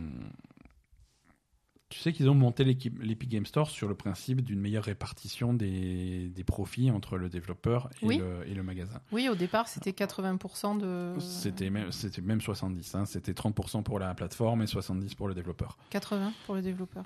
[1.88, 6.28] Tu sais qu'ils ont monté l'Epic Game Store sur le principe d'une meilleure répartition des,
[6.28, 8.18] des profits entre le développeur et, Oui.
[8.18, 9.00] le, et le magasin.
[9.10, 11.18] Oui, au départ, c'était 80% de.
[11.18, 11.90] C'était même,
[12.22, 12.94] même 70.
[12.94, 13.06] hein.
[13.06, 15.78] C'était 30% pour la plateforme et 70% pour le développeur.
[15.90, 17.04] 80% pour le développeur.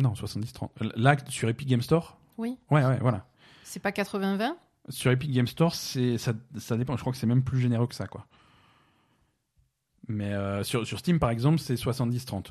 [0.00, 0.70] Non, 70-30.
[0.96, 2.56] Là, sur Epic Game Store Oui.
[2.70, 3.26] Ouais, ouais, voilà.
[3.64, 4.54] C'est pas 80-20
[4.88, 6.96] Sur Epic Game Store, c'est, ça, ça dépend.
[6.96, 8.26] Je crois que c'est même plus généreux que ça, quoi.
[10.08, 12.46] Mais euh, sur, sur Steam, par exemple, c'est 70-30.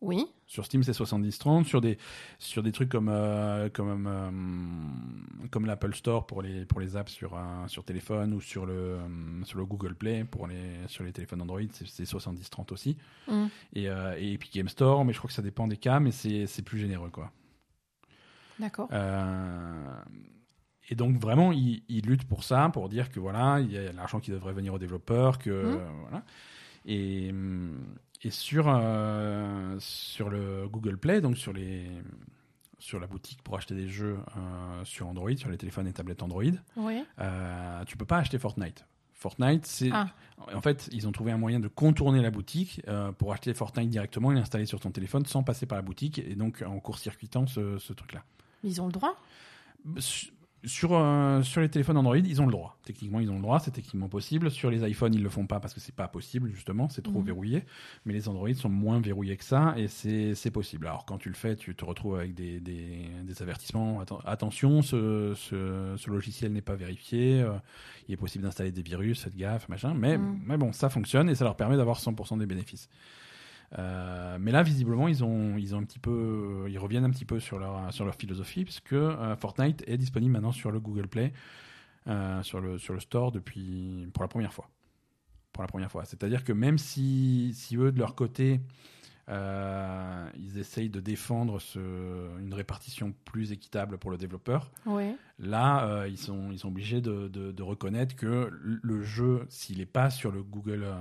[0.00, 0.26] Oui.
[0.46, 1.64] Sur Steam, c'est 70-30.
[1.64, 1.98] Sur des,
[2.38, 7.12] sur des trucs comme, euh, comme, euh, comme l'Apple Store pour les, pour les apps
[7.12, 11.04] sur, euh, sur téléphone ou sur le, euh, sur le Google Play pour les, sur
[11.04, 12.96] les téléphones Android, c'est, c'est 70-30 aussi.
[13.26, 13.46] Mm.
[13.74, 16.62] Et, et Epic Game Store, mais je crois que ça dépend des cas, mais c'est,
[16.62, 17.32] plus généreux, quoi.
[18.58, 18.88] D'accord.
[20.90, 23.92] Et donc vraiment, ils, ils luttent pour ça, pour dire que voilà, il y a
[23.92, 26.24] l'argent qui devrait venir aux développeurs, que euh, voilà.
[26.86, 27.78] Et, hum,
[28.22, 31.86] et sur euh, sur le Google Play, donc sur les
[32.78, 36.22] sur la boutique pour acheter des jeux euh, sur Android, sur les téléphones et tablettes
[36.22, 36.42] Android,
[36.76, 37.02] Oui.
[37.18, 38.84] euh, tu peux pas acheter Fortnite.
[39.14, 40.06] Fortnite, c'est Ah.
[40.54, 43.90] en fait, ils ont trouvé un moyen de contourner la boutique euh, pour acheter Fortnite
[43.90, 47.48] directement et l'installer sur ton téléphone sans passer par la boutique et donc en court-circuitant
[47.48, 48.22] ce, ce truc-là.
[48.62, 49.16] Ils ont le droit?
[49.98, 50.30] Sur-
[50.64, 52.76] Sur, euh, sur les téléphones Android, ils ont le droit.
[52.84, 54.50] Techniquement, ils ont le droit, c'est techniquement possible.
[54.50, 57.20] Sur les iPhones, ils le font pas parce que c'est pas possible, justement, c'est trop
[57.20, 57.26] Mhm.
[57.26, 57.64] verrouillé.
[58.04, 60.88] Mais les Android sont moins verrouillés que ça et c'est c'est possible.
[60.88, 64.02] Alors, quand tu le fais, tu te retrouves avec des, des, des avertissements.
[64.02, 67.40] Atten- attention, ce, ce, ce logiciel n'est pas vérifié.
[67.40, 67.52] euh,
[68.08, 69.94] il est possible d'installer des virus, faites gaffe, machin.
[69.94, 70.40] Mais, Mhm.
[70.44, 72.88] mais bon, ça fonctionne et ça leur permet d'avoir 100% des bénéfices.
[73.76, 77.24] Euh, mais là, visiblement, ils ont, ils ont un petit peu, ils reviennent un petit
[77.24, 81.08] peu sur leur, sur leur philosophie, puisque euh, Fortnite est disponible maintenant sur le Google
[81.08, 81.32] Play,
[82.06, 84.70] euh, sur le, sur le store depuis, pour la première fois.
[85.52, 86.04] Pour la première fois.
[86.04, 88.60] C'est-à-dire que même si, si eux, de leur côté,
[89.28, 91.78] euh, ils essayent de défendre ce,
[92.40, 94.70] une répartition plus équitable pour le développeur.
[95.38, 99.78] Là, euh, ils, sont, ils sont obligés de, de- de reconnaître que le jeu, s'il
[99.78, 100.96] n'est pas sur le Google, euh,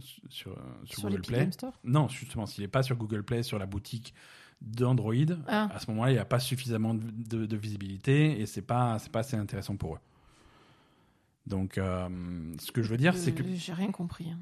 [0.00, 0.54] sur,
[0.84, 1.50] sur Sur Google Play,
[1.84, 4.14] non, justement, s'il n'est pas sur Google Play, sur la boutique
[4.60, 5.14] d'Android,
[5.46, 5.68] Ah.
[5.72, 9.20] à ce moment-là, il n'y a pas suffisamment de, visibilité et c'est pas, c'est pas
[9.20, 10.00] assez intéressant pour eux.
[11.46, 12.08] Donc, euh,
[12.60, 14.30] ce que je veux dire, c'est que J'ai rien compris.
[14.30, 14.38] hein.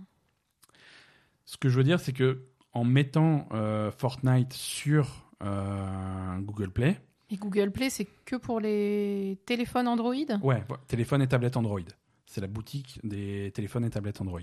[1.44, 2.42] ce que je veux dire, c'est que
[2.76, 7.00] en mettant euh, Fortnite sur euh, Google Play,
[7.30, 10.14] Et Google Play, c'est que pour les téléphones Android?
[10.42, 11.80] Ouais, téléphone et tablette Android,
[12.26, 14.40] c'est la boutique des téléphones et tablettes Android.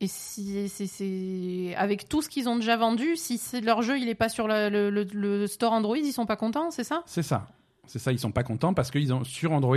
[0.00, 4.14] Et si c'est avec tout ce qu'ils ont déjà vendu, si leur jeu il est
[4.14, 7.02] pas sur le, le- le store Android, ils sont pas contents, c'est ça?
[7.06, 7.46] C'est ça.
[7.86, 9.76] C'est ça, ils sont pas contents parce que ils ont, sur Android,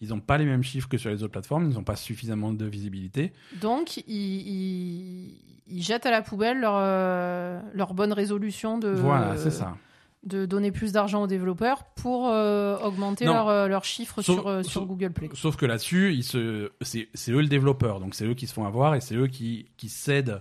[0.00, 2.52] ils n'ont pas les mêmes chiffres que sur les autres plateformes, ils n'ont pas suffisamment
[2.52, 3.32] de visibilité.
[3.60, 5.34] Donc ils, ils-
[5.68, 9.76] ils jettent à la poubelle leur, euh, leur bonne résolution de voilà, c'est ça.
[10.24, 13.32] de donner plus d'argent aux développeurs pour euh, augmenter Non.
[13.34, 15.28] leur, euh, leurs chiffres Sauf- sur, Google Play.
[15.34, 18.52] Sauf que là-dessus, ils se, c'est, c'est eux le développeur, donc c'est eux qui se
[18.52, 20.40] font avoir et c'est eux qui, qui cèdent.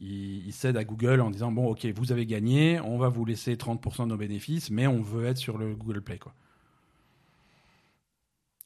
[0.00, 3.24] Ils, ils cèdent à Google en disant bon, ok, vous avez gagné, on va vous
[3.24, 6.34] laisser 30% de nos bénéfices, mais on veut être sur le Google Play, quoi.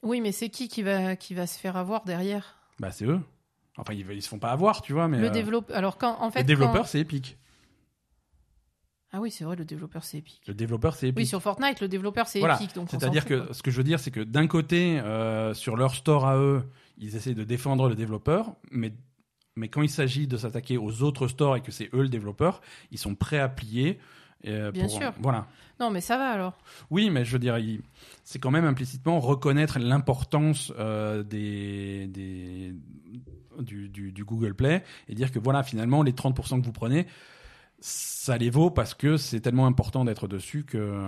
[0.03, 2.57] Oui, mais c'est qui qui va, qui va se faire avoir derrière?
[2.79, 3.19] Bah, c'est eux.
[3.77, 5.75] Enfin, ils, ils se font pas avoir, tu vois, mais Le euh, développeur.
[5.75, 7.37] Alors quand en fait le quand- développeur, c'est Epic.
[9.15, 10.41] Ah oui, c'est vrai, le développeur c'est Epic.
[10.47, 11.17] Le développeur, c'est Epic.
[11.19, 12.55] Oui, sur Fortnite, le développeur c'est Voilà.
[12.55, 13.53] Epic, C'est-à-dire que quoi.
[13.53, 16.63] ce que je veux dire, c'est que d'un côté, euh, sur leur store à eux,
[16.97, 18.91] ils essaient de défendre le développeur, mais,
[19.55, 22.61] mais quand il s'agit de s'attaquer aux autres stores et que c'est eux le développeur,
[22.89, 23.99] ils sont prêts à plier.
[24.51, 25.13] Euh, Bien pour- sûr.
[25.19, 25.47] Voilà.
[25.79, 26.57] Non, mais ça va alors.
[26.91, 27.81] Oui, mais je il-
[28.23, 32.73] c'est quand même implicitement reconnaître l'importance euh, des, des,
[33.59, 37.07] du, du- du Google Play et dire que voilà, finalement, les 30% que vous prenez,
[37.79, 40.99] ça les vaut parce que c'est tellement important d'être dessus que,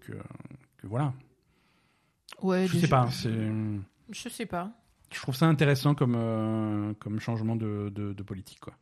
[0.00, 0.12] que,
[0.78, 1.14] que voilà.
[2.42, 3.08] Ouais, Je sais jeux- pas.
[4.10, 4.70] Je sais pas.
[5.12, 8.60] Je trouve ça intéressant comme, euh, comme changement de, de, de politique.
[8.60, 8.74] Quoi.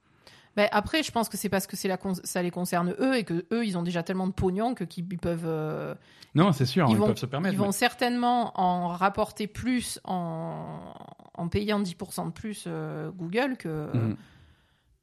[0.57, 3.17] Ben, après, je pense que c'est parce que c'est la con- ça les concerne eux
[3.17, 5.95] et que eux, ils ont déjà tellement de pognon que qu'ils ils peuvent, euh,
[6.35, 7.53] Non, c'est sûr, Ils ils, vont- peuvent se permettre.
[7.55, 10.95] ils vont certainement en rapporter plus en,
[11.35, 14.17] en payant 10% de plus euh, Google que Mhm.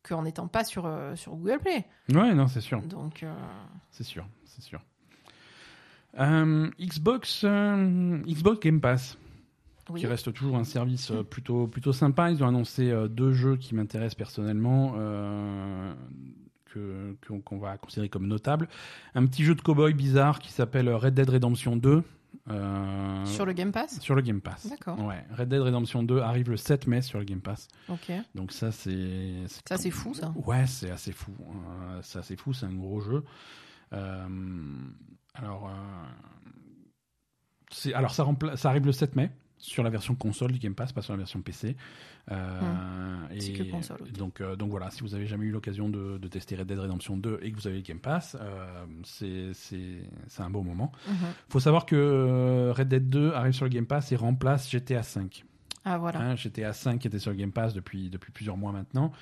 [0.02, 1.86] qu'en n'étant pas sur euh, sur Google Play.
[2.14, 2.82] Ouais, non, c'est sûr.
[2.82, 3.32] Donc, euh,
[3.92, 4.82] C'est sûr, c'est sûr.
[6.20, 9.18] Euh, Xbox, euh, Xbox Game Pass,
[9.90, 10.00] oui.
[10.02, 12.32] qui reste toujours un service euh, plutôt, plutôt sympa.
[12.32, 15.94] Ils ont annoncé euh, deux jeux qui m'intéressent personnellement, euh,
[16.66, 17.16] que-
[17.46, 18.68] qu'on va considérer comme notables.
[19.16, 22.04] Un petit jeu de cowboy bizarre qui s'appelle Red Dead Redemption 2.
[22.50, 24.00] euh, Sur le Game Pass?
[24.02, 24.68] sur le Game Pass.
[24.68, 25.00] D'accord.
[25.06, 27.68] Ouais, Red Dead Redemption 2 arrive le 7 mai sur le Game Pass.
[27.90, 28.12] Ok.
[28.34, 29.34] Donc ça c'est
[29.68, 30.34] Ça, c'est fou, ça.
[30.48, 31.32] Ouais, c'est assez fou.
[31.40, 33.24] Euh, c'est assez fou, c'est un gros jeu.
[33.94, 34.28] Euh,
[35.36, 35.70] alors,
[37.94, 39.32] alors ça, rempla- ça arrive le 7 mai
[39.64, 41.78] sur la version console du Game Pass, pas sur la version PC.
[42.32, 44.12] Euh, et C'est que console, ok.
[44.12, 46.78] donc, euh, donc voilà, si vous avez jamais eu l'occasion de, de tester Red Dead
[46.78, 50.92] Redemption 2 et que vous avez le Game Pass, euh, c'est un beau moment.
[51.08, 51.16] Mhm.
[51.48, 55.46] faut savoir que Red Dead 2 arrive sur le Game Pass et remplace GTA 5.
[55.86, 56.20] Ah voilà.
[56.20, 59.14] Hein, GTA 5 était sur le Game Pass depuis, depuis plusieurs mois maintenant.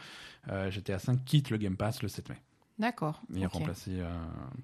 [0.47, 2.41] GTA 5 quitte le Game Pass le 7 mai
[2.79, 3.21] D'accord.
[3.35, 4.01] et est remplacé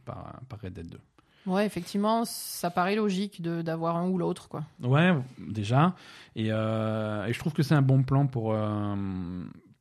[0.06, 1.00] par, par Red Dead 2.
[1.48, 4.64] Ouais, effectivement, ça paraît logique d'avoir un ou l'autre, quoi.
[4.84, 5.96] Ouais, déjà.
[6.36, 8.96] Et, euh, et je trouve que c'est un bon plan pour, euh,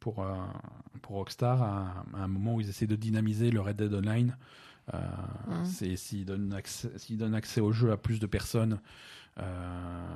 [0.00, 0.32] pour, euh,
[1.02, 4.36] pour Rockstar à, à un moment où ils essaient de dynamiser le Red Dead Online.
[4.94, 4.98] Euh,
[5.48, 5.64] Mhm.
[5.64, 8.78] c'est S'ils donnent, accès- au jeu à plus de personnes
[9.38, 10.06] euh,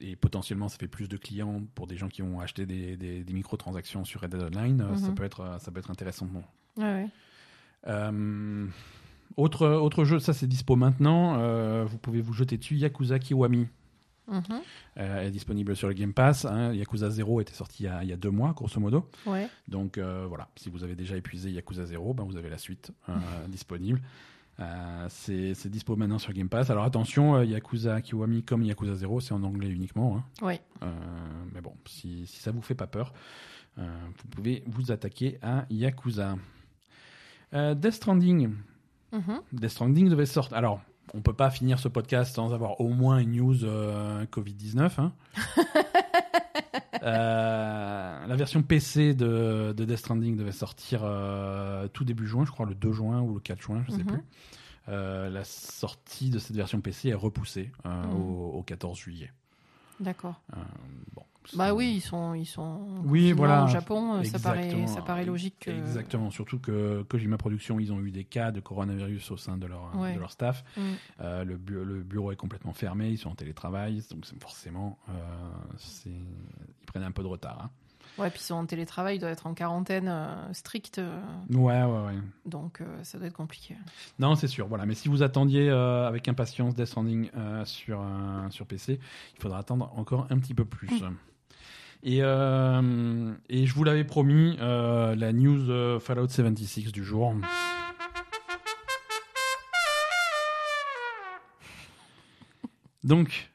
[0.00, 3.22] et potentiellement ça fait plus de clients pour des gens qui ont acheté des, des,
[3.22, 5.14] des microtransactions sur Red Dead Online, ça, Mhm.
[5.14, 6.26] peut être, ça peut être intéressant.
[6.26, 6.42] Bon.
[6.76, 7.08] Ouais, ouais.
[7.86, 8.66] Euh,
[9.36, 13.66] autre, autre jeu, ça c'est dispo maintenant, euh, vous pouvez vous jeter dessus, Yakuza Kiwami.
[14.30, 14.42] Mhm.
[14.98, 16.44] Euh, est disponible sur le Game Pass.
[16.44, 16.74] hein.
[16.74, 19.08] Yakuza 0 était sorti il y, a, il y a deux mois, grosso modo.
[19.24, 19.48] Ouais.
[19.68, 22.92] Donc euh, voilà, si vous avez déjà épuisé Yakuza 0, ben, vous avez la suite
[23.48, 24.02] disponible.
[25.08, 26.68] C'est dispo maintenant sur Game Pass.
[26.68, 30.18] Alors attention, Yakuza Kiwami comme Yakuza 0, c'est en anglais uniquement.
[30.18, 30.44] hein.
[30.46, 30.60] Ouais.
[31.54, 33.14] Mais bon, si, si ça vous fait pas peur,
[33.76, 36.36] vous pouvez vous attaquer à Yakuza.
[37.52, 38.50] Death Stranding.
[39.12, 39.40] Mhm.
[39.52, 40.56] Death Stranding devait sortir.
[40.56, 40.80] Alors,
[41.14, 44.90] on peut pas finir ce podcast sans avoir au moins une news euh, Covid-19.
[45.00, 45.12] hein.
[47.02, 52.50] Euh, la version PC de, de Death Stranding devait sortir euh, tout début juin, je
[52.50, 54.06] crois le 2 juin ou le 4 juin, je sais Mhm.
[54.06, 54.22] plus.
[54.88, 58.14] La sortie de cette version PC est repoussée Mhm.
[58.16, 59.30] au, au 14 juillet.
[60.00, 60.40] D'accord.
[60.56, 60.60] Euh,
[61.14, 61.22] bon,
[61.54, 62.80] Bah oui, ils sont, ils sont.
[63.04, 63.64] Oui, voilà.
[63.64, 65.56] Au Japon, euh, ça paraît, ça paraît logique.
[65.60, 65.70] Que...
[65.70, 69.66] Exactement, surtout que Kojima Productions, ils ont eu des cas de coronavirus au sein de
[69.66, 70.14] leur, Ouais.
[70.14, 70.62] de leur staff.
[70.76, 70.80] Mm.
[71.20, 75.12] Euh, le, bu- le bureau est complètement fermé, ils sont en télétravail, donc forcément, euh,
[76.06, 77.62] ils prennent un peu de retard.
[77.64, 77.70] hein.
[78.18, 81.20] Ouais, puis ils sont en télétravail, ils doivent être en quarantaine euh, stricte, euh,
[81.50, 82.18] Ouais, ouais, ouais.
[82.46, 83.76] donc euh, ça doit être compliqué.
[84.18, 84.66] Non, c'est sûr.
[84.66, 84.86] Voilà.
[84.86, 88.98] Mais si vous attendiez euh, avec impatience Death Stranding euh, sur, euh, sur PC,
[89.36, 90.88] il faudra attendre encore un petit peu plus.
[92.02, 97.34] Et, euh, et je vous l'avais promis, euh, la news euh, Fallout 76 du jour.
[103.04, 103.50] Donc,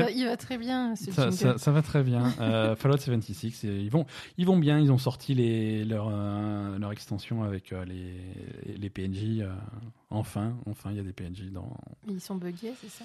[0.00, 2.32] Va, il va très bien, ce ça, ça- ça va très bien.
[2.40, 4.06] Euh, Fallout 76, et ils vont,
[4.38, 4.78] ils vont bien.
[4.78, 9.44] Ils ont sorti les, leur, euh, leur extension avec euh, les, les PNJ.
[10.10, 11.76] enfin, enfin, il y a des PNJ dans.
[12.08, 13.04] Ils sont buggés, c'est ça?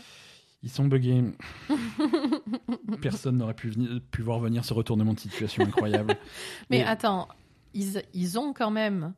[0.64, 1.23] Ils sont buggés.
[3.01, 6.15] Personne n'aurait pu, venir- pu voir venir ce retournement de situation incroyable.
[6.69, 7.27] Mais attends,
[7.73, 9.14] ils, ils ont quand même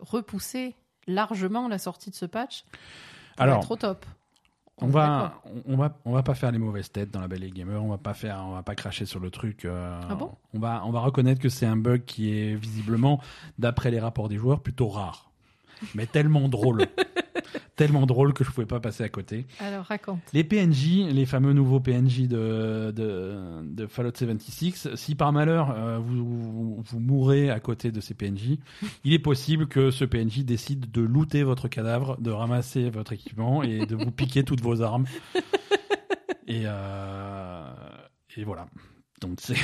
[0.00, 0.74] repoussé
[1.06, 2.64] largement la sortie de ce patch.
[3.36, 4.06] Alors, au top.
[4.80, 7.44] On va, on, on va, on va pas faire les mauvaises têtes dans la Belle
[7.44, 7.82] et Gamer.
[7.82, 9.64] On va pas faire, on va pas cracher sur le truc.
[9.64, 10.32] euh, Ah bon?
[10.52, 13.20] on va, on va reconnaître que c'est un bug qui est visiblement,
[13.58, 15.30] d'après les rapports des joueurs, plutôt rare,
[15.94, 16.86] mais tellement drôle,
[17.76, 19.46] tellement drôle que je pouvais pas passer à côté.
[19.60, 20.20] Alors raconte.
[20.32, 25.98] Les PNJ, les fameux nouveaux PNJ de, de, de Fallout 76, si par malheur euh,
[25.98, 28.58] vous, vous mourrez à côté de ces PNJ,
[29.04, 33.62] il est possible que ce PNJ décide de looter votre cadavre, de ramasser votre équipement
[33.62, 35.06] et de vous piquer toutes vos armes.
[36.46, 37.72] Et, euh,
[38.36, 38.66] et voilà.
[39.22, 39.56] Donc c'est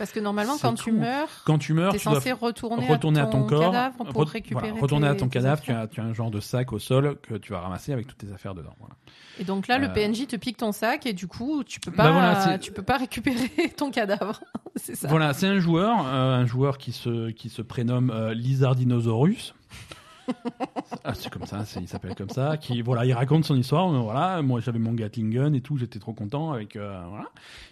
[0.00, 3.24] Parce que normalement, quand tu meurs, quand tu meurs, tu dois censé retourner, retourner à,
[3.24, 4.68] à ton corps, cadavre pour re- récupérer.
[4.70, 6.78] voilà, retourner tes- à ton cadavre, tu as, tu as un genre de sac au
[6.78, 8.74] sol que tu vas ramasser avec toutes tes affaires dedans.
[8.78, 8.94] Voilà.
[9.38, 11.90] Et donc là, le Euh, PNJ te pique ton sac et du coup, tu peux
[11.90, 14.40] pas, Bah voilà, c'est- tu peux pas récupérer ton cadavre.
[14.76, 15.06] c'est ça.
[15.08, 19.54] Voilà, c'est un joueur, euh, un joueur qui se, qui se prénomme euh, Lizardinosaurus.
[21.04, 22.56] Ah, c'est comme ça, il s'appelle comme ça.
[22.56, 23.88] Qui, voilà, il raconte son histoire.
[23.88, 27.00] Voilà, moi j'avais mon Gatling Gun et tout, j'étais trop content avec, euh.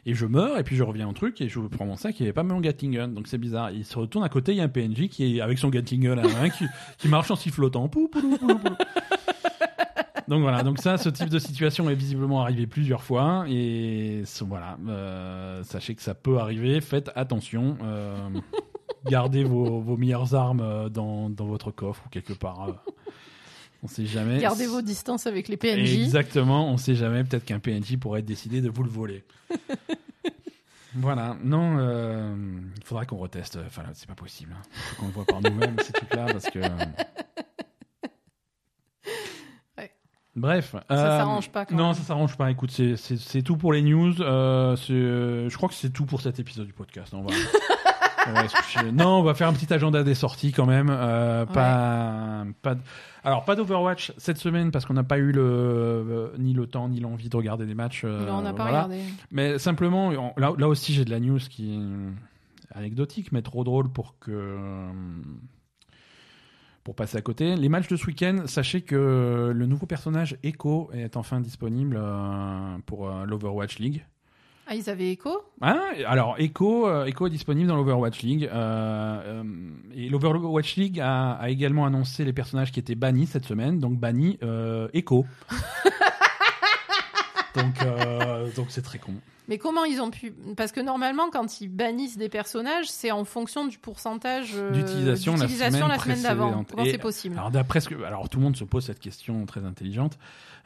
[0.06, 2.22] Et je meurs et puis je reviens au truc et je prends mon sac, il
[2.22, 3.70] n'y avait pas mon Gatling Gun, donc c'est bizarre.
[3.70, 6.04] Il se retourne à côté, il y a un PNJ qui est avec son Gatling
[6.04, 6.64] Gun à la main, qui,
[6.96, 7.88] qui marche en sifflotant.
[7.88, 8.10] Pou.
[10.28, 14.76] Donc voilà, donc ça, ce type de situation est visiblement arrivé plusieurs fois et voilà,
[14.86, 16.80] euh, sachez que ça peut arriver.
[16.82, 17.78] Faites attention.
[17.82, 18.28] euh,
[19.10, 22.68] gardez vos, vos meilleures armes euh, dans, dans votre coffre ou quelque part.
[22.68, 22.72] euh,
[23.82, 24.38] on sait jamais.
[24.38, 25.98] Gardez vos distances avec les PNJ.
[26.02, 27.22] Exactement, on sait jamais.
[27.24, 29.24] Peut-être qu'un PNJ pourrait décider de vous le voler.
[30.94, 32.34] voilà, non, euh,
[32.76, 33.58] il faudra qu'on reteste.
[33.66, 34.52] Enfin, c'est pas possible.
[34.58, 34.62] hein.
[34.72, 36.58] Faut qu'on le voit par nous-mêmes ces trucs-là parce que.
[39.78, 39.92] Ouais.
[40.34, 40.72] Bref.
[40.72, 41.94] Ça euh, s'arrange pas, quand Non, même.
[41.94, 42.50] ça s'arrange pas.
[42.50, 44.20] Écoute, c'est- tout pour les news.
[44.22, 47.12] Euh, je crois que c'est tout pour cet épisode du podcast.
[47.14, 47.30] On va,
[48.92, 50.88] Non, on va faire un petit agenda des sorties quand même.
[50.90, 52.44] Euh, Pas,
[53.24, 56.88] Alors, pas d'Overwatch cette semaine parce qu'on n'a pas eu le euh, ni le temps
[56.88, 58.02] ni l'envie de regarder des matchs.
[58.04, 58.84] euh, Non, on n'a pas voilà.
[58.84, 59.02] regardé.
[59.30, 63.64] Mais simplement, on- là, là aussi, j'ai de la news qui est anecdotique, mais trop
[63.64, 64.56] drôle pour que.
[66.84, 67.54] Pour passer à côté.
[67.56, 72.00] Les matchs de ce week-end, sachez que le nouveau personnage Echo est enfin disponible
[72.86, 74.06] pour l'Overwatch League.
[74.70, 75.30] Ah, ils avaient écho
[75.62, 75.80] Hein?
[76.06, 78.50] Alors, Echo, euh, Echo est disponible dans l'Overwatch League.
[78.52, 79.42] euh, euh,
[79.94, 83.78] et l'Overwatch League a, a également annoncé les personnages qui étaient bannis cette semaine.
[83.78, 84.38] Donc, banni
[84.92, 85.24] Echo.
[87.62, 89.14] donc, euh, donc c'est très con.
[89.48, 93.24] Mais comment ils ont pu Parce que normalement, quand ils bannissent des personnages, c'est en
[93.24, 96.64] fonction du pourcentage euh, D'utilisation la semaine semaine d'avant.
[96.64, 97.34] Comment c'est possible?
[97.38, 100.18] Alors d'après ce que, alors tout le monde se pose cette question très intelligente,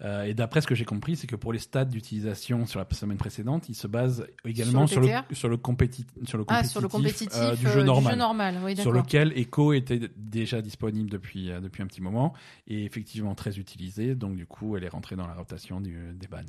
[0.03, 2.87] euh, et d'après ce que j'ai compris, c'est que pour les stats d'utilisation sur la
[2.93, 6.55] semaine précédente, ils se basent également Sur sur le sur le, compéti- sur le Ah,
[6.57, 8.59] compétitif, sur le compétitif euh, du jeu normal.
[8.65, 12.33] oui, Sur lequel Echo était déjà disponible depuis, depuis un petit moment
[12.67, 14.17] et effectivement très utilisé.
[14.17, 16.41] Donc, du coup, elle est rentrée dans la rotation du, des bans.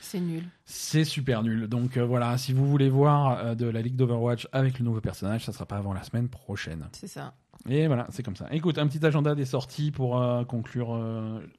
[0.00, 0.44] C'est nul.
[0.64, 1.68] C'est super nul.
[1.68, 5.02] Donc, euh, voilà, si vous voulez voir euh, de la Ligue d'Overwatch avec le nouveau
[5.02, 6.88] personnage, ça sera pas avant la semaine prochaine.
[6.92, 7.34] C'est ça.
[7.68, 8.46] Et voilà, c'est comme ça.
[8.50, 10.98] Écoute, un petit agenda des sorties pour euh, conclure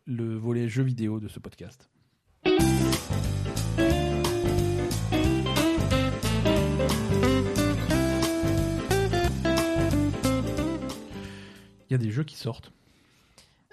[0.08, 1.90] le volet jeux vidéo de ce podcast.
[11.90, 12.72] Il y a des jeux qui sortent.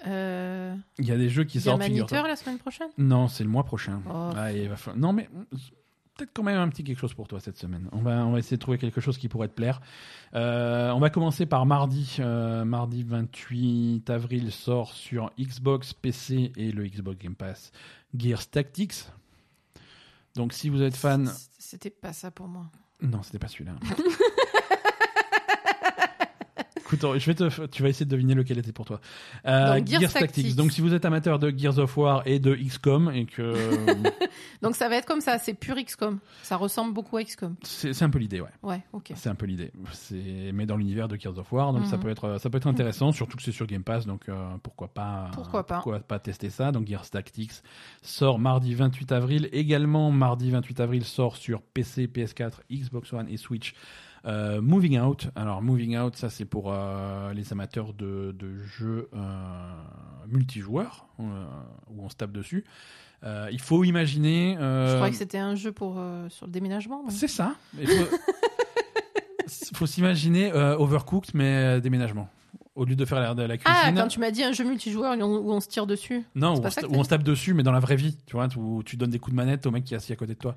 [0.07, 1.77] Euh, Il y a des jeux qui il y a
[2.07, 2.12] sortent.
[2.27, 4.01] La semaine prochaine Non, c'est le mois prochain.
[4.09, 4.31] Oh.
[4.37, 5.28] Ah, il va falloir- Non, mais
[6.16, 7.89] peut-être quand même un petit quelque chose pour toi cette semaine.
[7.93, 9.81] On va, on va essayer de trouver quelque chose qui pourrait te plaire.
[10.35, 12.16] Euh, on va commencer par mardi.
[12.20, 17.73] Euh, mardi 28 avril sort sur Xbox, PC et le Xbox Game Pass
[18.16, 19.05] Gears Tactics.
[20.35, 21.31] Donc si vous êtes fan...
[21.59, 22.66] C'était pas ça pour moi.
[23.03, 23.74] Non, c'était pas celui-là.
[26.87, 29.01] Écoute, je vais te, tu vas essayer de deviner lequel était pour toi.
[29.47, 30.55] Euh, Gears Tactics.
[30.55, 33.55] Donc, si vous êtes amateur de Gears of War et de XCOM et que
[34.63, 36.19] Donc ça va être comme ça, c'est pur XCOM.
[36.43, 37.57] Ça ressemble beaucoup à XCOM.
[37.63, 38.51] c'est un peu l'idée, ouais.
[38.63, 39.13] Ouais, ok.
[39.17, 39.73] C'est un peu l'idée.
[39.93, 42.03] C'est mais dans l'univers de Gears of War, donc ça Mhm.
[42.03, 44.89] peut être ça peut être intéressant, surtout que c'est sur Game Pass, donc euh, pourquoi
[44.89, 45.75] pas Pourquoi pas.
[45.77, 46.71] pourquoi pas tester ça.
[46.73, 47.53] Donc Gears Tactics
[48.03, 49.49] sort mardi 28 avril.
[49.53, 53.75] Également mardi 28 avril sort sur PC, PS4, Xbox One et Switch.
[54.27, 55.28] Euh, Moving Out.
[55.36, 59.19] Alors Moving Out, ça c'est pour euh, les amateurs de, de jeux euh,
[60.28, 61.24] multijoueurs où
[61.98, 62.65] on se tape dessus.
[63.51, 64.57] Il faut imaginer.
[64.59, 67.05] Je croyais que c'était un jeu pour sur le déménagement.
[67.09, 67.55] c'est ça.
[67.81, 68.16] Il faut,
[69.74, 72.28] faut s'imaginer Overcooked, mais déménagement.
[72.77, 73.97] Au lieu de faire la, de la Ah, cuisine.
[73.97, 76.24] quand tu m'as dit un jeu multijoueur où on, se tire dessus.
[76.35, 77.97] Non, où on, se- que où t'as on se tape dessus, mais dans la vraie
[77.97, 78.19] vie.
[78.27, 80.16] Tu vois, où tu donnes des coups de manette au mec qui est assis à
[80.16, 80.57] côté de toi.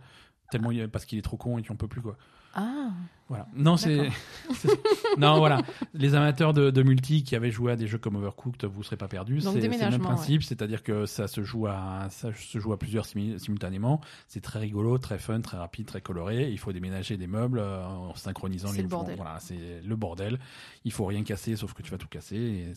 [0.52, 2.18] Tellement parce qu'il est trop con et tu en peux plus, quoi.
[2.54, 2.90] Ah,
[3.28, 3.48] Voilà.
[3.56, 4.10] Non, c'est.
[5.18, 5.62] Non, voilà.
[5.94, 8.96] Les amateurs de, de multi qui avaient joué à des jeux comme Overcooked, vous serez
[8.96, 9.42] pas perdus.
[9.42, 13.06] C'est le même principe, c'est-à-dire que ça se joue à ça se joue à plusieurs
[13.06, 14.02] simultanément.
[14.28, 16.50] C'est très rigolo, très fun, très rapide, très coloré.
[16.52, 19.16] Il faut déménager des meubles euh, en synchronisant les le bordel.
[19.18, 20.40] Voilà, c'est le bordel.
[20.86, 22.38] Il faut rien casser, sauf que tu vas tout casser.
[22.38, 22.74] Et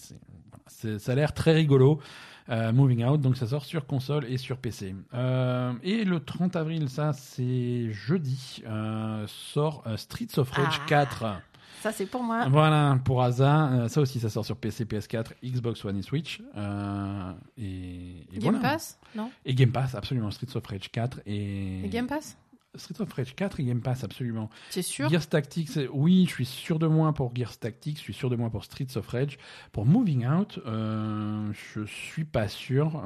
[0.99, 2.01] ça a l'air très rigolo.
[2.49, 4.97] Euh, Moving Out, donc ça sort sur console et sur PC.
[5.15, 10.87] Euh, et le 30 avril, ça c'est jeudi, euh, sort euh, Streets of Rage Ah.
[10.89, 11.41] 4.
[11.83, 12.49] ça c'est pour moi.
[12.49, 16.41] Voilà, pour Asa, euh, ça aussi ça sort sur PC, PS4, Xbox One et Switch.
[16.57, 18.59] Euh, et, et Game voilà.
[18.61, 19.31] Pass Non?
[19.45, 20.31] Et Game Pass, absolument.
[20.31, 21.85] Streets of Rage 4 et.
[21.85, 22.37] Et Game Pass?
[22.75, 24.49] Streets of Rage 4 et Game Pass, absolument.
[24.75, 25.07] Es sûr?
[25.11, 28.31] Gears Tactics, euh, oui, je suis sûr de moi pour Gears Tactics, je suis sûr
[28.31, 29.37] de moi pour Streets of Rage.
[29.73, 33.03] Pour Moving Out, euh, je suis pas sûr,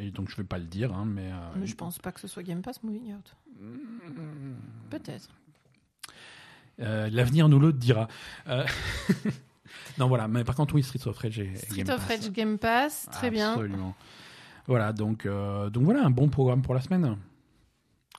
[0.00, 1.30] et donc je vais pas le dire, hein, mais.
[1.56, 3.36] Mais je pense pas que ce soit Game Pass Moving Out.
[4.90, 5.28] Peut-être.
[6.80, 8.08] Euh, L'avenir nous le dira.
[8.48, 8.64] Euh,
[9.98, 12.08] Non, voilà, mais par contre, oui, Streets of Rage et Street Game of Pass.
[12.20, 13.52] Rage Game Pass, très bien.
[13.52, 13.94] Absolument.
[14.66, 17.16] Voilà, donc, euh, donc voilà, un bon programme pour la semaine.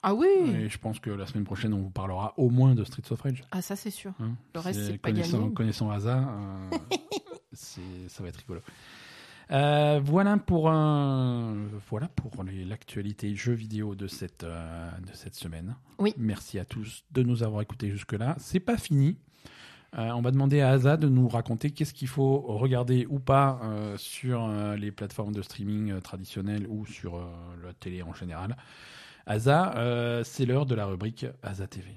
[0.01, 2.83] Ah oui Et je pense que la semaine prochaine, on vous parlera au moins de
[2.83, 3.43] Streets of Rage.
[3.51, 4.11] Ah ça c'est sûr.
[4.19, 4.31] hein.
[4.55, 5.53] Le reste, c'est pas gagné.
[5.53, 6.97] Connaissant Asa, euh,
[7.53, 8.61] ça va être rigolo.
[9.51, 11.55] Euh, voilà pour un,
[11.89, 15.75] voilà pour les- l'actualité jeux vidéo de cette euh, de cette semaine.
[15.99, 16.13] Oui.
[16.17, 18.35] Merci à tous de nous avoir écoutés jusque là.
[18.39, 19.15] C'est pas fini.
[19.97, 23.61] Euh, on va demander à Asa de nous raconter qu'est-ce qu'il faut regarder ou pas
[23.95, 27.17] sur les plateformes de streaming traditionnelles ou sur
[27.63, 28.57] la télé en général.
[29.25, 31.87] Asa, c'est l'heure de la rubrique Asa TV.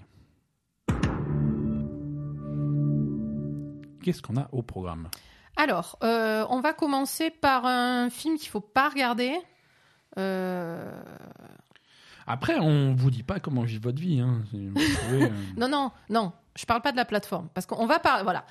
[4.03, 5.09] Qu'est-ce qu'on a au programme?
[5.63, 9.35] Alors, euh, on va commencer par un film qu'il faut pas regarder.
[10.17, 10.91] Euh,
[12.27, 14.21] Après, on vous dit pas comment vivre votre vie.
[14.21, 14.41] Hein.
[14.51, 15.29] Pouvez, euh,
[15.59, 17.49] Non, non, non, je parle pas de la plateforme.
[17.53, 18.23] Parce qu'on va parler.
[18.23, 18.45] Voilà.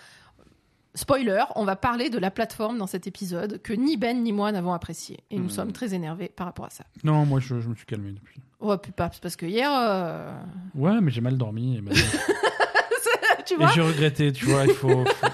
[0.93, 4.51] Spoiler, on va parler de la plateforme dans cet épisode que ni Ben ni moi
[4.51, 5.19] n'avons apprécié.
[5.31, 5.49] Et nous Hmm.
[5.49, 6.83] sommes très énervés par rapport à ça.
[7.03, 8.41] Non, moi je, je me suis calmé depuis.
[8.59, 9.71] Oh, puis pas, parce que hier.
[10.75, 11.77] Ouais, mais j'ai mal dormi.
[11.77, 12.03] Et, maintenant-
[13.45, 14.65] tu et vois j'ai regretté, tu vois.
[14.65, 15.27] Il faut, faut-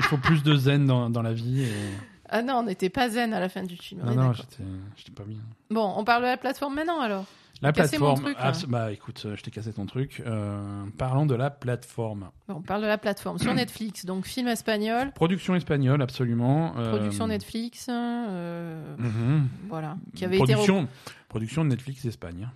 [0.00, 1.62] il faut plus de zen dans, dans la vie.
[1.62, 1.72] Et...
[2.28, 4.00] Ah non, on n'était pas zen à la fin du film.
[4.02, 5.40] on Non, non, j'étais pas bien.
[5.70, 7.26] Bon, on parle de la plateforme maintenant alors.
[7.62, 8.22] La plateforme.
[8.22, 10.22] truc, ah, bah écoute, euh, je t'ai cassé ton truc.
[10.24, 12.30] Euh, parlons de la plateforme.
[12.48, 16.72] Bon, on parle de la plateforme sur Netflix, donc film espagnol, Production espagnole, absolument.
[16.78, 19.48] euh, production Netflix, euh, mhm.
[19.68, 20.54] voilà, qui avait été.
[20.54, 20.88] production,
[21.28, 22.48] production de Netflix Espagne.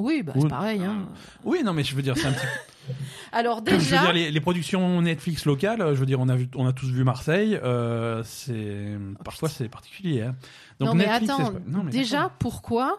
[0.00, 0.82] Oui, bah, c'est pareil.
[0.82, 1.06] Hein.
[1.44, 2.46] Oui, non, mais je veux dire, c'est un petit
[3.32, 6.34] Alors Je veux déjà, dire, les, les productions Netflix locales, je veux dire, on a,
[6.36, 10.22] vu, on a tous vu Marseille, euh, c'est parfois c'est particulier.
[10.22, 10.34] hein.
[10.80, 12.98] Donc non mais Netflix, attends, c'est pas- non, mais déjà pourquoi,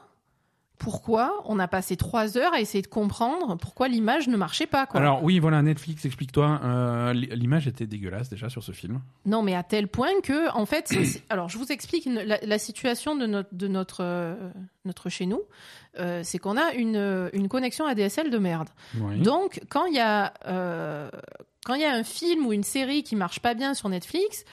[0.81, 4.87] pourquoi on a passé trois heures à essayer de comprendre pourquoi l'image ne marchait pas
[4.87, 6.59] quoi Alors oui, voilà, Netflix, explique-toi.
[6.63, 8.99] euh, L'image était dégueulasse déjà sur ce film.
[9.27, 12.57] Non mais à tel point que en fait, c'est- alors je vous explique la, la
[12.57, 14.33] situation de notre de notre euh,
[14.83, 15.41] notre chez nous,
[15.99, 18.69] euh, c'est qu'on a une une connexion ADSL de merde.
[18.99, 19.19] Oui.
[19.21, 20.33] Donc, quand il y a
[21.63, 24.45] quand il y a un film ou une série qui marche pas bien sur Netflix,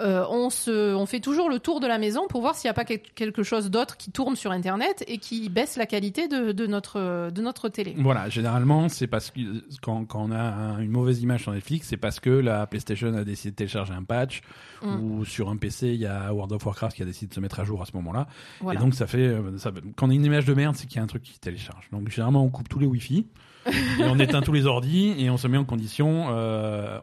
[0.00, 2.70] euh, on se, on fait toujours le tour de la maison pour voir s'il n'y
[2.70, 6.28] a pas quel- quelque chose d'autre qui tourne sur Internet et qui baisse la qualité
[6.28, 7.94] de, de notre de notre télé.
[7.98, 9.40] Voilà, généralement, c'est parce que
[9.82, 13.12] quand, quand on a un- une mauvaise image sur Netflix, c'est parce que la PlayStation
[13.14, 14.40] a décidé de télécharger un patch
[14.82, 14.94] Mm.
[15.02, 17.40] ou sur un PC, il y a World of Warcraft qui a décidé de se
[17.40, 18.26] mettre à jour à ce moment-là.
[18.62, 18.80] Voilà.
[18.80, 20.96] Et donc ça fait, euh, ça, quand on a une image de merde, c'est qu'il
[20.96, 21.88] y a un truc qui télécharge.
[21.92, 23.26] Donc généralement, on coupe tous les Wi-Fi
[23.66, 26.28] et on éteint tous les ordis et on se met en condition.
[26.30, 26.98] euh,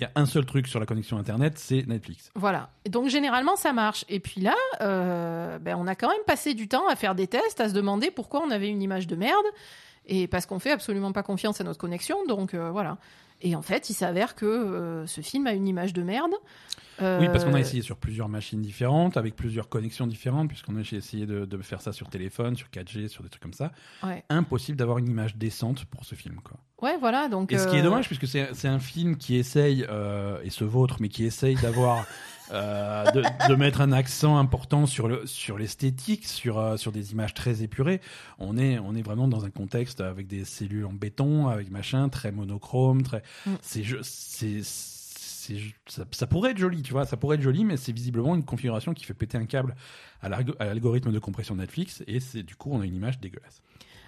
[0.00, 2.30] Il y a un seul truc sur la connexion Internet, c'est Netflix.
[2.34, 2.70] Voilà.
[2.86, 4.06] Et donc généralement ça marche.
[4.08, 7.26] Et puis là, euh, ben, on a quand même passé du temps à faire des
[7.26, 9.44] tests, à se demander pourquoi on avait une image de merde.
[10.06, 12.96] Et parce qu'on fait absolument pas confiance à notre connexion, donc euh, voilà.
[13.42, 16.32] Et en fait, il s'avère que euh, ce film a une image de merde.
[17.02, 20.80] Oui, parce qu'on a essayé sur plusieurs machines différentes, avec plusieurs connexions différentes, puisqu'on a
[20.80, 23.72] essayé de, de faire ça sur téléphone, sur 4G, sur des trucs comme ça.
[24.02, 24.22] Ouais.
[24.28, 26.58] Impossible d'avoir une image décente pour ce film, quoi.
[26.82, 27.28] Ouais, voilà.
[27.28, 30.40] Donc, Et ce qui est euh, dommage, puisque c'est c'est un film qui essaye, euh,
[30.42, 32.06] et ce vôtre, mais qui essaye d'avoir,
[32.52, 37.12] euh, de, de mettre un accent important sur le sur l'esthétique, sur euh, sur des
[37.12, 38.00] images très épurées.
[38.38, 42.08] On est on est vraiment dans un contexte avec des cellules en béton, avec machin
[42.08, 43.22] très monochrome, très.
[43.46, 43.50] Mm.
[43.62, 47.64] C'est je- c'est c'est ça, ça pourrait être joli, tu vois, ça pourrait être joli,
[47.64, 49.74] mais c'est visiblement une configuration qui fait péter un câble
[50.22, 53.60] à l'algorithme de compression de Netflix, et c'est du coup on a une image dégueulasse.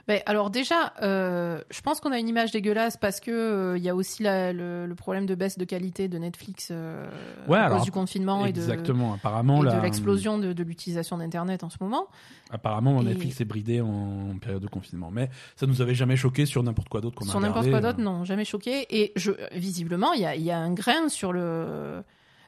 [0.09, 3.85] Ben, alors déjà, euh, je pense qu'on a une image dégueulasse parce que euh, il
[3.85, 7.07] y a aussi la- le, le problème de baisse de qualité de Netflix euh,
[7.49, 9.15] Ouais, à alors, cause du confinement et de Exactement.
[9.15, 12.09] Apparemment, et de la- l'explosion de, de l'utilisation d'Internet en ce moment.
[12.51, 15.11] Apparemment, Et- Netflix est bridé en, période de confinement.
[15.13, 17.81] Mais ça nous avait jamais choqué sur n'importe quoi d'autre qu'on a Sur n'importe quoi
[17.81, 18.03] d'autre, euh.
[18.05, 18.87] non, jamais choqué.
[18.91, 22.03] Et je, visiblement, il y a, il y a un grain sur le.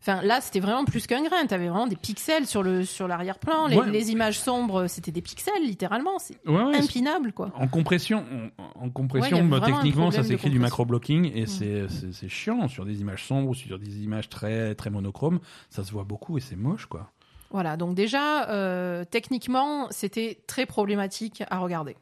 [0.07, 1.47] Enfin, là, c'était vraiment plus qu'un grain.
[1.47, 3.69] T'avais vraiment des pixels sur le sur l'arrière-plan.
[3.69, 3.91] Les, Ouais.
[3.91, 6.19] les images sombres, c'était des pixels, littéralement.
[6.19, 7.51] C'est Ouais, impinable, quoi.
[7.55, 8.23] en compression,
[8.59, 11.47] en, en compression bah, techniquement, ça s'écrit du macro-blocking et Mm.
[11.47, 15.41] c'est- c'est c'est chiant sur des images sombres ou sur des images très très monochromes.
[15.71, 17.11] Ça se voit beaucoup et c'est moche, quoi.
[17.51, 17.79] Voilà.
[17.79, 21.97] Donc déjà, euh, techniquement, c'était très problématique à regarder.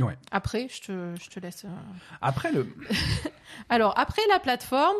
[0.00, 0.16] Ouais.
[0.30, 1.64] Après, je te, je te laisse.
[1.66, 1.68] euh.
[2.22, 2.66] Après le,
[3.68, 4.96] Alors, après la plateforme,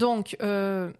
[0.00, 0.90] donc, euh,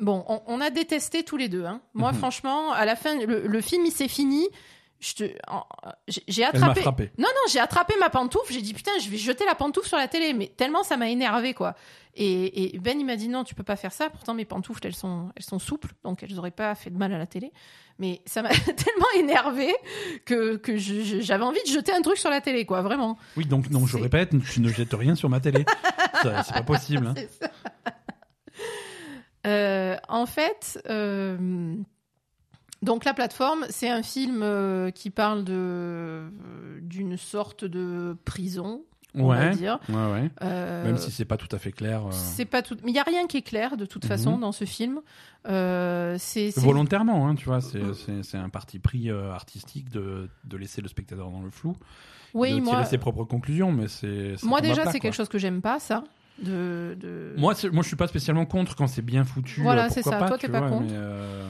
[0.00, 1.64] bon, on, on a détesté tous les deux.
[1.64, 1.80] hein.
[1.94, 2.18] Moi, Mhm.
[2.18, 4.46] franchement, à la fin, le, le film, il s'est fini.
[5.00, 5.36] j'ai-
[6.44, 7.10] attrapé.
[7.18, 8.52] Non, non, j'ai attrapé ma pantoufle.
[8.52, 11.08] J'ai dit putain, je vais jeter la pantoufle sur la télé, mais tellement ça m'a
[11.08, 11.74] énervé quoi.
[12.14, 14.10] Et, et Ben il m'a dit non, tu peux pas faire ça.
[14.10, 17.12] Pourtant mes pantoufles elles sont, elles sont souples, donc elles auraient pas fait de mal
[17.12, 17.52] à la télé.
[17.98, 18.50] Mais ça m'a
[18.84, 19.74] tellement énervé
[20.24, 23.18] que que j'avais envie de jeter un truc sur la télé quoi, vraiment.
[23.36, 25.64] Oui, donc non, je répète, tu ne jettes rien sur ma télé.
[26.22, 27.08] C'est pas possible.
[27.08, 27.14] hein.
[29.46, 31.74] Euh, en fait, euh,
[32.82, 36.30] donc la plateforme, c'est un film euh, qui parle de
[36.80, 38.82] d'une sorte de prison,
[39.14, 39.78] on va dire.
[39.88, 40.30] ouais, ouais.
[40.40, 42.02] Même si c'est pas tout à fait clair.
[42.12, 44.08] c'est pas tout, mais il y a rien qui est clair de toute Mhm.
[44.08, 45.00] façon dans ce film.
[45.44, 51.30] C'est Volontairement, hein, tu vois, c'est- un parti pris artistique de, de laisser le spectateur
[51.30, 51.74] dans le flou,
[52.34, 54.36] oui, de tirer moi, ses propres conclusions, mais c'est.
[54.44, 56.04] moi déjà c'est quelque chose que j'aime pas ça.
[56.38, 57.34] De, de...
[57.36, 59.60] Moi, c'est- moi, je suis pas spécialement contre quand c'est bien foutu.
[59.60, 60.18] Voilà, euh, c'est pourquoi ça.
[60.18, 60.86] Pas, Toi, t'es pas vois, contre.
[60.90, 61.46] mais, euh,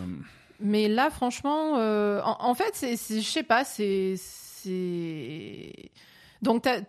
[0.60, 5.72] Mais là, franchement, euh, en, en fait, c'est, c'est- je sais pas, c'est, c'est.
[6.42, 6.80] Donc, t'as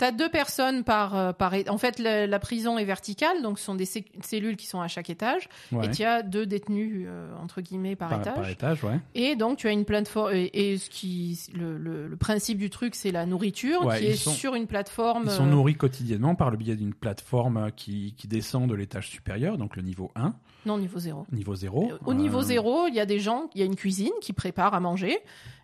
[0.00, 1.52] as deux personnes par, euh, par.
[1.68, 4.88] En fait, la, la prison est verticale, donc ce sont des cellules qui sont à
[4.88, 5.48] chaque étage.
[5.70, 8.34] ouais, Et tu as deux détenus, euh, entre guillemets, par, par, étage.
[8.34, 8.98] par étage, ouais.
[9.14, 10.32] Et donc, tu as une plateforme.
[10.34, 14.06] Et, et ce qui, le, le- le principe du truc, c'est la nourriture Ouais, qui
[14.06, 15.24] est sont- sur une plateforme.
[15.26, 19.08] Ils sont euh, nourris quotidiennement par le biais d'une plateforme qui, qui descend de l'étage
[19.08, 20.34] supérieur, donc le niveau 1,
[20.64, 21.26] Non, niveau zéro.
[21.32, 21.90] niveau 0.
[21.92, 24.12] Euh, Au niveau Euh, zéro, il y a des gens, il y a une cuisine
[24.22, 25.18] qui prépare à manger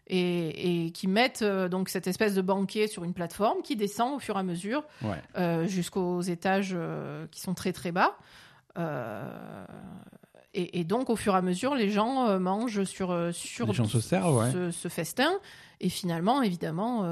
[0.09, 4.15] et, et qui mettent euh, donc cette espèce de banquet sur une plateforme qui descend
[4.17, 5.21] au fur et à mesure Ouais.
[5.37, 8.17] euh, jusqu'aux étages euh, qui sont très très bas.
[10.55, 13.85] Et, et donc au fur et à mesure, les gens mangent sur sur Les gens
[13.85, 14.51] se servent, ouais.
[14.51, 15.31] ce, ce festin.
[15.81, 17.05] Et finalement, évidemment,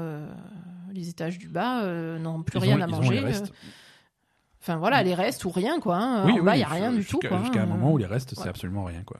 [0.91, 1.83] les étages du bas
[2.19, 3.13] n'ont plus Ils rien ont- à manger.
[3.15, 3.53] les restes.
[4.59, 5.95] Enfin voilà, les restes ou rien quoi.
[5.97, 6.25] hein.
[6.25, 7.19] Oui, en oui, bas, il y a rien du tout.
[7.21, 7.65] Jusqu'à un hein.
[7.67, 9.17] moment où les restes, c'est absolument rien, quoi.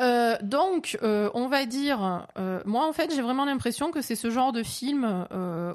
[0.00, 4.16] Euh, donc, euh, on va dire, euh, moi en fait, j'ai vraiment l'impression que c'est
[4.16, 5.26] ce genre de film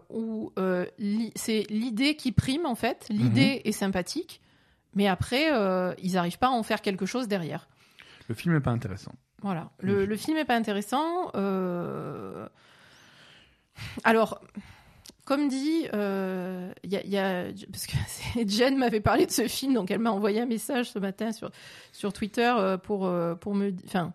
[0.09, 0.51] où
[0.97, 3.05] li- c'est l'idée qui prime en fait.
[3.09, 3.61] L'idée Mhm.
[3.69, 4.41] est sympathique,
[4.93, 5.47] mais après,
[6.01, 7.67] ils n'arrivent pas à en faire quelque chose derrière.
[8.27, 9.13] Le film est pas intéressant.
[9.41, 9.69] Voilà.
[9.79, 11.31] Le, le film est pas intéressant.
[14.03, 14.41] Alors,
[15.29, 16.73] comme dit, euh,
[18.47, 21.29] Jen m'avait parlé de ce film, donc elle m'a envoyé un message ce matin
[21.91, 24.11] sur Twitter euh, pour euh, pour me, enfin,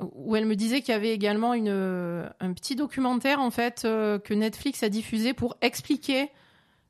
[0.00, 4.18] où elle me disait qu'il y avait également une un petit documentaire en fait euh,
[4.18, 6.30] que Netflix a diffusé pour expliquer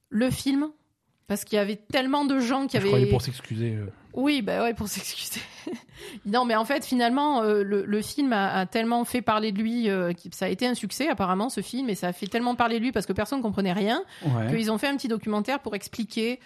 [0.09, 0.70] le film.
[1.31, 3.07] Parce qu'il y avait tellement de gens qui Je avaient.
[3.07, 3.77] pour s'excuser.
[3.77, 5.40] euh, Oui, bah ouais, pour s'excuser.
[6.27, 9.59] non, mais en fait, finalement, euh, le, le film a, a tellement fait parler de
[9.62, 12.57] lui, euh, ça a été un succès apparemment ce film, et ça a fait tellement
[12.57, 14.48] parler de lui parce que personne comprenait rien, Ouais.
[14.51, 16.40] qu'ils ont fait un petit documentaire pour expliquer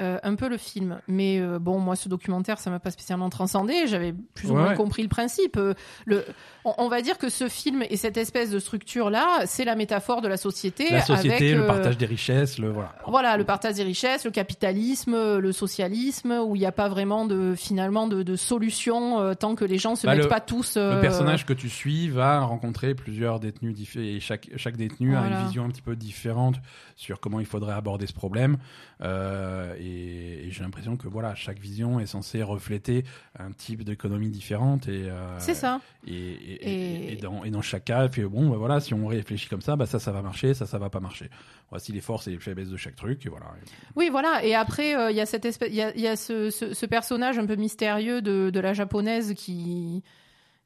[0.00, 1.00] euh, un peu le film.
[1.08, 3.86] Mais euh, bon, moi, ce documentaire, ça m'a pas spécialement transcendé.
[3.86, 5.56] J'avais plus ou Ouais, moins compris le principe.
[5.56, 5.74] Euh,
[6.06, 6.24] le,
[6.64, 9.74] on, on va dire que ce film et cette espèce de structure là, c'est la
[9.76, 10.90] métaphore de la société.
[10.90, 12.94] La société, avec, le partage des richesses, le voilà.
[13.06, 17.26] voilà, le partage des richesses, le capitalisme, le socialisme, où il n'y a pas vraiment
[17.26, 20.76] de finalement de, de solution tant que les gens se Bah, mettent le- pas tous.
[20.76, 25.20] Le personnage que tu suis va rencontrer plusieurs détenus différents et chaque, chaque détenu a
[25.26, 26.56] une vision un petit peu différente
[26.96, 28.58] sur comment il faudrait aborder ce problème.
[29.00, 33.04] Euh, et et j'ai l'impression que voilà, chaque vision est censée refléter
[33.38, 34.88] un type d'économie différente.
[34.88, 35.80] Et, euh, C'est ça.
[36.06, 39.60] Et, et, dans, et dans chaque cas, fait bon, bah voilà, si on réfléchit comme
[39.60, 41.28] ça, bah ça, ça va marcher, ça, ça va pas marcher.
[41.70, 43.26] Voici les forces et les faiblesses de chaque truc.
[43.26, 43.46] Et voilà.
[43.94, 44.42] Oui, voilà.
[44.44, 46.72] Et après, euh, il y a cette espèce, il y a, y a ce, ce,
[46.72, 50.02] ce personnage un peu mystérieux de, de la japonaise qui,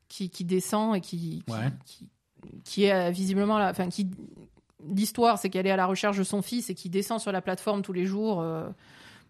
[0.09, 1.70] qui qui descend et qui qui, Ouais.
[1.86, 2.09] qui,
[2.64, 4.09] qui est visiblement là, enfin qui
[4.88, 7.40] l'histoire, c'est qu'elle est à la recherche de son fils et qui descend sur la
[7.42, 8.40] plateforme tous les jours.
[8.40, 8.68] euh,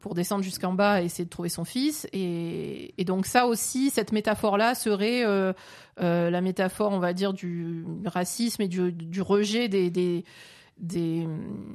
[0.01, 2.09] pour descendre jusqu'en bas et essayer de trouver son fils.
[2.13, 5.53] Et, et donc ça aussi, cette métaphore-là serait euh,
[6.01, 10.25] euh, la métaphore, on va dire, du racisme et du, du rejet des, des,
[10.79, 11.25] des,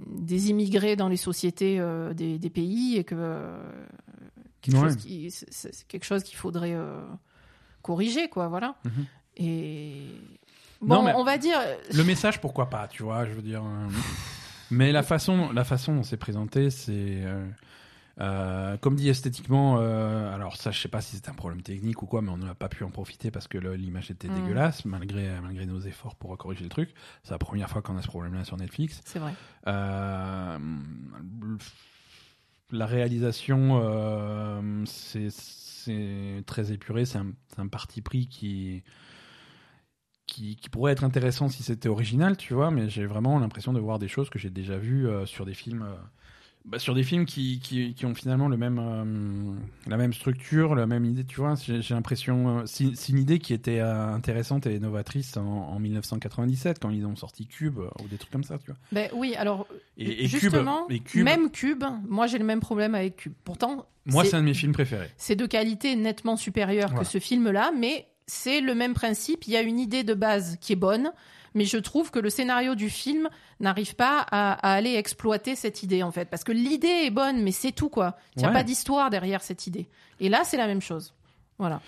[0.09, 3.15] des immigrés dans les sociétés euh, des, des pays et que
[4.59, 4.83] quelque, Ouais.
[4.83, 6.75] chose qui- c'est c'est quelque chose qu'il faudrait
[7.81, 8.75] corriger, quoi, voilà.
[8.83, 9.05] Mhm.
[9.37, 9.99] Et
[10.81, 11.57] Non, bon, mais- on va dire,
[11.93, 13.63] Le message, pourquoi pas, tu vois, je veux dire.
[13.63, 13.87] euh,
[14.71, 16.91] Mais la façon, la façon dont c'est présenté, c'est.
[17.23, 17.45] euh,
[18.19, 22.01] euh, comme dit esthétiquement, euh, alors ça, je sais pas si c'est un problème technique
[22.01, 24.33] ou quoi, mais on n'a pas pu en profiter parce que l'image était Mm.
[24.41, 26.93] dégueulasse, malgré, malgré nos efforts pour corriger le truc.
[27.23, 29.01] C'est la première fois qu'on a ce problème-là sur Netflix.
[29.05, 29.33] c'est vrai.
[29.67, 30.57] Euh,
[32.71, 33.81] la réalisation,
[34.85, 38.83] c'est très épuré, c'est un, c'est un parti pris qui,
[40.27, 43.79] qui, qui pourrait être intéressant si c'était original, tu vois, mais j'ai vraiment l'impression de
[43.79, 45.95] voir des choses que j'ai déjà vues euh, sur des films euh,
[46.65, 49.53] Bah, sur des films qui, qui, qui ont finalement le même, euh,
[49.89, 51.55] la même structure, la même idée, tu vois.
[51.55, 52.63] J'ai l'impression.
[52.65, 57.47] c'est une idée qui était intéressante et novatrice en, en 1997 quand ils ont sorti
[57.47, 58.75] Cube ou des trucs comme ça, tu vois.
[58.91, 59.65] Ben oui, alors
[59.97, 63.33] Et, et justement, Cube, et Cube même Cube, moi j'ai le même problème avec Cube.
[63.45, 65.09] Pourtant, moi, c'est- c'est un de mes films préférés.
[65.17, 67.03] c'est de qualité nettement supérieure Voilà.
[67.05, 69.47] que ce film-là, mais c'est le même principe.
[69.47, 71.11] Il y a une idée de base qui est bonne,
[71.55, 73.29] mais je trouve que le scénario du film
[73.59, 77.41] n'arrive pas à, à aller exploiter cette idée en fait, parce que l'idée est bonne,
[77.41, 78.17] mais c'est tout quoi.
[78.35, 78.53] Il n'y a Ouais.
[78.53, 79.87] pas d'histoire derrière cette idée.
[80.19, 81.13] Et là, c'est la même chose.
[81.57, 81.81] Voilà.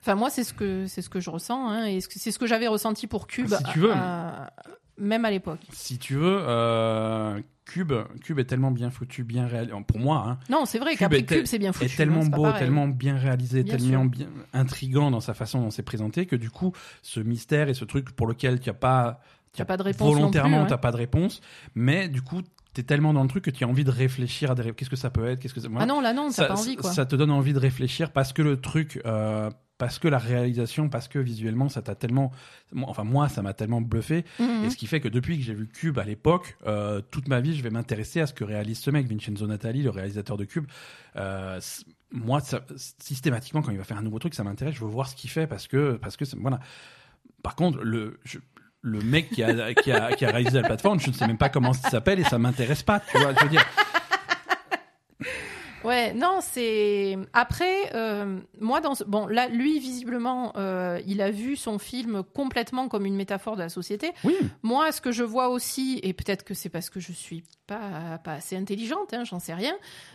[0.00, 2.46] Enfin, moi, c'est ce que c'est ce que je ressens, hein, et c'est ce que
[2.46, 3.92] j'avais ressenti pour Cube, Si tu veux.
[3.92, 4.52] à-
[4.98, 5.60] même à l'époque.
[5.72, 7.92] Si tu veux, euh, Cube,
[8.22, 9.74] Cube est tellement bien foutu, bien réalisé.
[9.86, 11.84] Pour moi, hein, Non, c'est vrai Cube qu'après c'est bien foutu.
[11.86, 14.10] est tellement hein, pas beau, tellement bien réalisé, Bien tellement sûr.
[14.10, 16.72] bien intrigant dans sa façon dont c'est présenté que du coup,
[17.02, 19.20] ce mystère et ce truc pour lequel tu n'as pas,
[19.58, 20.68] Y a pas de réponse volontairement, ouais.
[20.68, 21.40] t'as pas de réponse,
[21.74, 22.40] mais du coup,
[22.74, 24.96] t'es tellement dans le truc que tu as envie de réfléchir à des qu'est-ce que
[24.96, 26.90] ça peut être, qu'est-ce que ça- Ah non, là non, ça, pas envie quoi.
[26.92, 30.88] ça te donne envie de réfléchir parce que le truc, euh, parce que la réalisation,
[30.88, 32.32] parce que visuellement, ça t'a tellement,
[32.82, 34.24] enfin moi, ça m'a tellement bluffé.
[34.40, 34.64] Mhm.
[34.64, 37.40] Et ce qui fait que depuis que j'ai vu Cube à l'époque, euh, toute ma
[37.40, 40.44] vie, je vais m'intéresser à ce que réalise ce mec, Vincenzo Natali, le réalisateur de
[40.44, 40.66] Cube.
[41.16, 41.60] Euh,
[42.10, 42.62] moi, ça-
[42.98, 44.74] systématiquement, quand il va faire un nouveau truc, ça m'intéresse.
[44.74, 46.58] Je veux voir ce qu'il fait parce que, parce que, voilà.
[47.42, 48.38] Par contre, le, je-
[48.82, 51.38] le mec qui a, qui, a, qui a réalisé la plateforme, je ne sais même
[51.38, 52.98] pas comment il s'appelle et ça m'intéresse pas.
[53.00, 53.64] Tu vois, je veux dire.
[55.84, 59.04] Ouais, non, c'est après euh, moi dans ce...
[59.04, 63.62] bon là lui visiblement euh, il a vu son film complètement comme une métaphore de
[63.62, 64.10] la société.
[64.24, 64.36] Oui.
[64.62, 68.18] Moi ce que je vois aussi et peut-être que c'est parce que je suis pas
[68.24, 69.74] pas assez intelligente, hein, j'en sais rien,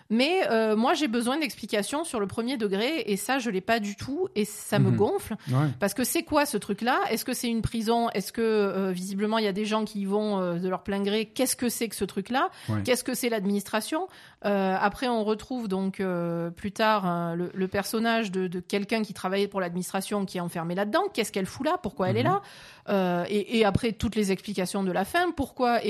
[0.10, 3.80] mais euh, moi j'ai besoin d'explications sur le premier degré et ça je l'ai pas
[3.80, 4.96] du tout et ça me Mhm.
[4.98, 5.68] gonfle Ouais.
[5.80, 7.00] parce que c'est quoi ce truc-là?
[7.10, 8.10] Est-ce que c'est une prison?
[8.10, 11.26] Est-ce que visiblement il y a des gens qui y vont de leur plein gré?
[11.26, 12.50] Qu'est-ce que c'est que ce truc-là?
[12.70, 12.82] Ouais.
[12.84, 14.08] Qu'est-ce que c'est l'administration?
[14.46, 19.02] Euh, Après, on retrouve donc euh, plus tard hein, le, le personnage de, de quelqu'un
[19.02, 21.04] qui travaillait pour l'administration qui est enfermé là-dedans.
[21.14, 21.78] Qu'est-ce qu'elle fout là?
[21.82, 22.42] Pourquoi elle est là?
[22.90, 25.32] Euh, et, et après toutes les explications de la fin.
[25.32, 25.90] Pourquoi et,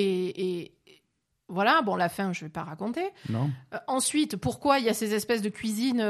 [0.59, 0.71] et-
[1.49, 3.03] voilà, bon, la fin, je vais pas raconter.
[3.30, 3.49] Non.
[3.88, 6.01] Ensuite, pourquoi il y a ces espèces de cuisines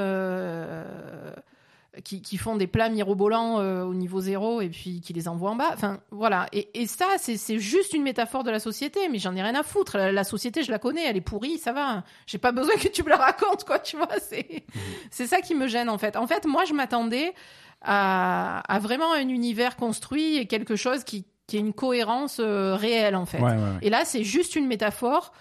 [2.04, 5.52] qui, qui font des plats mirobolants euh, au niveau zéro et puis qui les envoient
[5.52, 6.48] en bas Enfin, voilà.
[6.52, 9.64] Et, et ça, c'est juste une métaphore de la société, mais j'en ai rien à
[9.64, 9.98] foutre.
[9.98, 12.04] La, la société, je la connais, elle est pourrie, ça va.
[12.26, 14.10] J'ai pas besoin que tu me la racontes, quoi, tu vois.
[14.22, 14.64] C'est
[15.12, 16.16] c'est ça qui me gêne, en fait.
[16.18, 17.34] En fait, moi, je m'attendais
[17.82, 22.76] à, à vraiment un univers construit et quelque chose qui, qui ait une cohérence euh,
[22.76, 23.40] réelle, en fait.
[23.40, 23.78] Ouais, ouais, ouais.
[23.82, 25.34] Et là, c'est juste une métaphore.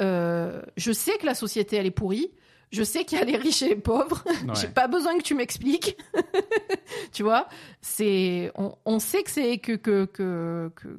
[0.00, 2.30] Euh, je sais que la société, elle est pourrie.
[2.70, 4.22] Je sais qu'il y a les riches et les pauvres.
[4.46, 4.54] Ouais.
[4.60, 5.96] J'ai pas besoin que tu m'expliques.
[7.12, 7.48] tu vois,
[7.80, 10.98] c'est, on, on sait que c'est que, que, que, que-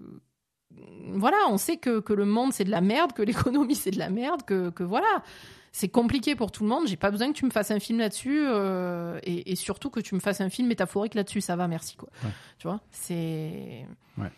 [1.14, 4.00] voilà, on sait que, que le monde c'est de la merde, que l'économie c'est de
[4.00, 5.24] la merde, que, que voilà,
[5.72, 6.88] c'est compliqué pour tout le monde.
[6.88, 10.00] J'ai pas besoin que tu me fasses un film là-dessus euh, et, et surtout que
[10.00, 11.42] tu me fasses un film métaphorique là-dessus.
[11.42, 12.10] Ça va, merci quoi.
[12.24, 12.32] Ouais.
[12.58, 13.86] Tu vois, c'est.
[14.18, 14.32] Ouais.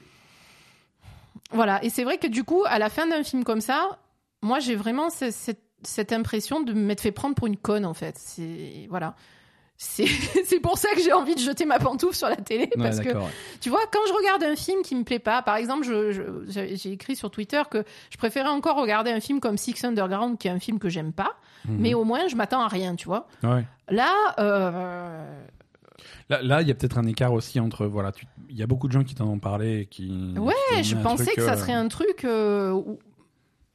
[1.51, 3.99] Voilà, et c'est vrai que du coup, à la fin d'un film comme ça,
[4.41, 7.93] moi j'ai vraiment ce- cette, cette impression de m'être fait prendre pour une conne en
[7.93, 8.15] fait.
[8.17, 9.15] C'est voilà.
[9.81, 12.99] C'est pour ça que j'ai envie de jeter ma pantoufle sur la télé Ouais, parce
[12.99, 13.25] que ouais.
[13.61, 15.87] tu vois, quand je regarde un film qui me plaît pas, par exemple,
[16.47, 20.47] j'ai écrit sur Twitter que je préférais encore regarder un film comme Six Underground, qui
[20.47, 21.31] est un film que j'aime pas,
[21.65, 21.77] Mhm.
[21.79, 23.27] mais au moins je m'attends à rien, tu vois.
[23.41, 23.65] Ouais.
[23.89, 25.41] Là, euh,
[26.29, 28.11] Là, là, il y a peut-être un écart aussi entre voilà,
[28.49, 30.33] il y a beaucoup de gens qui t'en ont parlé et qui.
[30.37, 32.99] Ouais, qui je pensais que ça euh, serait un truc euh, où-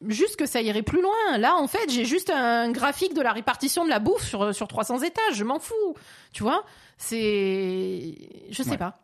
[0.07, 1.39] juste que ça irait plus loin.
[1.39, 4.69] Là, en fait, j'ai juste un graphique de la répartition de la bouffe sur sur
[4.69, 5.35] 300 étages.
[5.35, 5.95] Je m'en fous,
[6.33, 6.65] tu vois?
[6.99, 8.15] C'est,
[8.51, 8.79] je sais Ouais.
[8.79, 9.01] pas.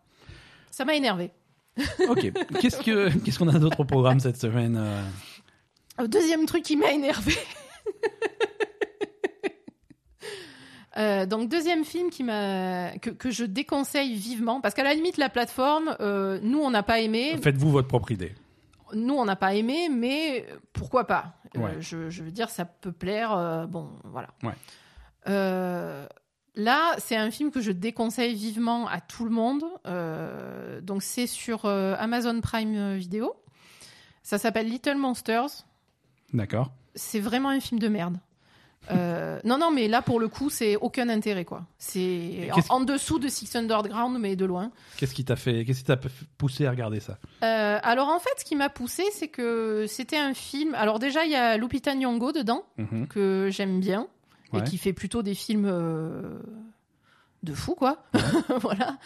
[0.70, 1.30] Ça m'a énervé.
[2.08, 2.32] Ok.
[2.60, 5.02] Qu'est-ce que qu'est-ce qu'on a d'autre au programme cette semaine euh?
[6.02, 7.34] Euh, Deuxième truc qui m'a énervé.
[10.98, 15.16] Euh, donc deuxième film qui m'a que, que je déconseille vivement parce qu'à la limite
[15.16, 18.34] la plateforme euh, nous on n'a pas aimé Faites-vous votre propre idée.
[18.94, 21.34] Nous on n'a pas aimé mais pourquoi pas?
[21.56, 21.76] Euh, Ouais.
[21.80, 24.54] je, je veux dire ça peut plaire euh, bon voilà Ouais.
[25.28, 26.06] Euh,
[26.54, 31.26] là c'est un film que je déconseille vivement à tout le monde Euh, donc c'est
[31.26, 33.34] sur euh, Amazon Prime Video
[34.22, 35.66] ça s'appelle Little Monsters
[36.32, 36.70] D'accord.
[36.94, 38.18] c'est vraiment un film de merde.
[38.90, 41.64] Euh, non, non, mais là, pour le coup, c'est aucun intérêt, quoi.
[41.78, 44.70] C'est en, dessous de Six Underground, mais de loin.
[44.96, 45.98] Qu'est-ce qui t'a fait Qu'est-ce qui t'a
[46.36, 47.18] poussé à regarder ça?
[47.44, 50.74] Euh, alors, en fait, ce qui m'a poussé, c'est que c'était un film.
[50.74, 53.06] Alors, déjà, il y a Lupita Nyong'o dedans, Mhm.
[53.06, 54.08] que j'aime bien,
[54.52, 54.60] Ouais.
[54.60, 55.66] et qui fait plutôt des films.
[55.66, 56.38] euh,
[57.42, 57.98] de fou quoi
[58.60, 58.96] voilà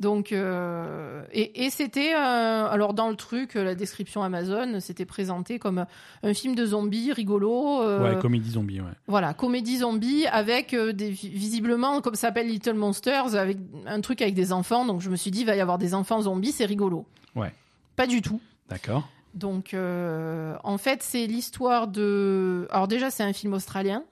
[0.00, 5.58] donc euh, et, et c'était euh, alors dans le truc la description Amazon c'était présenté
[5.60, 5.86] comme
[6.24, 8.90] un film de zombies rigolo euh, Ouais, comédie zombie, ouais.
[9.06, 14.20] voilà comédie zombie avec euh, des visiblement comme ça s'appelle Little Monsters avec un truc
[14.22, 16.52] avec des enfants donc je me suis dit il va y avoir des enfants zombies
[16.52, 17.06] c'est rigolo
[17.36, 17.52] Ouais.
[17.96, 19.08] pas du tout D'accord.
[19.34, 22.66] donc, euh, en fait, c'est l'histoire de.
[22.70, 24.02] Alors, déjà, c'est un film australien.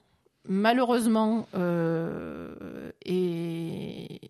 [0.49, 4.21] Malheureusement, euh, et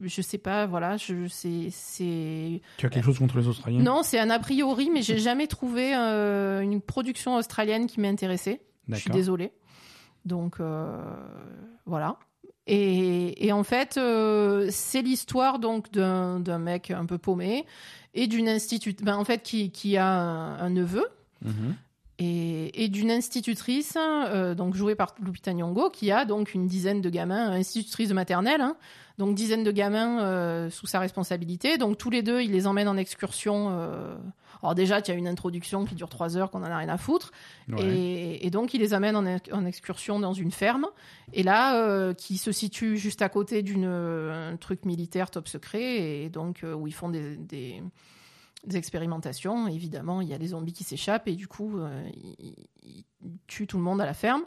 [0.00, 2.60] je sais pas, voilà, je c'est c'est.
[2.78, 3.80] Tu as quelque chose contre les Australiens?
[3.82, 8.62] Non, c'est un a priori, mais j'ai jamais trouvé euh, une production australienne qui m'intéressait.
[8.88, 9.52] Je suis désolée.
[10.24, 10.96] Donc euh,
[11.86, 12.16] voilà.
[12.66, 17.66] Et, et en fait, euh, c'est l'histoire donc d'un mec un peu paumé
[18.14, 21.04] et d'une institut, ben, en fait qui, qui a un, un neveu
[21.44, 21.74] Mhm.
[22.18, 27.00] Et, et d'une institutrice, euh, donc jouée par Lupita Nyong'o, qui a donc une dizaine
[27.00, 28.76] de gamins, institutrice de maternelle, hein,
[29.18, 31.78] donc dizaine de gamins euh, sous sa responsabilité.
[31.78, 33.68] Donc tous les deux, il les emmène en excursion.
[33.70, 34.14] euh,
[34.62, 36.88] Alors déjà, il y a une introduction qui dure trois heures, qu'on en a rien
[36.88, 37.32] à foutre.
[37.68, 37.84] Ouais.
[37.84, 40.86] Et, et donc, il les amène en, en excursion dans une ferme.
[41.32, 46.22] Et là, euh, qui se situe juste à côté d'une un truc militaire top secret,
[46.24, 47.82] et donc où ils font des, des,
[48.64, 49.66] des expérimentations.
[49.68, 53.04] Évidemment, il y a les zombies qui s'échappent, et du coup, euh, ils, ils
[53.46, 54.42] tuent tout le monde à la ferme.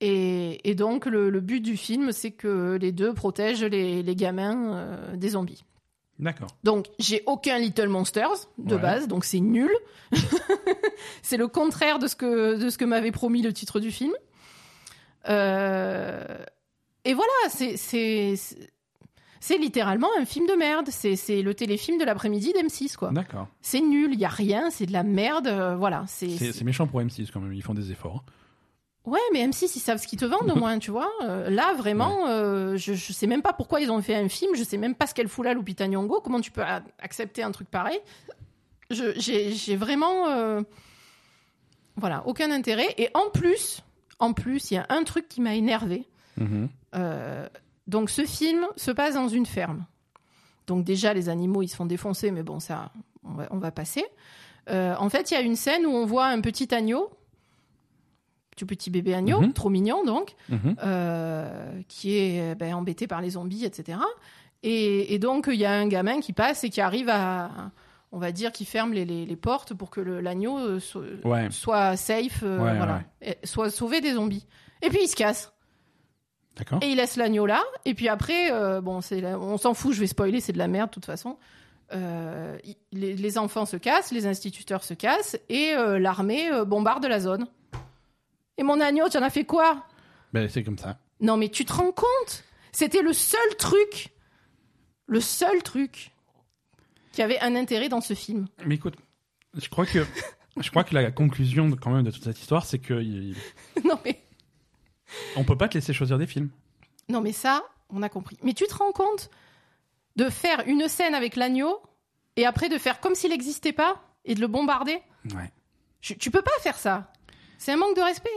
[0.00, 4.16] Et, et donc, le, le but du film, c'est que les deux protègent les, les
[4.16, 5.64] gamins euh, des zombies.
[6.18, 6.48] D'accord.
[6.62, 8.80] Donc, j'ai aucun Little Monsters de Ouais.
[8.80, 9.70] base, donc c'est nul.
[11.22, 14.12] c'est le contraire de ce que, de ce que m'avait promis le titre du film.
[15.28, 16.38] Euh,
[17.04, 18.34] et voilà, c'est,
[19.46, 20.88] c'est, littéralement un film de merde.
[20.90, 23.10] C'est, c'est le téléfilm de l'après-midi d'M6, quoi.
[23.12, 23.48] D'accord.
[23.60, 25.46] C'est nul, il y a rien, c'est de la merde.
[25.48, 28.24] euh, voilà, c'est, méchant pour M6 quand même, ils font des efforts.
[28.26, 28.32] hein.
[29.06, 31.10] Ouais, mais M6, ils savent ce qu'ils te vendent au moins, tu vois.
[31.22, 34.56] Euh, là, vraiment, euh, je, je sais même pas pourquoi ils ont fait un film,
[34.56, 36.20] je sais même pas ce qu'elle fout là, Lupita Nyong'o.
[36.22, 37.98] Comment tu peux a- accepter un truc pareil?
[38.90, 40.28] Je- J'ai j'ai vraiment...
[40.30, 40.62] euh,
[41.96, 42.94] Voilà, aucun intérêt.
[42.98, 43.82] Et en plus,
[44.18, 46.06] en plus, il y a un truc qui m'a énervé.
[46.38, 46.68] Mhm.
[47.86, 49.84] Donc, ce film se passe dans une ferme.
[50.66, 52.90] Donc, déjà, les animaux, ils se font défoncer, mais bon, ça,
[53.24, 54.04] on va, on va passer.
[54.70, 57.10] Euh, en fait, il y a une scène où on voit un petit agneau,
[58.56, 59.52] tout petit bébé agneau, Mhm.
[59.52, 60.76] trop mignon donc, Mhm.
[60.82, 63.98] euh, qui est euh, ben, embêté par les zombies, etc.
[64.62, 67.50] Et, et donc, il y a un gamin qui passe et qui arrive à,
[68.12, 71.48] on va dire, qui ferme les, les- les portes pour que l'agneau so- Ouais.
[71.50, 74.46] soit safe, euh, Ouais, voilà, et soit sauvé des zombies.
[74.82, 75.52] Et puis il se casse.
[76.56, 76.78] D'accord.
[76.82, 77.62] Et il laisse l'agneau là.
[77.84, 80.58] Et puis après, euh, bon, c'est la- on s'en fout, je vais spoiler, c'est de
[80.58, 81.36] la merde de toute façon.
[81.92, 86.64] Euh, il- les, les enfants se cassent, les instituteurs se cassent, et euh, l'armée euh,
[86.64, 87.46] bombarde la zone.
[88.56, 89.84] Et mon agneau, tu en as fait quoi?
[90.32, 90.98] Ben, c'est comme ça.
[91.20, 92.44] Non mais tu te rends compte?
[92.72, 94.10] C'était le seul truc,
[95.06, 96.12] le seul truc
[97.12, 98.46] qui avait un intérêt dans ce film.
[98.66, 98.94] Mais écoute,
[99.56, 100.04] je crois que
[100.60, 103.36] je crois que la conclusion de- quand même de toute cette histoire, c'est que il-
[103.84, 104.20] non mais
[105.36, 106.48] on peut pas te laisser choisir des films.
[107.08, 108.38] Non, mais ça, on a compris.
[108.42, 109.30] Mais tu te rends compte
[110.16, 111.80] de faire une scène avec l'agneau
[112.36, 115.00] et après de faire comme s'il n'existait pas et de le bombarder?
[115.34, 115.50] Ouais.
[116.00, 117.10] Je- Tu peux pas faire ça.
[117.58, 118.30] C'est un manque de respect.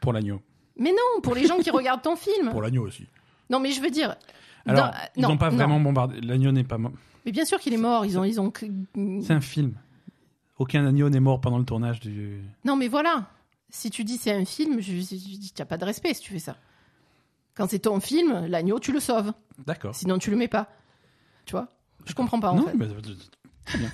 [0.00, 0.40] Pour l'agneau.
[0.76, 2.50] Mais non, pour les gens qui regardent ton film.
[2.52, 3.06] Pour l'agneau aussi.
[3.50, 4.16] Non, mais je veux dire.
[4.66, 5.56] Alors, dans- ils non, n'ont pas non.
[5.56, 6.20] vraiment bombardé.
[6.20, 6.92] L'agneau n'est pas mort.
[7.26, 8.06] Mais bien sûr qu'il est mort.
[8.06, 8.52] Ils ont, ils ont.
[9.22, 9.74] C'est un film.
[10.58, 12.40] Aucun agneau n'est mort pendant le tournage du.
[12.64, 13.26] Non, mais voilà.
[13.74, 16.20] Si tu dis c'est un film, je, je, je dis t'as pas de respect si
[16.20, 16.56] tu fais ça.
[17.54, 19.32] Quand c'est ton film, l'agneau, tu le sauves.
[19.66, 19.94] D'accord.
[19.94, 20.68] Sinon, tu le mets pas.
[21.46, 21.68] Tu vois?
[22.06, 22.74] Je comprends pas en non, fait.
[22.76, 22.86] mais-
[23.64, 23.90] très bien.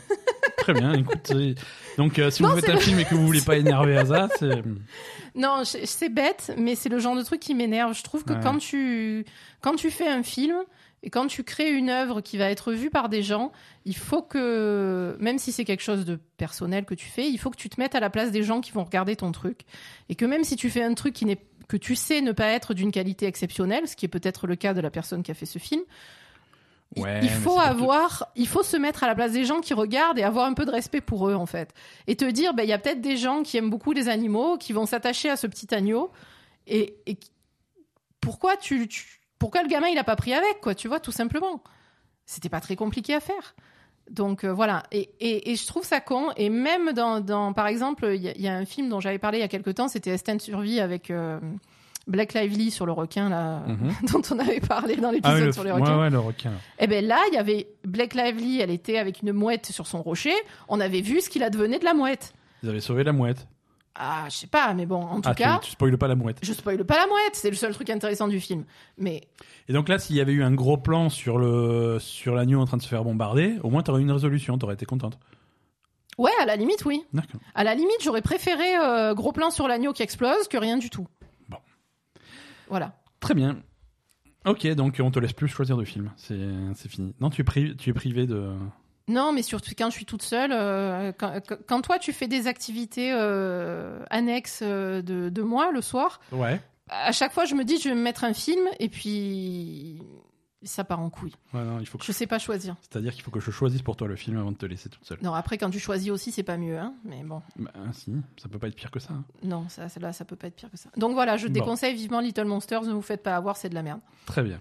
[0.58, 0.92] Très bien.
[0.94, 1.32] Écoute,
[1.96, 4.28] donc euh, si Non, vous faites un film et que vous voulez pas énerver Asa,
[4.38, 4.62] c'est
[5.34, 7.94] Non, c'est bête, mais c'est le genre de truc qui m'énerve.
[7.96, 8.40] Je trouve que Ouais.
[8.42, 9.24] quand tu
[9.60, 10.56] quand tu fais un film
[11.02, 13.52] et quand tu crées une œuvre qui va être vue par des gens,
[13.84, 17.50] il faut que même si c'est quelque chose de personnel que tu fais, il faut
[17.50, 19.60] que tu te mettes à la place des gens qui vont regarder ton truc
[20.08, 21.38] et que même si tu fais un truc qui n'est
[21.68, 24.72] que tu sais ne pas être d'une qualité exceptionnelle, ce qui est peut-être le cas
[24.74, 25.82] de la personne qui a fait ce film.
[26.96, 29.44] il- Ouais, il mais faut tout- avoir, il faut se mettre à la place des
[29.44, 31.74] gens qui regardent et avoir un peu de respect pour eux en fait,
[32.06, 34.56] et te dire, ben, il y a peut-être des gens qui aiment beaucoup les animaux,
[34.56, 36.10] qui vont s'attacher à ce petit agneau,
[36.66, 36.94] et,
[38.20, 41.12] pourquoi tu, tu- pourquoi le gamin il a pas pris avec quoi, tu vois, tout
[41.12, 41.62] simplement.
[42.26, 43.54] C'était pas très compliqué à faire.
[44.10, 46.28] Donc euh, voilà, et, et, et je trouve ça con.
[46.36, 49.00] Et même dans, dans par exemple, il y, a- il y a un film dont
[49.00, 51.38] j'avais parlé il y a quelque temps, c'était Instant Survie avec euh,
[52.06, 53.92] Black Lively sur le requin là, Mhm.
[54.12, 55.52] dont on avait parlé dans Ah l'épisode ouais, le...
[55.52, 56.00] sur les ouais, requins.
[56.00, 56.52] ouais, le requin.
[56.78, 60.00] Eh ben là, il y avait Blake Lively, elle était avec une mouette sur son
[60.00, 60.32] rocher.
[60.68, 62.32] On avait vu ce qu'il advenait de la mouette.
[62.62, 63.46] Ils avaient sauvé la mouette.
[64.00, 66.14] Ah, je sais pas, mais bon, en tout Ah, cas, tu, tu spoiles pas la
[66.14, 66.38] mouette.
[66.42, 68.64] je spoile pas la mouette, c'est le seul truc intéressant du film.
[68.96, 69.26] Mais
[69.68, 72.64] Et donc là, s'il y avait eu un gros plan sur le sur l'agneau en
[72.64, 75.18] train de se faire bombarder, au moins t'aurais eu une résolution, t'aurais été contente.
[76.16, 77.02] ouais, à la limite, oui.
[77.12, 77.40] D'accord.
[77.56, 80.90] À la limite, j'aurais préféré euh, gros plan sur l'agneau qui explose que rien du
[80.90, 81.08] tout.
[81.48, 81.58] Bon.
[82.68, 82.92] Voilà.
[83.18, 83.58] Très bien.
[84.46, 86.12] Ok, donc on te laisse plus choisir de film.
[86.16, 86.38] C'est
[86.76, 87.14] c'est fini.
[87.20, 88.52] Non, tu es privé, tu es privé de.
[89.08, 91.12] Non, mais surtout quand je suis toute seule, euh,
[91.66, 96.60] quand, toi tu fais des activités euh, annexes euh, de, de moi le soir, Ouais.
[96.90, 100.02] à chaque fois je me dis je vais me mettre un film et puis
[100.64, 101.32] ça part en couille.
[101.54, 102.04] Ouais, non, il faut que.
[102.04, 102.74] Je sais pas choisir.
[102.80, 105.04] C'est-à-dire qu'il faut que je choisisse pour toi le film avant de te laisser toute
[105.04, 105.18] seule.
[105.22, 106.94] Non, après quand tu choisis aussi c'est pas mieux, hein.
[107.04, 109.14] Mais bon, Bah, si, ça peut pas être pire que ça.
[109.14, 109.24] hein.
[109.44, 110.90] non, ça, là ça peut pas être pire que ça.
[110.96, 111.52] Donc voilà, je Bon.
[111.54, 112.82] déconseille vivement Little Monsters.
[112.82, 114.00] Ne vous faites pas avoir, c'est de la merde.
[114.26, 114.60] Très bien.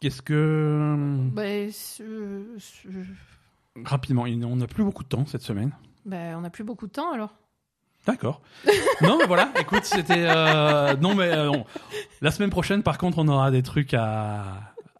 [0.00, 0.96] Qu'est-ce que
[1.72, 2.02] c'est-
[2.58, 2.88] c'est-
[3.84, 5.72] rapidement, il- on n'a plus beaucoup de temps cette semaine.
[6.06, 7.34] ben, on n'a plus beaucoup de temps alors.
[8.06, 8.40] D'accord.
[9.02, 9.52] non, mais voilà.
[9.60, 11.66] Écoute, c'était euh, non, mais euh, on-
[12.22, 14.44] la semaine prochaine, par contre, on aura des trucs à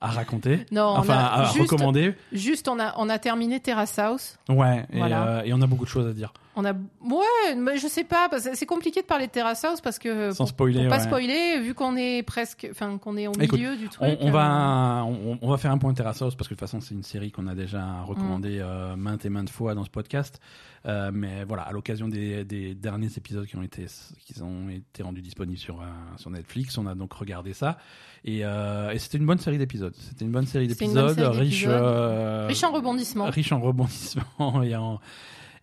[0.02, 0.64] à raconter.
[0.72, 2.14] Non, on enfin, a à juste- recommander.
[2.32, 4.38] Juste, on a, on a terminé Terrace House.
[4.48, 4.86] Ouais.
[4.92, 5.26] Et, Voilà.
[5.28, 6.32] euh, et on a beaucoup de choses à dire.
[6.56, 10.00] On a, ouais, mais je sais pas, c'est compliqué de parler de Terrace House parce
[10.00, 11.04] que Sans spoiler, pour pas ouais.
[11.04, 14.02] spoiler, vu qu'on est presque, enfin qu'on est au Écoute, milieu du truc.
[14.02, 16.58] On, on euh, va, on, on va faire un point Terrace House parce que de
[16.58, 18.62] toute façon c'est une série qu'on a déjà recommandée Mm.
[18.62, 20.40] euh, maintes et maintes fois dans ce podcast.
[20.86, 23.86] Euh, mais voilà, à l'occasion des, des derniers épisodes qui ont été,
[24.24, 25.80] qui ont été rendus disponibles sur,
[26.16, 27.78] sur Netflix, on a donc regardé ça
[28.24, 29.94] et, et c'était une bonne série d'épisodes.
[29.96, 33.26] C'était une bonne série d'épisodes, riche, riche en rebondissements.
[33.30, 34.98] riche en rebondissements et en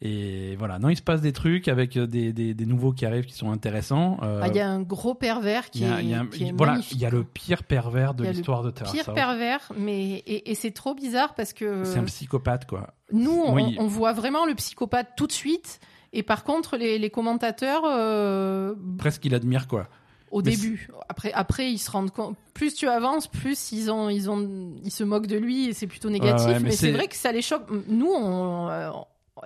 [0.02, 0.78] et voilà.
[0.80, 3.52] Non, il se passe des trucs avec des, des, des nouveaux qui arrivent qui sont
[3.52, 4.20] intéressants.
[4.22, 6.14] Euh, Ah, Il y a un gros pervers qui il y a- est, y
[6.50, 6.98] a voilà, magnifique.
[6.98, 10.56] il y a le pire pervers de l'histoire de Terrace pire pervers, mais et, et
[10.56, 12.94] c'est trop bizarre parce que C'est un psychopathe, quoi.
[13.12, 13.76] nous, on, Oui.
[13.80, 15.80] on voit vraiment le psychopathe tout de suite.
[16.14, 19.88] Et par contre, les, les commentateurs, euh, Presque il admire, quoi.
[20.32, 22.38] au Mais début, après, après, ils se rendent compte.
[22.54, 25.86] Plus tu avances, plus ils ont, ils ont, ils se moquent de lui et c'est
[25.88, 26.46] plutôt négatif.
[26.48, 27.64] Ouais, ouais, mais mais c'est vrai que ça les choque.
[27.90, 28.90] Nous, on, euh,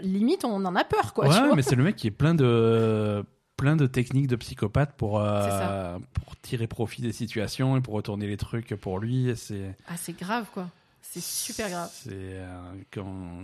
[0.02, 1.28] limite, on en a peur, quoi.
[1.28, 1.56] ouais, tu vois.
[1.56, 3.24] mais c'est le mec qui est plein de
[3.58, 8.28] plein de techniques de psychopathe pour euh, pour tirer profit des situations et pour retourner
[8.28, 9.32] les trucs pour lui.
[9.36, 10.68] C'est Ah, c'est grave, quoi.
[11.02, 11.90] C'est super grave.
[11.94, 12.48] C'est euh,
[12.92, 13.44] quand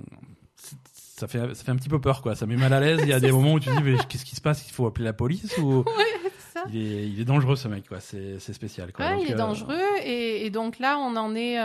[1.18, 2.36] ça fait ça fait un petit peu peur, quoi.
[2.36, 3.00] Ça met mal à l'aise.
[3.04, 4.68] Il y a des moments où tu dis mais qu'est-ce qui se passe?
[4.68, 5.84] Il faut appeler la police ou
[6.54, 6.64] ça.
[6.70, 8.00] il est il est dangereux ce mec, quoi.
[8.00, 9.06] C'est c'est spécial, quoi.
[9.06, 9.80] Ouais, Donc, il est euh, dangereux.
[10.04, 11.58] Et, et donc là, on en est.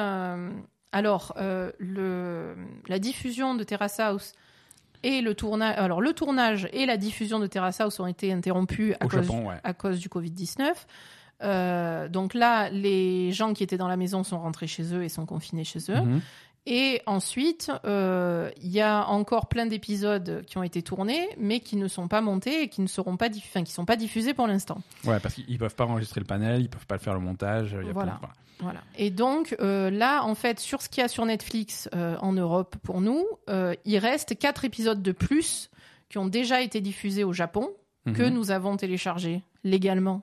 [0.95, 2.55] Alors, euh, le,
[2.87, 4.35] la diffusion de Terrace House
[5.03, 5.74] et le tournage.
[5.79, 9.23] Alors, le tournage et la diffusion de Terrace House ont été interrompus à, Au cause,
[9.23, 9.57] Japon, ouais.
[9.62, 10.73] à cause du Covid-19.
[11.43, 15.09] Euh, donc là, les gens qui étaient dans la maison sont rentrés chez eux et
[15.09, 16.01] sont confinés chez eux.
[16.01, 16.20] Mhm.
[16.66, 21.74] Et ensuite, euh, il y a encore plein d'épisodes qui ont été tournés, mais qui
[21.76, 24.32] ne sont pas montés et qui ne seront pas, diff- enfin, qui sont pas diffusés
[24.32, 24.80] pour l'instant.
[25.05, 27.76] Ouais, parce qu'ils peuvent pas enregistrer le panel, ils peuvent pas faire le montage.
[27.80, 28.12] il y a Voilà.
[28.12, 28.32] plein de-
[28.64, 28.80] Voilà.
[28.97, 32.32] Et donc euh, là, en fait, sur ce qu'il y a sur Netflix euh, en
[32.32, 33.26] Europe pour nous,
[33.84, 35.68] il reste quatre épisodes de plus
[36.10, 37.70] qui ont déjà été diffusés au Japon,
[38.05, 38.34] que Mhm.
[38.34, 40.22] nous avons téléchargés légalement,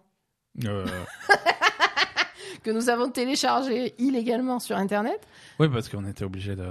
[0.65, 0.85] Euh,
[2.64, 5.19] que nous avons téléchargés illégalement sur Internet.
[5.60, 6.65] Oui, parce qu'on était obligé de.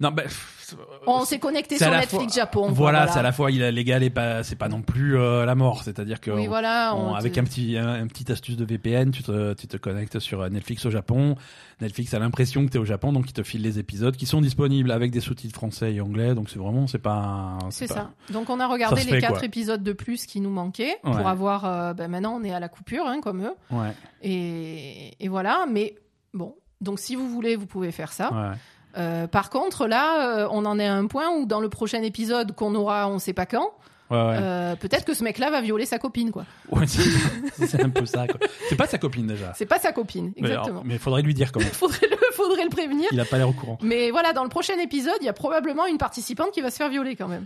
[0.00, 0.22] Non, ben.
[0.24, 0.76] pff,
[1.06, 2.68] On s'est connecté sur Netflix fois- Japon.
[2.70, 5.44] Voilà, c'est à la fois il est légal et pas, c'est pas non plus euh,
[5.46, 5.82] la mort.
[5.82, 6.94] C'est-à-dire que Oui, on- voilà.
[6.94, 9.76] on- on avec un petit, un, un petit astuce de VPN, tu te, tu te
[9.78, 11.36] connectes sur euh, Netflix au Japon.
[11.80, 14.26] Netflix a l'impression que tu es au Japon, donc il te file les épisodes qui
[14.26, 16.34] sont disponibles avec des sous-titres français et anglais.
[16.34, 17.58] Donc c'est vraiment, c'est pas.
[17.70, 18.10] C'est pas- ça.
[18.32, 19.44] Donc on a regardé les fait, quatre quoi.
[19.44, 21.12] épisodes de plus qui nous manquaient Ouais.
[21.12, 21.64] pour avoir.
[21.64, 23.54] euh, ben maintenant, on est à la coupure, hein, comme eux.
[23.70, 25.66] Ouais, Et, et voilà.
[25.70, 25.94] Mais
[26.34, 26.54] bon.
[26.80, 28.30] Donc si vous voulez, vous pouvez faire ça.
[28.32, 28.56] ouais.
[28.98, 32.02] Euh, par contre, là, euh, on en est à un point où dans le prochain
[32.02, 33.72] épisode qu'on aura, on sait pas quand,
[34.10, 34.38] Ouais, ouais.
[34.40, 36.46] euh, peut-être que ce mec-là va violer sa copine, quoi.
[36.70, 38.26] Ouais, c'est un peu ça.
[38.26, 38.40] quoi.
[38.70, 39.52] C'est pas sa copine déjà.
[39.54, 40.80] C'est pas sa copine, exactement.
[40.82, 41.68] Mais il faudrait lui dire quand même.
[41.72, 43.06] Faudrait le, faudrait le prévenir.
[43.12, 43.76] Il a pas l'air au courant.
[43.82, 46.76] Mais voilà, dans le prochain épisode, il y a probablement une participante qui va se
[46.78, 47.44] faire violer quand même.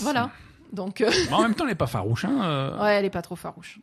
[0.00, 0.30] Voilà.
[0.72, 2.24] Donc, euh, en même temps, elle est pas farouche.
[2.24, 3.78] Hein, euh, ouais, elle est pas trop farouche.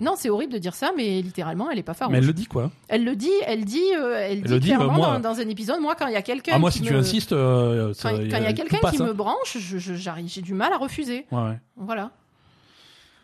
[0.00, 2.12] Non, c'est horrible de dire ça, mais littéralement, elle est pas farouche.
[2.12, 4.68] Mais elle le dit quoi Elle le dit, elle dit, euh, elle dit le dit,
[4.68, 5.80] clairement moi- dans, dans un épisode.
[5.80, 6.88] Moi, quand il y a quelqu'un Ah moi, qui si me...
[6.88, 9.06] tu insistes, quand il y a quelqu'un qui hein.
[9.06, 11.26] me branche, je- j'arrive, j'ai du mal à refuser.
[11.30, 11.58] Ouais, ouais.
[11.76, 12.10] Voilà.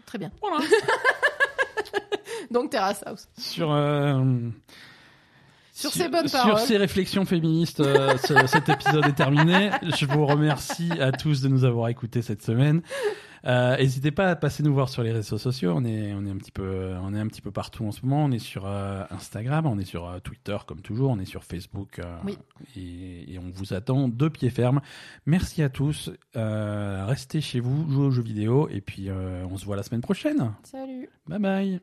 [0.07, 0.31] Très bien.
[0.41, 0.59] Voilà.
[2.51, 3.27] Donc Terrace House.
[3.37, 3.73] sur
[5.75, 6.61] Sur ces bonnes sur paroles.
[6.61, 9.71] ces réflexions féministes, euh, ce- cet épisode est terminé.
[9.99, 12.81] Je vous remercie à tous de nous avoir écoutés cette semaine.
[13.47, 15.75] Euh, N'hésitez pas à passer nous voir sur les réseaux sociaux.
[15.77, 18.01] On est, on est un petit peu, on est un petit peu partout en ce
[18.07, 18.25] moment.
[18.25, 21.45] On est sur euh, Instagram, on est sur euh, Twitter comme toujours, on est sur
[21.45, 22.01] Facebook.
[22.25, 22.39] Oui.
[22.77, 24.81] et, et on vous attend de pied ferme.
[25.27, 26.11] Merci à tous.
[26.35, 30.53] Restez chez vous, jouez aux jeux vidéo et puis on se voit la semaine prochaine.
[30.63, 31.11] Salut.
[31.27, 31.81] Bye bye.